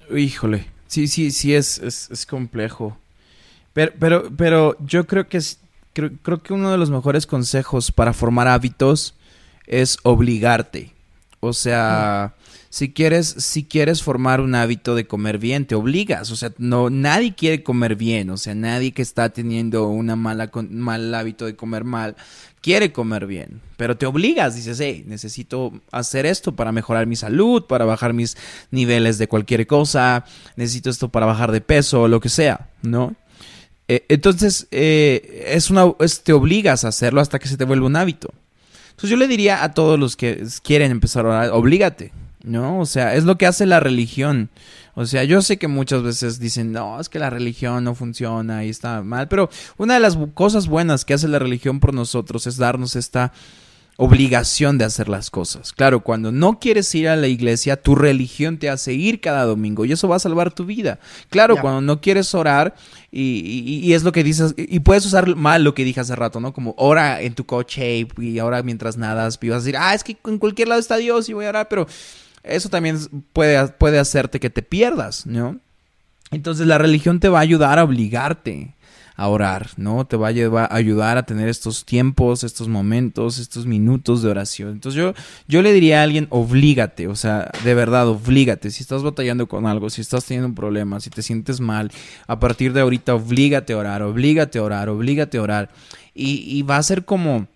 Híjole, 0.09 0.65
sí, 0.87 1.07
sí, 1.07 1.31
sí 1.31 1.53
es, 1.53 1.79
es, 1.79 2.25
complejo. 2.25 2.97
Pero, 3.73 3.91
pero, 3.99 4.31
pero 4.35 4.75
yo 4.85 5.05
creo 5.07 5.27
que 5.27 5.37
es, 5.37 5.59
creo, 5.93 6.11
creo 6.21 6.41
que 6.41 6.53
uno 6.53 6.71
de 6.71 6.77
los 6.77 6.89
mejores 6.89 7.25
consejos 7.25 7.91
para 7.91 8.13
formar 8.13 8.47
hábitos 8.47 9.15
es 9.67 9.97
obligarte. 10.03 10.91
O 11.41 11.53
sea, 11.53 12.35
si 12.69 12.93
quieres, 12.93 13.27
si 13.27 13.65
quieres 13.65 14.01
formar 14.01 14.39
un 14.39 14.55
hábito 14.55 14.95
de 14.95 15.07
comer 15.07 15.39
bien, 15.39 15.65
te 15.65 15.75
obligas. 15.75 16.31
O 16.31 16.35
sea, 16.35 16.53
no, 16.57 16.89
nadie 16.89 17.35
quiere 17.35 17.63
comer 17.63 17.95
bien. 17.95 18.29
O 18.29 18.37
sea, 18.37 18.55
nadie 18.55 18.93
que 18.93 19.01
está 19.01 19.29
teniendo 19.29 19.91
mala, 19.91 20.49
mal 20.69 21.13
hábito 21.13 21.45
de 21.45 21.55
comer 21.55 21.83
mal 21.83 22.15
quiere 22.61 22.93
comer 22.93 23.25
bien, 23.25 23.59
pero 23.75 23.97
te 23.97 24.05
obligas, 24.05 24.55
dices, 24.55 24.79
hey, 24.79 25.03
necesito 25.07 25.73
hacer 25.91 26.25
esto 26.25 26.55
para 26.55 26.71
mejorar 26.71 27.07
mi 27.07 27.15
salud, 27.15 27.65
para 27.65 27.85
bajar 27.85 28.13
mis 28.13 28.37
niveles 28.69 29.17
de 29.17 29.27
cualquier 29.27 29.65
cosa, 29.65 30.25
necesito 30.55 30.89
esto 30.89 31.09
para 31.09 31.25
bajar 31.25 31.51
de 31.51 31.61
peso 31.61 32.07
lo 32.07 32.19
que 32.19 32.29
sea, 32.29 32.69
¿no? 32.83 33.15
Eh, 33.87 34.05
entonces, 34.09 34.67
eh, 34.71 35.45
es 35.47 35.69
una, 35.69 35.91
te 36.23 36.33
obligas 36.33 36.85
a 36.85 36.89
hacerlo 36.89 37.19
hasta 37.19 37.39
que 37.39 37.47
se 37.47 37.57
te 37.57 37.65
vuelva 37.65 37.87
un 37.87 37.95
hábito. 37.95 38.31
Entonces 39.01 39.17
yo 39.17 39.17
le 39.17 39.27
diría 39.27 39.63
a 39.63 39.73
todos 39.73 39.97
los 39.97 40.15
que 40.15 40.45
quieren 40.61 40.91
empezar 40.91 41.25
a 41.25 41.29
orar, 41.29 41.49
oblígate, 41.53 42.11
¿no? 42.43 42.79
O 42.79 42.85
sea, 42.85 43.15
es 43.15 43.23
lo 43.23 43.35
que 43.35 43.47
hace 43.47 43.65
la 43.65 43.79
religión. 43.79 44.51
O 44.93 45.07
sea, 45.07 45.23
yo 45.23 45.41
sé 45.41 45.57
que 45.57 45.67
muchas 45.67 46.03
veces 46.03 46.37
dicen, 46.37 46.71
no, 46.71 46.99
es 46.99 47.09
que 47.09 47.17
la 47.17 47.31
religión 47.31 47.83
no 47.83 47.95
funciona 47.95 48.63
y 48.63 48.69
está 48.69 49.01
mal, 49.01 49.27
pero 49.27 49.49
una 49.77 49.95
de 49.95 50.01
las 50.01 50.19
cosas 50.35 50.67
buenas 50.67 51.03
que 51.03 51.15
hace 51.15 51.27
la 51.27 51.39
religión 51.39 51.79
por 51.79 51.95
nosotros 51.95 52.45
es 52.45 52.57
darnos 52.57 52.95
esta 52.95 53.33
obligación 53.97 54.77
de 54.77 54.85
hacer 54.85 55.09
las 55.09 55.29
cosas. 55.29 55.73
Claro, 55.73 55.99
cuando 55.99 56.31
no 56.31 56.59
quieres 56.59 56.93
ir 56.95 57.07
a 57.07 57.15
la 57.15 57.27
iglesia, 57.27 57.81
tu 57.81 57.95
religión 57.95 58.57
te 58.57 58.69
hace 58.69 58.93
ir 58.93 59.21
cada 59.21 59.45
domingo 59.45 59.85
y 59.85 59.91
eso 59.91 60.07
va 60.07 60.15
a 60.15 60.19
salvar 60.19 60.51
tu 60.51 60.65
vida. 60.65 60.99
Claro, 61.29 61.57
cuando 61.57 61.81
no 61.81 62.01
quieres 62.01 62.33
orar 62.33 62.75
y, 63.11 63.93
es 63.93 64.03
lo 64.03 64.11
que 64.11 64.23
dices, 64.23 64.53
y, 64.57 64.79
puedes 64.79 65.05
usar 65.05 65.35
mal 65.35 65.63
lo 65.63 65.75
que 65.75 65.83
dije 65.83 65.99
hace 65.99 66.15
rato, 66.15 66.39
¿no? 66.39 66.53
Como 66.53 66.73
ora 66.77 67.21
en 67.21 67.35
tu 67.35 67.45
coche 67.45 68.07
y 68.17 68.39
ahora 68.39 68.63
mientras 68.63 68.97
nadas, 68.97 69.37
y 69.41 69.49
vas 69.49 69.57
a 69.57 69.59
decir, 69.59 69.77
ah, 69.77 69.93
es 69.93 70.03
que 70.03 70.17
en 70.25 70.39
cualquier 70.39 70.67
lado 70.67 70.79
está 70.79 70.97
Dios 70.97 71.29
y 71.29 71.33
voy 71.33 71.45
a 71.45 71.49
orar, 71.49 71.67
pero 71.69 71.87
eso 72.43 72.69
también 72.69 72.97
puede, 73.33 73.67
puede 73.67 73.99
hacerte 73.99 74.39
que 74.39 74.49
te 74.49 74.63
pierdas, 74.63 75.25
¿no? 75.25 75.59
Entonces 76.31 76.65
la 76.65 76.77
religión 76.77 77.19
te 77.19 77.29
va 77.29 77.39
a 77.39 77.43
ayudar 77.43 77.77
a 77.77 77.83
obligarte 77.83 78.73
a 79.21 79.27
orar, 79.27 79.69
¿no? 79.77 80.05
Te 80.05 80.17
va 80.17 80.29
a, 80.29 80.75
ayudar 80.75 81.17
a 81.17 81.23
tener 81.23 81.47
estos 81.47 81.85
tiempos, 81.85 82.43
estos 82.43 82.67
momentos, 82.67 83.37
estos 83.37 83.65
minutos 83.65 84.23
de 84.23 84.29
oración. 84.29 84.71
Entonces 84.71 84.97
yo, 84.99 85.13
yo 85.47 85.61
le 85.61 85.73
diría 85.73 85.99
a 85.99 86.03
alguien, 86.03 86.27
oblígate, 86.31 87.07
o 87.07 87.15
sea, 87.15 87.51
de 87.63 87.73
verdad, 87.75 88.07
oblígate. 88.07 88.71
Si 88.71 88.81
estás 88.81 89.03
batallando 89.03 89.47
con 89.47 89.67
algo, 89.67 89.89
si 89.89 90.01
estás 90.01 90.25
teniendo 90.25 90.47
un 90.47 90.55
problema, 90.55 90.99
si 90.99 91.11
te 91.11 91.21
sientes 91.21 91.59
mal, 91.59 91.91
a 92.25 92.39
partir 92.39 92.73
de 92.73 92.81
ahorita, 92.81 93.13
oblígate 93.13 93.73
a 93.73 93.77
orar, 93.77 94.01
oblígate 94.01 94.57
a 94.57 94.63
orar, 94.63 94.89
oblígate 94.89 95.37
a 95.37 95.41
orar. 95.41 95.69
y 96.13 96.63
va 96.63 96.77
a 96.77 96.83
ser 96.83 97.05
como 97.05 97.47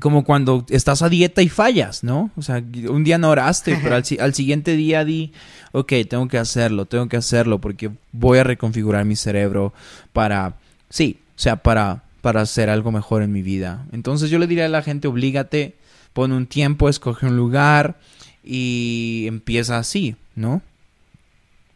como 0.00 0.24
cuando 0.24 0.66
estás 0.70 1.02
a 1.02 1.08
dieta 1.08 1.42
y 1.42 1.48
fallas, 1.48 2.02
¿no? 2.02 2.30
O 2.36 2.42
sea, 2.42 2.62
un 2.88 3.04
día 3.04 3.18
no 3.18 3.30
oraste, 3.30 3.78
pero 3.82 3.96
al, 3.96 4.34
siguiente 4.34 4.76
día 4.76 5.04
di, 5.04 5.32
ok, 5.72 5.92
tengo 6.08 6.28
que 6.28 6.38
hacerlo, 6.38 6.86
tengo 6.86 7.08
que 7.08 7.16
hacerlo 7.16 7.60
porque 7.60 7.90
voy 8.12 8.38
a 8.38 8.44
reconfigurar 8.44 9.04
mi 9.04 9.16
cerebro 9.16 9.72
para, 10.12 10.56
sí, 10.94 11.18
o 11.30 11.40
sea, 11.40 11.56
para, 11.56 12.04
para 12.20 12.42
hacer 12.42 12.70
algo 12.70 12.92
mejor 12.92 13.24
en 13.24 13.32
mi 13.32 13.42
vida. 13.42 13.84
Entonces 13.90 14.30
yo 14.30 14.38
le 14.38 14.46
diría 14.46 14.66
a 14.66 14.68
la 14.68 14.80
gente, 14.80 15.08
oblígate, 15.08 15.74
pon 16.12 16.30
un 16.30 16.46
tiempo, 16.46 16.88
escoge 16.88 17.26
un 17.26 17.36
lugar 17.36 17.98
y 18.44 19.24
empieza 19.26 19.76
así, 19.76 20.14
¿no? 20.36 20.62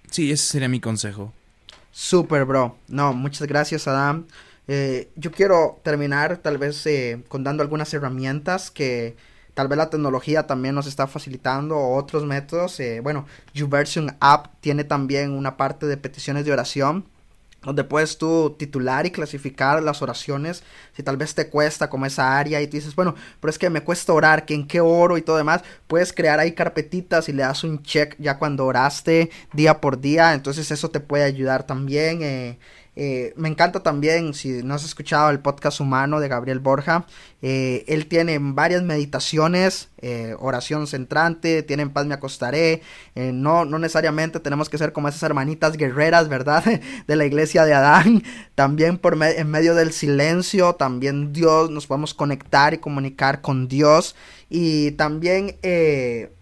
Sí, 0.08 0.30
ese 0.30 0.44
sería 0.44 0.68
mi 0.68 0.78
consejo. 0.78 1.32
Super, 1.90 2.44
bro. 2.44 2.78
No, 2.86 3.12
muchas 3.12 3.48
gracias, 3.48 3.88
Adam. 3.88 4.24
Eh, 4.68 5.10
yo 5.16 5.32
quiero 5.32 5.80
terminar 5.82 6.36
tal 6.36 6.56
vez 6.56 6.86
eh, 6.86 7.20
contando 7.26 7.64
algunas 7.64 7.92
herramientas 7.92 8.70
que 8.70 9.16
tal 9.54 9.66
vez 9.66 9.78
la 9.78 9.90
tecnología 9.90 10.46
también 10.46 10.76
nos 10.76 10.86
está 10.86 11.08
facilitando 11.08 11.76
otros 11.76 12.24
métodos. 12.24 12.78
Eh, 12.78 13.00
bueno, 13.02 13.26
YouVersion 13.52 14.16
App 14.20 14.54
tiene 14.60 14.84
también 14.84 15.32
una 15.32 15.56
parte 15.56 15.86
de 15.86 15.96
peticiones 15.96 16.44
de 16.44 16.52
oración 16.52 17.04
donde 17.62 17.84
puedes 17.84 18.18
tú 18.18 18.54
titular 18.59 19.06
y 19.06 19.11
clasificar 19.11 19.82
las 19.82 20.00
oraciones, 20.00 20.62
si 20.96 21.02
tal 21.02 21.16
vez 21.16 21.34
te 21.34 21.48
cuesta 21.48 21.90
como 21.90 22.06
esa 22.06 22.38
área 22.38 22.61
y 22.62 22.66
tú 22.66 22.76
dices, 22.76 22.94
bueno, 22.94 23.14
pero 23.40 23.50
es 23.50 23.59
que 23.59 23.68
me 23.68 23.82
cuesta 23.82 24.12
orar, 24.12 24.46
que 24.46 24.54
en 24.54 24.66
qué 24.66 24.80
oro 24.80 25.18
y 25.18 25.22
todo 25.22 25.36
demás, 25.36 25.62
puedes 25.86 26.12
crear 26.12 26.38
ahí 26.38 26.52
carpetitas 26.52 27.28
y 27.28 27.32
le 27.32 27.42
das 27.42 27.64
un 27.64 27.82
check 27.82 28.14
ya 28.18 28.38
cuando 28.38 28.64
oraste 28.66 29.30
día 29.52 29.80
por 29.80 30.00
día, 30.00 30.34
entonces 30.34 30.70
eso 30.70 30.90
te 30.90 31.00
puede 31.00 31.24
ayudar 31.24 31.64
también. 31.66 32.22
Eh, 32.22 32.59
eh, 33.01 33.32
me 33.36 33.49
encanta 33.49 33.80
también, 33.84 34.34
si 34.34 34.64
no 34.64 34.74
has 34.74 34.84
escuchado 34.84 35.30
el 35.30 35.38
podcast 35.38 35.78
humano 35.78 36.18
de 36.18 36.26
Gabriel 36.26 36.59
Borja, 36.59 37.07
eh, 37.42 37.84
él 37.86 38.09
tiene 38.09 38.36
varias 38.40 38.82
meditaciones, 38.82 39.88
eh, 39.99 40.34
oración 40.40 40.88
centrante, 40.88 41.62
tiene 41.62 41.84
en 41.84 41.90
paz 41.90 42.07
me 42.07 42.14
acostaré, 42.14 42.82
no, 43.14 43.64
no 43.64 43.78
necesariamente 43.78 44.40
tenemos 44.40 44.68
que 44.68 44.78
ser 44.78 44.92
como 44.92 45.07
esas 45.07 45.22
hermanitas 45.22 45.76
guerreras, 45.76 46.28
¿verdad? 46.28 46.64
de 47.07 47.16
la 47.16 47.24
iglesia 47.24 47.64
de 47.64 47.74
Adán, 47.74 48.24
también 48.57 48.99
por 48.99 49.16
en 49.22 49.49
medio 49.49 49.76
del 49.76 49.92
silencio, 49.92 50.74
también 50.74 51.32
Dios, 51.32 51.70
nos 51.70 51.86
podemos 51.86 52.14
conectar 52.14 52.74
y 52.74 52.78
comunicar 52.78 53.42
con 53.42 53.68
Dios 53.68 54.16
y 54.51 54.90
también 54.92 55.57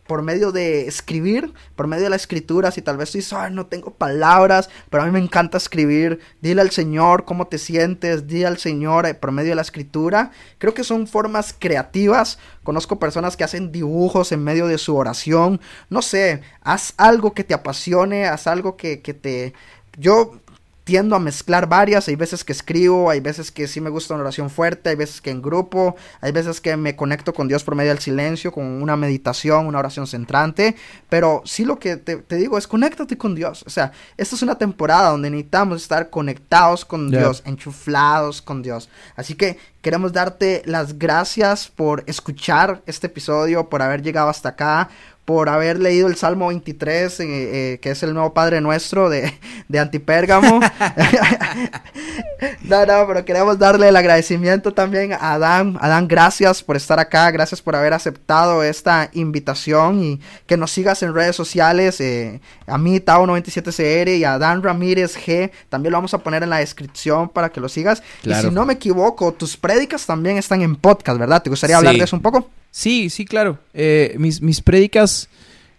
por 0.06 0.22
medio 0.22 0.52
de 0.52 0.86
escribir, 0.86 1.52
por 1.74 1.86
medio 1.86 2.04
de 2.04 2.10
la 2.10 2.16
escritura, 2.16 2.70
si 2.70 2.82
tal 2.82 2.96
vez 2.96 3.12
dices, 3.12 3.36
no 3.50 3.66
tengo 3.66 3.92
palabras, 3.92 4.70
pero 4.90 5.02
a 5.02 5.06
mí 5.06 5.12
me 5.12 5.18
encanta 5.18 5.58
escribir, 5.58 6.20
dile 6.40 6.60
al 6.60 6.70
Señor 6.70 7.24
cómo 7.24 7.46
te 7.46 7.58
sientes, 7.58 8.26
dile 8.26 8.46
al 8.46 8.58
Señor 8.58 9.06
eh, 9.06 9.14
por 9.14 9.32
medio 9.32 9.50
de 9.50 9.56
la 9.56 9.62
escritura, 9.62 10.30
creo 10.58 10.74
que 10.74 10.84
son 10.84 11.06
formas 11.06 11.54
creativas, 11.58 12.38
conozco 12.62 12.98
personas 12.98 13.36
que 13.36 13.44
hacen 13.44 13.72
dibujos 13.72 14.32
en 14.32 14.42
medio 14.42 14.66
de 14.66 14.78
su 14.78 14.96
oración, 14.96 15.60
no 15.90 16.02
sé, 16.02 16.42
haz 16.62 16.94
algo 16.96 17.34
que 17.34 17.44
te 17.44 17.54
apasione, 17.54 18.26
haz 18.26 18.46
algo 18.46 18.76
que, 18.76 19.00
que 19.00 19.14
te... 19.14 19.54
Yo 19.98 20.40
tiendo 20.86 21.16
a 21.16 21.18
mezclar 21.18 21.68
varias, 21.68 22.06
hay 22.06 22.14
veces 22.14 22.44
que 22.44 22.52
escribo, 22.52 23.10
hay 23.10 23.18
veces 23.18 23.50
que 23.50 23.66
sí 23.66 23.80
me 23.80 23.90
gusta 23.90 24.14
una 24.14 24.22
oración 24.22 24.50
fuerte, 24.50 24.90
hay 24.90 24.94
veces 24.94 25.20
que 25.20 25.30
en 25.30 25.42
grupo, 25.42 25.96
hay 26.20 26.30
veces 26.30 26.60
que 26.60 26.76
me 26.76 26.94
conecto 26.94 27.34
con 27.34 27.48
Dios 27.48 27.64
por 27.64 27.74
medio 27.74 27.90
del 27.90 27.98
silencio, 27.98 28.52
con 28.52 28.80
una 28.80 28.94
meditación, 28.94 29.66
una 29.66 29.80
oración 29.80 30.06
centrante, 30.06 30.76
pero 31.08 31.42
sí 31.44 31.64
lo 31.64 31.80
que 31.80 31.96
te, 31.96 32.22
digo 32.36 32.56
es 32.56 32.68
conéctate 32.68 33.18
con 33.18 33.34
Dios, 33.34 33.64
o 33.66 33.70
sea, 33.70 33.90
esta 34.16 34.36
es 34.36 34.42
una 34.42 34.58
temporada 34.58 35.10
donde 35.10 35.28
necesitamos 35.28 35.82
estar 35.82 36.08
conectados 36.08 36.84
con 36.84 37.10
Dios, 37.10 37.42
enchuflados 37.44 38.40
con 38.40 38.62
Dios, 38.62 38.88
así 39.16 39.34
que 39.34 39.58
queremos 39.82 40.12
darte 40.12 40.62
las 40.66 41.00
gracias 41.00 41.66
por 41.66 42.04
escuchar 42.06 42.82
este 42.86 43.08
episodio, 43.08 43.68
por 43.68 43.82
haber 43.82 44.02
llegado 44.02 44.28
hasta 44.28 44.50
acá, 44.50 44.88
por 45.26 45.48
haber 45.48 45.80
leído 45.80 46.06
el 46.06 46.14
Salmo 46.14 46.48
23, 46.48 47.20
eh, 47.20 47.24
eh, 47.26 47.78
que 47.80 47.90
es 47.90 48.02
el 48.04 48.14
nuevo 48.14 48.32
Padre 48.32 48.60
Nuestro 48.60 49.10
de, 49.10 49.34
de 49.68 49.78
Antipérgamo. 49.80 50.60
no, 52.62 52.86
no, 52.86 53.06
pero 53.08 53.24
queremos 53.24 53.58
darle 53.58 53.88
el 53.88 53.96
agradecimiento 53.96 54.72
también 54.72 55.12
a 55.12 55.32
Adán. 55.32 55.78
Adán, 55.80 56.06
gracias 56.06 56.62
por 56.62 56.76
estar 56.76 57.00
acá, 57.00 57.28
gracias 57.32 57.60
por 57.60 57.74
haber 57.74 57.92
aceptado 57.92 58.62
esta 58.62 59.10
invitación 59.14 60.00
y 60.00 60.20
que 60.46 60.56
nos 60.56 60.70
sigas 60.70 61.02
en 61.02 61.12
redes 61.12 61.34
sociales. 61.34 62.00
Eh, 62.00 62.40
a 62.68 62.78
mí, 62.78 63.00
Tao97CR 63.00 64.16
y 64.16 64.22
a 64.22 64.34
Adán 64.34 64.62
Ramírez 64.62 65.18
G. 65.18 65.50
También 65.68 65.90
lo 65.90 65.98
vamos 65.98 66.14
a 66.14 66.18
poner 66.18 66.44
en 66.44 66.50
la 66.50 66.58
descripción 66.58 67.28
para 67.28 67.48
que 67.48 67.60
lo 67.60 67.68
sigas. 67.68 68.00
Y 68.22 68.32
si 68.32 68.50
no 68.50 68.64
me 68.64 68.74
equivoco, 68.74 69.32
tus 69.32 69.56
prédicas 69.56 70.06
también 70.06 70.36
están 70.36 70.62
en 70.62 70.76
podcast, 70.76 71.18
¿verdad? 71.18 71.42
¿Te 71.42 71.50
gustaría 71.50 71.76
hablar 71.76 71.96
de 71.96 72.04
eso 72.04 72.14
un 72.14 72.22
poco? 72.22 72.48
Sí, 72.76 73.08
sí, 73.08 73.24
claro. 73.24 73.58
Eh, 73.72 74.16
mis, 74.18 74.42
mis 74.42 74.60
prédicas, 74.60 75.30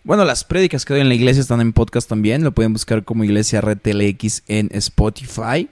bueno, 0.03 0.25
las 0.25 0.43
prédicas 0.43 0.83
que 0.83 0.95
doy 0.95 1.01
en 1.01 1.09
la 1.09 1.13
iglesia 1.13 1.41
están 1.41 1.61
en 1.61 1.71
podcast 1.71 2.09
también. 2.09 2.43
Lo 2.43 2.53
pueden 2.53 2.73
buscar 2.73 3.03
como 3.03 3.23
Iglesia 3.23 3.61
RTLX 3.61 4.41
en 4.47 4.67
Spotify. 4.71 5.69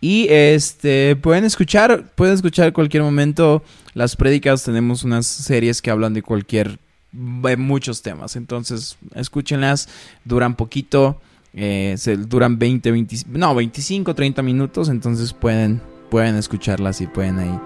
Y 0.00 0.26
este 0.28 1.14
pueden 1.14 1.44
escuchar, 1.44 2.10
pueden 2.16 2.34
escuchar 2.34 2.72
cualquier 2.72 3.04
momento 3.04 3.62
las 3.94 4.16
prédicas. 4.16 4.64
Tenemos 4.64 5.04
unas 5.04 5.28
series 5.28 5.80
que 5.80 5.92
hablan 5.92 6.12
de 6.12 6.22
cualquier, 6.22 6.80
muchos 7.12 8.02
temas. 8.02 8.34
Entonces, 8.34 8.96
escúchenlas, 9.14 9.88
duran 10.24 10.56
poquito, 10.56 11.20
eh, 11.54 11.94
se, 11.98 12.16
duran 12.16 12.58
20, 12.58 12.90
20, 12.90 13.16
no, 13.28 13.54
25, 13.54 14.12
30 14.12 14.42
minutos. 14.42 14.88
Entonces 14.88 15.32
pueden, 15.32 15.80
pueden 16.10 16.34
escucharlas 16.34 17.00
y 17.00 17.06
pueden 17.06 17.38
ahí 17.38 17.60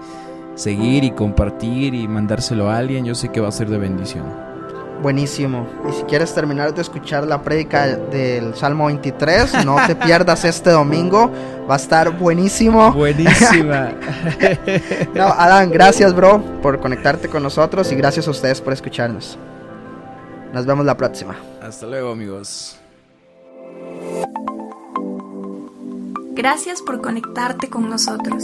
seguir 0.55 1.03
y 1.03 1.11
compartir 1.11 1.93
y 1.93 2.07
mandárselo 2.07 2.69
a 2.69 2.77
alguien, 2.77 3.05
yo 3.05 3.15
sé 3.15 3.29
que 3.29 3.41
va 3.41 3.49
a 3.49 3.51
ser 3.51 3.69
de 3.69 3.77
bendición. 3.77 4.25
Buenísimo. 5.01 5.67
Y 5.89 5.91
si 5.91 6.03
quieres 6.03 6.33
terminar 6.33 6.73
de 6.73 6.81
escuchar 6.81 7.27
la 7.27 7.41
prédica 7.41 7.87
del 7.87 8.55
Salmo 8.55 8.85
23, 8.85 9.65
no 9.65 9.75
te 9.85 9.97
pierdas 9.97 10.45
este 10.45 10.69
domingo. 10.69 11.29
Va 11.69 11.73
a 11.73 11.77
estar 11.77 12.17
buenísimo. 12.17 12.93
Buenísima. 12.93 13.91
no, 15.13 15.25
Adán, 15.25 15.71
gracias, 15.71 16.15
bro, 16.15 16.41
por 16.61 16.79
conectarte 16.79 17.27
con 17.27 17.43
nosotros 17.43 17.91
y 17.91 17.95
gracias 17.95 18.29
a 18.29 18.31
ustedes 18.31 18.61
por 18.61 18.71
escucharnos. 18.71 19.37
Nos 20.53 20.65
vemos 20.65 20.85
la 20.85 20.95
próxima. 20.95 21.35
Hasta 21.61 21.85
luego, 21.85 22.11
amigos. 22.11 22.77
Gracias 26.31 26.81
por 26.81 27.01
conectarte 27.01 27.69
con 27.69 27.89
nosotros. 27.89 28.43